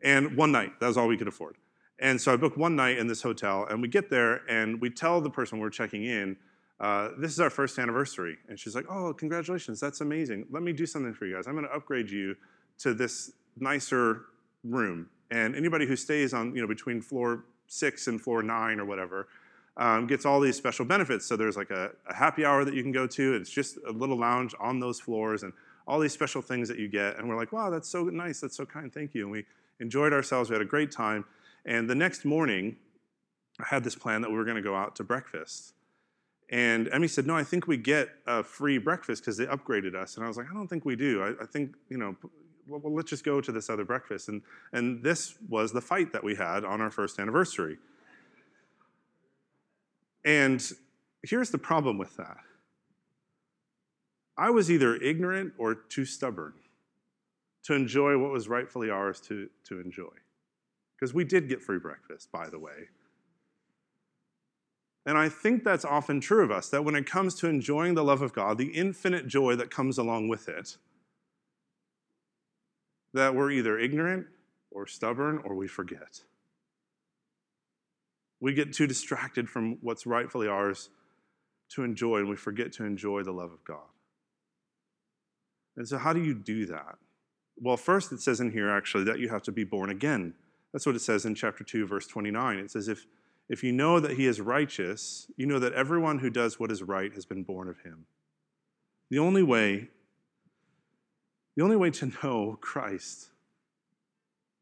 And 0.04 0.36
one 0.36 0.52
night, 0.52 0.80
that 0.80 0.88
was 0.88 0.98
all 0.98 1.08
we 1.08 1.18
could 1.18 1.28
afford. 1.28 1.58
And 2.02 2.20
so 2.20 2.34
I 2.34 2.38
booked 2.38 2.58
one 2.58 2.76
night 2.76 2.98
in 2.98 3.08
this 3.08 3.22
hotel, 3.22 3.68
and 3.70 3.82
we 3.82 3.88
get 3.88 4.10
there, 4.10 4.42
and 4.50 4.80
we 4.80 4.90
tell 4.90 5.20
the 5.20 5.30
person 5.30 5.60
we're 5.60 5.70
checking 5.70 6.06
in 6.06 6.38
uh, 6.80 7.10
this 7.18 7.32
is 7.32 7.40
our 7.40 7.50
first 7.50 7.78
anniversary. 7.78 8.38
And 8.48 8.58
she's 8.58 8.74
like, 8.74 8.86
oh, 8.90 9.14
congratulations, 9.14 9.80
that's 9.80 10.02
amazing. 10.02 10.46
Let 10.50 10.64
me 10.64 10.72
do 10.72 10.86
something 10.86 11.14
for 11.14 11.26
you 11.26 11.36
guys. 11.36 11.48
I'm 11.48 11.54
going 11.54 11.68
to 11.68 11.74
upgrade 11.74 12.10
you 12.10 12.36
to 12.80 12.94
this 12.94 13.32
nicer 13.58 14.26
room. 14.64 15.10
And 15.32 15.56
anybody 15.56 15.86
who 15.86 15.96
stays 15.96 16.34
on, 16.34 16.56
you 16.56 16.62
know, 16.62 16.68
between 16.68 17.02
floor 17.02 17.44
six 17.68 18.08
and 18.08 18.20
floor 18.20 18.42
nine 18.42 18.80
or 18.80 18.86
whatever, 18.86 19.28
um, 19.78 20.08
gets 20.08 20.26
all 20.26 20.40
these 20.40 20.56
special 20.56 20.86
benefits. 20.86 21.26
So 21.26 21.36
there's 21.36 21.56
like 21.56 21.70
a, 21.70 21.92
a, 22.10 22.14
happy 22.14 22.44
hour 22.44 22.66
that 22.66 22.74
you 22.74 22.82
can 22.82 22.92
go 22.92 23.08
to. 23.08 23.36
It's 23.36 23.50
just 23.50 23.78
a 23.88 23.92
little 23.92 24.18
lounge 24.18 24.54
on 24.60 24.80
those 24.80 25.00
floors 25.00 25.44
and 25.44 25.54
all 25.88 26.00
these 26.00 26.12
special 26.12 26.42
things 26.42 26.68
that 26.68 26.80
you 26.80 26.88
get. 26.88 27.18
And 27.18 27.30
we're 27.30 27.38
like, 27.38 27.54
wow, 27.54 27.70
that's 27.70 27.88
so 27.88 28.04
nice. 28.06 28.42
That's 28.42 28.58
so 28.58 28.66
kind. 28.66 28.92
Thank 28.92 29.14
you. 29.14 29.24
And 29.24 29.32
we 29.32 29.46
enjoyed 29.80 30.12
ourselves. 30.12 30.50
We 30.50 30.56
had 30.56 30.62
a 30.62 30.66
great 30.66 30.92
time. 30.92 31.24
And 31.66 31.90
the 31.90 31.96
next 31.96 32.26
morning, 32.26 32.78
I 33.60 33.66
had 33.68 33.84
this 33.84 33.96
plan 33.96 34.22
that 34.22 34.30
we 34.30 34.38
were 34.38 34.46
going 34.46 34.58
to 34.58 34.62
go 34.62 34.76
out 34.76 34.96
to 34.98 35.04
breakfast. 35.04 35.74
And 36.50 36.90
Emmy 36.92 37.08
said, 37.08 37.28
No, 37.28 37.36
I 37.36 37.44
think 37.44 37.68
we 37.68 37.78
get 37.78 38.10
a 38.26 38.44
free 38.44 38.78
breakfast 38.78 39.22
because 39.22 39.38
they 39.38 39.46
upgraded 39.46 39.96
us. 39.96 40.16
And 40.16 40.26
I 40.26 40.28
was 40.28 40.38
like, 40.38 40.48
I 40.50 40.54
don't 40.54 40.68
think 40.68 40.86
we 40.86 40.96
do. 40.96 41.22
I, 41.22 41.44
I 41.44 41.46
think, 41.46 41.76
you 41.90 41.98
know, 41.98 42.16
well, 42.68 42.80
well, 42.84 42.94
let's 42.94 43.10
just 43.10 43.24
go 43.24 43.42
to 43.42 43.52
this 43.52 43.70
other 43.70 43.86
breakfast. 43.86 44.30
And, 44.30 44.42
and 44.74 45.04
this 45.04 45.36
was 45.48 45.72
the 45.74 45.82
fight 45.82 46.14
that 46.14 46.24
we 46.24 46.36
had 46.36 46.64
on 46.64 46.82
our 46.82 46.92
first 46.92 47.20
anniversary. 47.20 47.78
And 50.26 50.64
here's 51.24 51.50
the 51.50 51.58
problem 51.58 51.98
with 51.98 52.16
that 52.18 52.38
I 54.38 54.50
was 54.50 54.72
either 54.72 54.96
ignorant 54.96 55.54
or 55.58 55.76
too 55.76 56.06
stubborn 56.06 56.54
to 57.64 57.74
enjoy 57.74 58.18
what 58.18 58.32
was 58.32 58.48
rightfully 58.48 58.90
ours 58.90 59.20
to, 59.22 59.50
to 59.66 59.80
enjoy. 59.80 60.10
Because 61.00 61.14
we 61.14 61.24
did 61.24 61.48
get 61.48 61.62
free 61.62 61.80
breakfast, 61.80 62.32
by 62.32 62.50
the 62.50 62.60
way. 62.60 62.90
And 65.06 65.18
I 65.18 65.30
think 65.30 65.64
that's 65.64 65.86
often 65.86 66.20
true 66.20 66.44
of 66.44 66.52
us, 66.52 66.70
that 66.70 66.84
when 66.84 66.96
it 66.96 67.06
comes 67.06 67.36
to 67.36 67.48
enjoying 67.48 67.96
the 67.96 68.04
love 68.04 68.22
of 68.22 68.34
God, 68.34 68.58
the 68.58 68.68
infinite 68.68 69.28
joy 69.28 69.56
that 69.56 69.72
comes 69.72 69.98
along 69.98 70.28
with 70.28 70.50
it, 70.50 70.78
that 73.14 73.34
we're 73.34 73.52
either 73.52 73.80
ignorant 73.80 74.28
or 74.72 74.86
stubborn 74.86 75.40
or 75.44 75.56
we 75.56 75.68
forget. 75.68 76.22
We 78.42 78.54
get 78.54 78.74
too 78.74 78.88
distracted 78.88 79.50
from 79.50 79.78
what's 79.82 80.06
rightfully 80.06 80.48
ours 80.48 80.90
to 81.70 81.84
enjoy, 81.84 82.18
and 82.18 82.30
we 82.30 82.36
forget 82.36 82.72
to 82.74 82.86
enjoy 82.86 83.24
the 83.24 83.32
love 83.32 83.52
of 83.52 83.64
God. 83.64 83.90
And 85.76 85.88
so, 85.88 85.98
how 85.98 86.14
do 86.14 86.24
you 86.24 86.34
do 86.34 86.66
that? 86.68 86.98
Well, 87.58 87.78
first, 87.78 88.12
it 88.12 88.22
says 88.22 88.40
in 88.40 88.52
here 88.52 88.70
actually 88.70 89.06
that 89.06 89.20
you 89.20 89.30
have 89.30 89.44
to 89.44 89.52
be 89.52 89.64
born 89.64 89.90
again. 89.90 90.34
That's 90.74 90.86
what 90.86 90.96
it 90.96 91.02
says 91.02 91.26
in 91.26 91.36
chapter 91.36 91.64
2, 91.64 91.88
verse 91.88 92.08
29. 92.08 92.58
It 92.58 92.72
says, 92.72 92.88
If 92.88 93.06
if 93.50 93.64
you 93.64 93.72
know 93.72 94.00
that 94.00 94.12
he 94.12 94.28
is 94.28 94.40
righteous, 94.40 95.30
you 95.36 95.48
know 95.48 95.58
that 95.58 95.74
everyone 95.74 96.20
who 96.20 96.30
does 96.30 96.60
what 96.60 96.72
is 96.72 96.84
right 96.84 97.12
has 97.14 97.26
been 97.26 97.44
born 97.44 97.68
of 97.68 97.80
him. 97.82 98.06
The 99.10 99.18
only 99.18 99.42
way, 99.42 99.90
the 101.58 101.64
only 101.64 101.76
way 101.76 101.90
to 101.90 102.12
know 102.24 102.58
Christ 102.62 103.30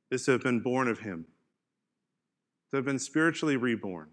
is 0.09 0.23
to 0.25 0.31
have 0.31 0.41
been 0.41 0.61
born 0.61 0.87
of 0.87 0.99
him, 0.99 1.25
to 2.71 2.77
have 2.77 2.85
been 2.85 2.97
spiritually 2.97 3.57
reborn. 3.57 4.07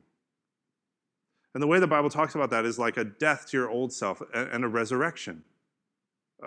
And 1.55 1.63
the 1.63 1.69
way 1.69 1.79
the 1.79 1.87
Bible 1.87 2.11
talks 2.11 2.35
about 2.35 2.51
that 2.51 2.65
is 2.65 2.81
like 2.81 2.97
a 2.97 3.05
death 3.05 3.47
to 3.51 3.57
your 3.57 3.71
old 3.71 3.93
self 3.93 4.21
and 4.35 4.65
a 4.65 4.69
resurrection, 4.69 5.45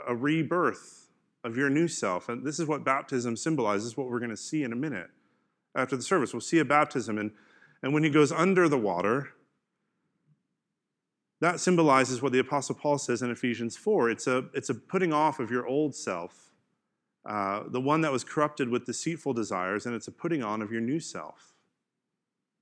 a 0.06 0.14
rebirth 0.14 1.08
of 1.46 1.56
your 1.56 1.70
new 1.70 1.88
self. 1.88 2.28
And 2.28 2.46
this 2.46 2.60
is 2.60 2.68
what 2.68 2.84
baptism 2.84 3.38
symbolizes, 3.38 3.96
what 3.96 4.10
we're 4.10 4.20
going 4.20 4.32
to 4.32 4.36
see 4.36 4.64
in 4.64 4.74
a 4.74 4.76
minute 4.76 5.10
after 5.78 5.96
the 5.96 6.04
service. 6.04 6.34
We'll 6.34 6.42
see 6.42 6.60
a 6.60 6.66
baptism 6.66 7.18
and 7.18 7.32
and 7.82 7.94
when 7.94 8.04
he 8.04 8.10
goes 8.10 8.32
under 8.32 8.68
the 8.68 8.78
water, 8.78 9.30
that 11.40 11.60
symbolizes 11.60 12.22
what 12.22 12.32
the 12.32 12.40
Apostle 12.40 12.76
Paul 12.76 12.98
says 12.98 13.22
in 13.22 13.30
Ephesians 13.30 13.78
4. 13.78 14.10
It's 14.10 14.28
a, 14.28 14.46
it's 14.54 14.70
a 14.70 14.74
putting 14.74 15.14
off 15.14 15.40
of 15.40 15.52
your 15.52 15.68
old 15.68 15.96
self, 15.96 16.52
uh, 17.26 17.64
the 17.68 17.82
one 17.82 18.02
that 18.02 18.12
was 18.12 18.24
corrupted 18.24 18.70
with 18.70 18.86
deceitful 18.86 19.34
desires, 19.34 19.86
and 19.86 19.94
it's 19.94 20.08
a 20.08 20.12
putting 20.12 20.44
on 20.44 20.62
of 20.62 20.72
your 20.72 20.82
new 20.82 21.00
self, 21.00 21.54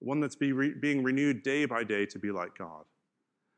the 0.02 0.08
one 0.08 0.20
that's 0.20 0.36
be 0.36 0.52
re- 0.52 0.74
being 0.74 1.04
renewed 1.04 1.42
day 1.42 1.66
by 1.66 1.84
day 1.84 2.06
to 2.08 2.20
be 2.20 2.32
like 2.32 2.58
God. 2.58 2.84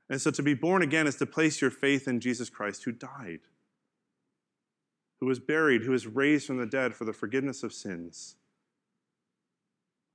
And 0.09 0.21
so 0.21 0.31
to 0.31 0.43
be 0.43 0.53
born 0.53 0.83
again 0.83 1.07
is 1.07 1.15
to 1.17 1.25
place 1.25 1.59
your 1.59 1.71
faith 1.71 2.07
in 2.07 2.19
Jesus 2.19 2.49
Christ 2.49 2.83
who 2.83 2.91
died, 2.91 3.41
who 5.19 5.25
was 5.25 5.39
buried, 5.39 5.81
who 5.81 5.91
was 5.91 6.07
raised 6.07 6.45
from 6.45 6.57
the 6.57 6.65
dead 6.65 6.93
for 6.93 7.03
the 7.03 7.11
forgiveness 7.11 7.63
of 7.63 7.73
sins 7.73 8.36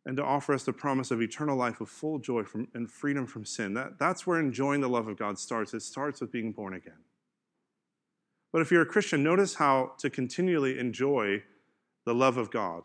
and 0.05 0.16
to 0.16 0.24
offer 0.24 0.53
us 0.53 0.64
the 0.64 0.72
promise 0.72 1.11
of 1.11 1.22
eternal 1.22 1.57
life 1.57 1.80
of 1.80 1.88
full 1.88 2.18
joy 2.18 2.42
from, 2.42 2.66
and 2.74 2.90
freedom 2.90 3.26
from 3.26 3.44
sin. 3.44 3.74
That, 3.74 3.98
that's 3.98 4.26
where 4.26 4.40
enjoying 4.40 4.80
the 4.80 4.88
love 4.88 5.07
of 5.07 5.16
God 5.16 5.38
starts. 5.38 5.74
It 5.74 5.82
starts 5.82 6.20
with 6.20 6.32
being 6.32 6.53
born 6.53 6.74
again. 6.74 6.98
But 8.53 8.62
if 8.62 8.70
you're 8.70 8.82
a 8.82 8.86
Christian, 8.86 9.22
notice 9.22 9.55
how 9.55 9.92
to 9.98 10.11
continually 10.11 10.78
enjoy 10.78 11.42
the 12.05 12.14
love 12.14 12.36
of 12.36 12.50
God. 12.50 12.82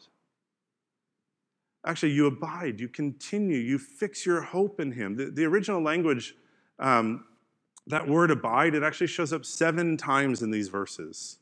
Actually, 1.85 2.11
you 2.11 2.27
abide, 2.27 2.79
you 2.79 2.87
continue, 2.87 3.57
you 3.57 3.77
fix 3.77 4.25
your 4.25 4.41
hope 4.41 4.79
in 4.79 4.91
Him. 4.91 5.15
The, 5.15 5.25
the 5.25 5.45
original 5.45 5.81
language, 5.81 6.35
um, 6.79 7.25
that 7.87 8.07
word 8.07 8.29
abide, 8.31 8.75
it 8.75 8.83
actually 8.83 9.07
shows 9.07 9.33
up 9.33 9.45
seven 9.45 9.97
times 9.97 10.41
in 10.41 10.51
these 10.51 10.67
verses. 10.67 11.37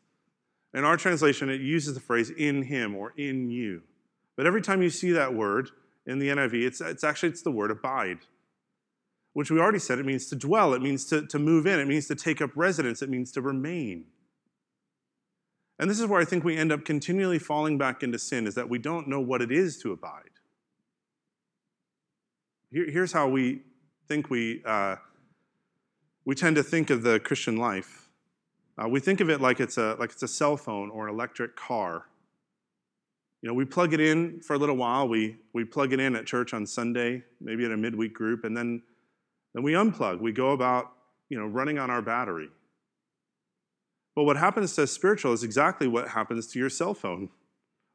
In 0.74 0.84
our 0.84 0.98
translation, 0.98 1.50
it 1.50 1.62
uses 1.62 1.94
the 1.94 2.00
phrase 2.00 2.30
in 2.30 2.64
Him 2.64 2.96
or 2.96 3.14
in 3.18 3.50
you. 3.50 3.82
But 4.36 4.46
every 4.46 4.62
time 4.62 4.82
you 4.82 4.90
see 4.90 5.12
that 5.12 5.34
word 5.34 5.70
in 6.06 6.20
the 6.20 6.30
NIV, 6.30 6.66
it's, 6.66 6.82
it's 6.82 7.04
actually 7.04 7.30
it's 7.30 7.42
the 7.42 7.52
word 7.52 7.72
abide, 7.72 8.20
which 9.34 9.50
we 9.50 9.60
already 9.60 9.80
said 9.80 10.00
it 10.00 10.06
means 10.06 10.28
to 10.28 10.36
dwell, 10.36 10.74
it 10.74 10.82
means 10.82 11.06
to, 11.06 11.26
to 11.28 11.40
move 11.40 11.66
in, 11.66 11.80
it 11.80 11.88
means 11.88 12.08
to 12.08 12.16
take 12.16 12.42
up 12.42 12.52
residence, 12.56 13.02
it 13.02 13.10
means 13.10 13.32
to 13.34 13.42
remain. 13.42 14.06
And 15.78 15.90
this 15.90 16.00
is 16.00 16.08
where 16.08 16.22
I 16.22 16.26
think 16.26 16.44
we 16.44 16.56
end 16.56 16.72
up 16.72 16.86
continually 16.86 17.40
falling 17.40 17.78
back 17.78 18.02
into 18.02 18.18
sin, 18.20 18.48
is 18.48 18.56
that 18.56 18.70
we 18.70 18.78
don't 18.78 19.08
know 19.08 19.20
what 19.20 19.42
it 19.42 19.52
is 19.52 19.78
to 19.82 19.92
abide. 19.92 20.30
Here, 22.72 22.90
here's 22.90 23.12
how 23.12 23.28
we 23.28 23.62
think 24.08 24.30
we, 24.30 24.62
uh, 24.66 24.98
we 26.26 26.36
tend 26.36 26.56
to 26.56 26.64
think 26.64 26.90
of 26.90 27.04
the 27.04 27.20
Christian 27.20 27.58
life. 27.58 28.10
Uh, 28.78 28.88
we 28.88 29.00
think 29.00 29.22
of 29.22 29.30
it 29.30 29.42
like 29.42 29.60
it's, 29.60 29.78
a, 29.78 29.96
like 30.00 30.12
it's 30.12 30.24
a 30.24 30.28
cell 30.28 30.58
phone 30.58 30.90
or 30.90 31.08
an 31.08 31.14
electric 31.14 31.56
car. 31.56 32.06
You 33.46 33.52
know, 33.52 33.54
we 33.54 33.66
plug 33.66 33.94
it 33.94 34.00
in 34.00 34.40
for 34.42 34.56
a 34.56 34.58
little 34.58 34.76
while. 34.76 35.08
We, 35.08 35.38
we 35.54 35.66
plug 35.66 35.94
it 35.94 36.00
in 36.00 36.16
at 36.16 36.26
church 36.26 36.52
on 36.56 36.66
Sunday, 36.66 37.22
maybe 37.40 37.64
at 37.64 37.70
a 37.70 37.78
midweek 37.78 38.12
group, 38.12 38.44
and 38.44 38.58
then, 38.58 38.82
then 39.54 39.62
we 39.62 39.74
unplug. 39.74 40.20
We 40.20 40.32
go 40.32 40.50
about, 40.50 40.94
you 41.30 41.38
know, 41.38 41.46
running 41.46 41.78
on 41.78 41.92
our 41.92 42.02
battery. 42.02 42.50
But 44.16 44.24
what 44.24 44.36
happens 44.36 44.74
to 44.78 44.88
spiritual 44.88 45.32
is 45.32 45.44
exactly 45.44 45.88
what 45.88 46.08
happens 46.08 46.48
to 46.48 46.60
your 46.60 46.72
cell 46.72 46.96
phone 46.96 47.30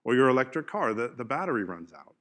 or 0.04 0.14
your 0.14 0.28
electric 0.28 0.68
car. 0.68 0.94
The, 0.94 1.08
the 1.08 1.24
battery 1.24 1.64
runs 1.64 1.92
out. 1.92 2.14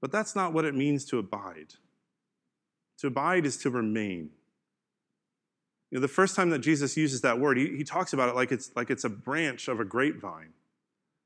But 0.00 0.12
that's 0.12 0.34
not 0.34 0.54
what 0.54 0.64
it 0.64 0.74
means 0.74 1.04
to 1.10 1.18
abide. 1.18 1.74
To 3.00 3.08
abide 3.08 3.44
is 3.44 3.58
to 3.58 3.68
remain. 3.68 4.30
You 5.90 5.98
know, 5.98 6.00
the 6.00 6.08
first 6.08 6.34
time 6.34 6.48
that 6.48 6.60
Jesus 6.60 6.96
uses 6.96 7.20
that 7.20 7.38
word, 7.38 7.58
he, 7.58 7.76
he 7.76 7.84
talks 7.84 8.14
about 8.14 8.30
it 8.30 8.34
like 8.34 8.50
it's, 8.52 8.74
like 8.74 8.88
it's 8.88 9.04
a 9.04 9.10
branch 9.10 9.68
of 9.68 9.80
a 9.80 9.84
grapevine. 9.84 10.54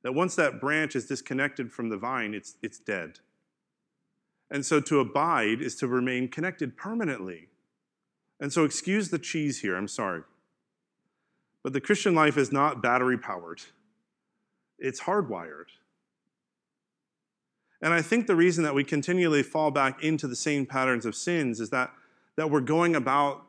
That 0.04 0.14
once 0.14 0.36
that 0.36 0.60
branch 0.60 0.94
is 0.94 1.06
disconnected 1.06 1.72
from 1.72 1.88
the 1.88 1.96
vine, 1.96 2.34
it's, 2.34 2.54
it's 2.62 2.78
dead. 2.78 3.18
And 4.50 4.64
so 4.64 4.78
to 4.80 5.00
abide 5.00 5.60
is 5.60 5.74
to 5.76 5.88
remain 5.88 6.28
connected 6.28 6.76
permanently. 6.76 7.48
And 8.38 8.52
so, 8.52 8.64
excuse 8.64 9.08
the 9.08 9.18
cheese 9.18 9.62
here, 9.62 9.76
I'm 9.76 9.88
sorry. 9.88 10.22
But 11.62 11.72
the 11.72 11.80
Christian 11.80 12.14
life 12.14 12.36
is 12.36 12.52
not 12.52 12.82
battery 12.82 13.16
powered, 13.16 13.62
it's 14.78 15.00
hardwired. 15.00 15.72
And 17.80 17.92
I 17.92 18.00
think 18.00 18.26
the 18.26 18.36
reason 18.36 18.64
that 18.64 18.74
we 18.74 18.84
continually 18.84 19.42
fall 19.42 19.70
back 19.70 20.02
into 20.02 20.26
the 20.26 20.36
same 20.36 20.64
patterns 20.64 21.04
of 21.04 21.14
sins 21.14 21.60
is 21.60 21.68
that, 21.70 21.92
that 22.36 22.50
we're 22.50 22.60
going 22.60 22.96
about 22.96 23.44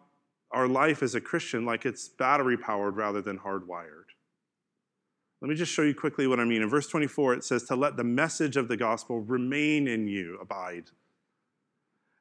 our 0.51 0.67
life 0.67 1.01
as 1.01 1.15
a 1.15 1.21
Christian 1.21 1.65
like 1.65 1.85
it's 1.85 2.09
battery 2.09 2.57
powered 2.57 2.97
rather 2.97 3.21
than 3.21 3.39
hardwired. 3.39 4.14
Let 5.41 5.49
me 5.49 5.55
just 5.55 5.71
show 5.71 5.81
you 5.81 5.93
quickly 5.93 6.27
what 6.27 6.39
I 6.39 6.45
mean. 6.45 6.61
In 6.61 6.69
verse 6.69 6.87
24, 6.87 7.35
it 7.35 7.43
says, 7.43 7.63
To 7.63 7.75
let 7.75 7.97
the 7.97 8.03
message 8.03 8.57
of 8.57 8.67
the 8.67 8.77
gospel 8.77 9.19
remain 9.19 9.87
in 9.87 10.07
you, 10.07 10.37
abide. 10.41 10.91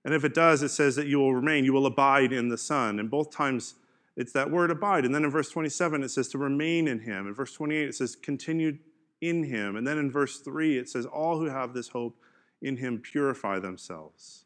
And 0.05 0.13
if 0.13 0.25
it 0.25 0.35
does, 0.35 0.63
it 0.63 0.69
says 0.69 0.97
that 0.97 1.07
you 1.07 1.19
will 1.19 1.35
remain, 1.35 1.65
you 1.65 1.73
will 1.73 1.87
abide 1.87 2.33
in 2.33 2.49
the 2.49 2.59
Son. 2.59 2.99
And 2.99 3.11
both 3.11 3.31
times 3.31 3.77
it's 4.17 4.33
that 4.33 4.51
word 4.51 4.71
abide. 4.71 5.05
And 5.05 5.15
then 5.15 5.25
in 5.25 5.31
verse 5.31 5.51
27, 5.51 6.03
it 6.03 6.11
says 6.11 6.29
to 6.29 6.39
remain 6.39 6.87
in 6.87 7.01
him. 7.01 7.27
In 7.27 7.35
verse 7.35 7.53
28, 7.53 7.89
it 7.89 7.95
says 7.95 8.15
continue 8.15 8.79
in 9.21 9.45
him. 9.45 9.77
And 9.77 9.87
then 9.87 9.99
in 9.99 10.11
verse 10.11 10.39
3, 10.39 10.79
it 10.79 10.89
says 10.89 11.07
all 11.07 11.39
who 11.39 11.47
have 11.47 11.73
this 11.73 11.89
hope 11.89 12.17
in 12.61 12.77
him 12.77 12.99
purify 12.99 13.59
themselves. 13.59 14.45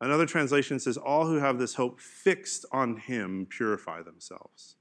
Another 0.00 0.26
translation 0.26 0.80
says 0.80 0.96
all 0.96 1.26
who 1.26 1.36
have 1.36 1.58
this 1.58 1.74
hope 1.74 2.00
fixed 2.00 2.64
on 2.72 2.96
him 2.96 3.46
purify 3.48 4.02
themselves. 4.02 4.76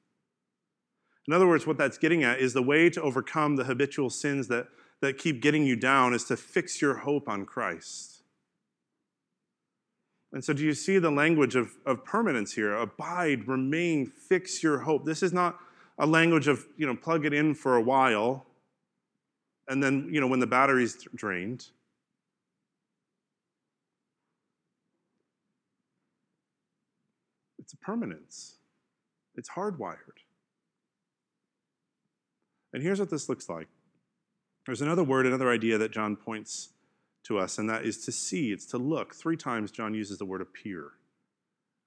In 1.30 1.34
other 1.34 1.46
words, 1.46 1.68
what 1.68 1.78
that's 1.78 2.00
getting 2.00 2.24
at 2.24 2.40
is 2.40 2.54
the 2.54 2.64
way 2.64 2.90
to 2.90 3.00
overcome 3.04 3.56
the 3.56 3.66
habitual 3.66 4.10
sins 4.10 4.48
that, 4.48 4.66
that 5.02 5.20
keep 5.20 5.44
getting 5.44 5.64
you 5.64 5.76
down 5.76 6.16
is 6.16 6.24
to 6.24 6.36
fix 6.36 6.82
your 6.82 6.96
hope 6.96 7.30
on 7.30 7.46
Christ. 7.46 8.24
And 10.34 10.44
so, 10.44 10.54
do 10.54 10.64
you 10.64 10.74
see 10.74 10.98
the 10.98 11.12
language 11.12 11.56
of, 11.56 11.74
of 11.86 12.04
permanence 12.04 12.54
here? 12.54 12.74
Abide, 12.74 13.48
remain, 13.48 14.08
fix 14.08 14.64
your 14.64 14.80
hope. 14.80 15.06
This 15.06 15.22
is 15.22 15.32
not 15.32 15.60
a 16.00 16.08
language 16.08 16.48
of, 16.48 16.66
you 16.78 16.88
know, 16.88 16.96
plug 16.96 17.28
it 17.28 17.34
in 17.36 17.54
for 17.54 17.76
a 17.76 17.82
while 17.82 18.48
and 19.68 19.84
then, 19.84 20.10
you 20.12 20.20
know, 20.20 20.26
when 20.26 20.40
the 20.40 20.48
battery's 20.48 20.98
drained. 21.14 21.68
It's 27.60 27.74
a 27.74 27.78
permanence, 27.78 28.56
it's 29.36 29.50
hardwired. 29.52 30.24
And 32.74 32.84
here's 32.84 33.00
what 33.00 33.10
this 33.10 33.30
looks 33.30 33.50
like 33.50 33.68
there's 34.66 34.82
another 34.82 35.04
word, 35.04 35.26
another 35.26 35.50
idea 35.50 35.78
that 35.78 35.92
John 35.92 36.16
points 36.16 36.70
to 37.24 37.38
us, 37.40 37.58
and 37.58 37.70
that 37.70 37.86
is 37.86 38.04
to 38.06 38.12
see, 38.12 38.52
it's 38.52 38.66
to 38.68 38.78
look. 38.78 39.16
Three 39.16 39.38
times 39.38 39.72
John 39.72 39.94
uses 39.94 40.18
the 40.18 40.26
word 40.26 40.42
appear. 40.42 40.92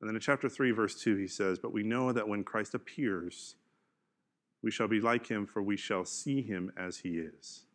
And 0.00 0.08
then 0.08 0.16
in 0.16 0.20
chapter 0.20 0.48
3, 0.48 0.72
verse 0.72 1.00
2, 1.00 1.16
he 1.16 1.28
says, 1.28 1.60
But 1.60 1.72
we 1.72 1.84
know 1.84 2.12
that 2.12 2.26
when 2.26 2.42
Christ 2.42 2.74
appears, 2.74 3.54
we 4.62 4.70
shall 4.70 4.88
be 4.88 5.00
like 5.00 5.28
him, 5.28 5.46
for 5.46 5.62
we 5.62 5.76
shall 5.76 6.04
see 6.04 6.42
him 6.42 6.72
as 6.76 6.98
he 6.98 7.10
is. 7.10 7.66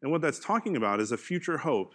And 0.00 0.10
what 0.10 0.22
that's 0.22 0.38
talking 0.38 0.76
about 0.76 1.00
is 1.00 1.12
a 1.12 1.18
future 1.18 1.58
hope 1.58 1.94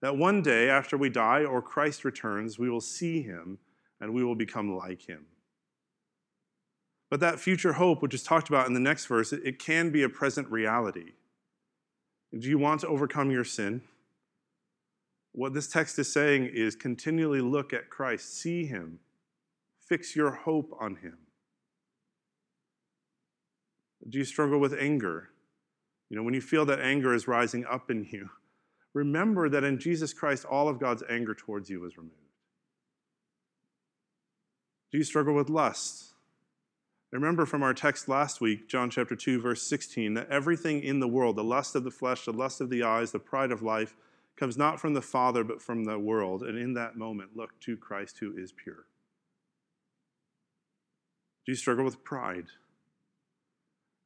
that 0.00 0.16
one 0.16 0.42
day 0.42 0.70
after 0.70 0.96
we 0.96 1.10
die 1.10 1.44
or 1.44 1.60
Christ 1.60 2.04
returns, 2.04 2.58
we 2.58 2.70
will 2.70 2.80
see 2.80 3.22
him 3.22 3.58
and 4.00 4.14
we 4.14 4.24
will 4.24 4.34
become 4.34 4.76
like 4.76 5.02
him. 5.02 5.26
But 7.12 7.20
that 7.20 7.38
future 7.38 7.74
hope, 7.74 8.00
which 8.00 8.14
is 8.14 8.22
talked 8.22 8.48
about 8.48 8.66
in 8.66 8.72
the 8.72 8.80
next 8.80 9.04
verse, 9.04 9.34
it, 9.34 9.58
can 9.58 9.90
be 9.90 10.02
a 10.02 10.08
present 10.08 10.50
reality. 10.50 11.12
Do 12.32 12.48
you 12.48 12.56
want 12.56 12.80
to 12.80 12.88
overcome 12.88 13.30
your 13.30 13.44
sin? 13.44 13.82
What 15.32 15.52
this 15.52 15.68
text 15.68 15.98
is 15.98 16.10
saying 16.10 16.48
is 16.54 16.74
continually 16.74 17.42
look 17.42 17.74
at 17.74 17.90
Christ, 17.90 18.34
see 18.38 18.64
him, 18.64 18.98
fix 19.86 20.16
your 20.16 20.30
hope 20.30 20.74
on 20.80 20.96
him. 20.96 21.18
Do 24.08 24.16
you 24.16 24.24
struggle 24.24 24.58
with 24.58 24.72
anger? 24.72 25.28
You 26.08 26.16
know, 26.16 26.22
when 26.22 26.32
you 26.32 26.40
feel 26.40 26.64
that 26.64 26.80
anger 26.80 27.12
is 27.12 27.28
rising 27.28 27.66
up 27.66 27.90
in 27.90 28.08
you, 28.10 28.30
remember 28.94 29.50
that 29.50 29.64
in 29.64 29.78
Jesus 29.78 30.14
Christ, 30.14 30.46
all 30.46 30.66
of 30.66 30.80
God's 30.80 31.02
anger 31.10 31.34
towards 31.34 31.68
you 31.68 31.80
was 31.80 31.98
removed. 31.98 32.16
Do 34.90 34.96
you 34.96 35.04
struggle 35.04 35.34
with 35.34 35.50
lust? 35.50 36.11
Remember 37.12 37.44
from 37.44 37.62
our 37.62 37.74
text 37.74 38.08
last 38.08 38.40
week, 38.40 38.68
John 38.68 38.88
chapter 38.88 39.14
2, 39.14 39.38
verse 39.38 39.62
16, 39.62 40.14
that 40.14 40.30
everything 40.30 40.82
in 40.82 40.98
the 40.98 41.06
world, 41.06 41.36
the 41.36 41.44
lust 41.44 41.74
of 41.74 41.84
the 41.84 41.90
flesh, 41.90 42.24
the 42.24 42.32
lust 42.32 42.62
of 42.62 42.70
the 42.70 42.82
eyes, 42.82 43.12
the 43.12 43.18
pride 43.18 43.52
of 43.52 43.62
life, 43.62 43.94
comes 44.34 44.56
not 44.56 44.80
from 44.80 44.94
the 44.94 45.02
Father, 45.02 45.44
but 45.44 45.60
from 45.60 45.84
the 45.84 45.98
world. 45.98 46.42
And 46.42 46.58
in 46.58 46.72
that 46.72 46.96
moment, 46.96 47.36
look 47.36 47.60
to 47.60 47.76
Christ 47.76 48.18
who 48.18 48.34
is 48.34 48.50
pure. 48.50 48.86
Do 51.44 51.52
you 51.52 51.56
struggle 51.56 51.84
with 51.84 52.02
pride? 52.02 52.46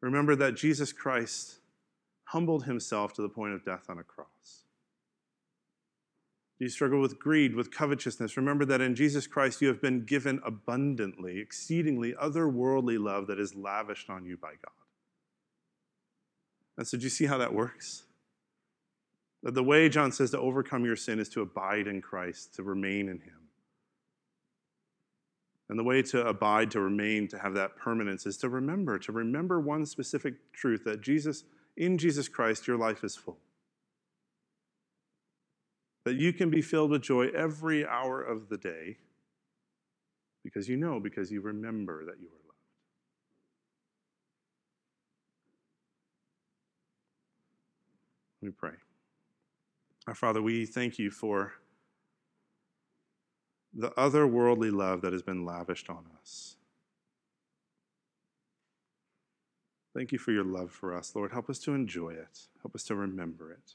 Remember 0.01 0.35
that 0.35 0.57
Jesus 0.57 0.93
Christ 0.93 1.61
humbled 2.25 2.65
himself 2.65 3.13
to 3.15 3.23
the 3.23 3.29
point 3.29 3.55
of 3.55 3.65
death 3.65 3.89
on 3.89 3.99
a 3.99 4.03
cross. 4.03 4.66
Do 6.59 6.65
you 6.65 6.71
struggle 6.71 7.01
with 7.01 7.19
greed, 7.19 7.55
with 7.55 7.71
covetousness? 7.71 8.37
Remember 8.37 8.65
that 8.65 8.81
in 8.81 8.95
Jesus 8.95 9.27
Christ 9.27 9.61
you 9.61 9.69
have 9.69 9.83
been 9.83 10.05
given 10.07 10.41
abundantly, 10.45 11.39
exceedingly 11.39 12.15
otherworldly 12.15 12.99
love 12.99 13.27
that 13.27 13.39
is 13.39 13.55
lavished 13.55 14.09
on 14.09 14.25
you 14.25 14.39
by 14.39 14.53
God. 14.53 14.73
And 16.79 16.87
so, 16.87 16.97
do 16.97 17.05
you 17.05 17.11
see 17.11 17.27
how 17.27 17.39
that 17.39 17.53
works? 17.53 18.05
That 19.43 19.55
the 19.55 19.63
way, 19.63 19.89
John 19.91 20.13
says, 20.13 20.31
to 20.31 20.39
overcome 20.39 20.85
your 20.85 20.97
sin 20.97 21.19
is 21.19 21.29
to 21.31 21.43
abide 21.43 21.87
in 21.87 22.01
Christ, 22.01 22.55
to 22.55 22.63
remain 22.63 23.09
in 23.09 23.21
Him. 23.21 23.49
And 25.69 25.79
the 25.79 25.85
way 25.85 26.01
to 26.03 26.27
abide, 26.27 26.71
to 26.71 26.81
remain, 26.81 27.29
to 27.29 27.39
have 27.39 27.55
that 27.55 27.77
permanence 27.77 28.25
is 28.25 28.37
to 28.39 28.49
remember, 28.49 28.99
to 28.99 29.13
remember 29.13 29.61
one 29.61 29.85
specific 29.85 30.53
truth 30.53 30.85
that 30.85 31.03
Jesus, 31.03 31.45
in 31.77 31.99
Jesus 31.99 32.29
Christ, 32.29 32.67
your 32.67 32.79
life 32.79 33.05
is 33.05 33.15
full 33.15 33.39
that 36.07 36.15
you 36.15 36.33
can 36.33 36.51
be 36.51 36.63
filled 36.63 36.93
with 36.93 37.03
joy 37.03 37.27
every 37.35 37.85
hour 37.85 38.23
of 38.23 38.49
the 38.49 38.57
day 38.57 38.97
because 40.45 40.69
you 40.69 40.77
know, 40.77 41.01
because 41.01 41.33
you 41.33 41.41
remember 41.41 42.05
that 42.05 42.21
you 42.21 42.29
are 42.29 42.47
loved. 42.47 42.61
Let 48.41 48.47
me 48.47 48.55
pray. 48.57 48.77
Our 50.07 50.15
Father, 50.15 50.41
we 50.41 50.65
thank 50.65 50.97
you 50.97 51.11
for 51.11 51.55
the 53.75 53.91
otherworldly 53.91 54.73
love 54.73 55.01
that 55.01 55.13
has 55.13 55.23
been 55.23 55.45
lavished 55.45 55.91
on 55.91 56.05
us. 56.21 56.55
Thank 59.93 60.13
you 60.13 60.19
for 60.19 60.31
your 60.31 60.45
love 60.45 60.71
for 60.71 60.97
us, 60.97 61.17
Lord. 61.17 61.33
Help 61.33 61.51
us 61.51 61.59
to 61.61 61.75
enjoy 61.75 62.11
it, 62.11 62.47
help 62.63 62.77
us 62.77 62.85
to 62.85 62.95
remember 62.95 63.51
it. 63.51 63.75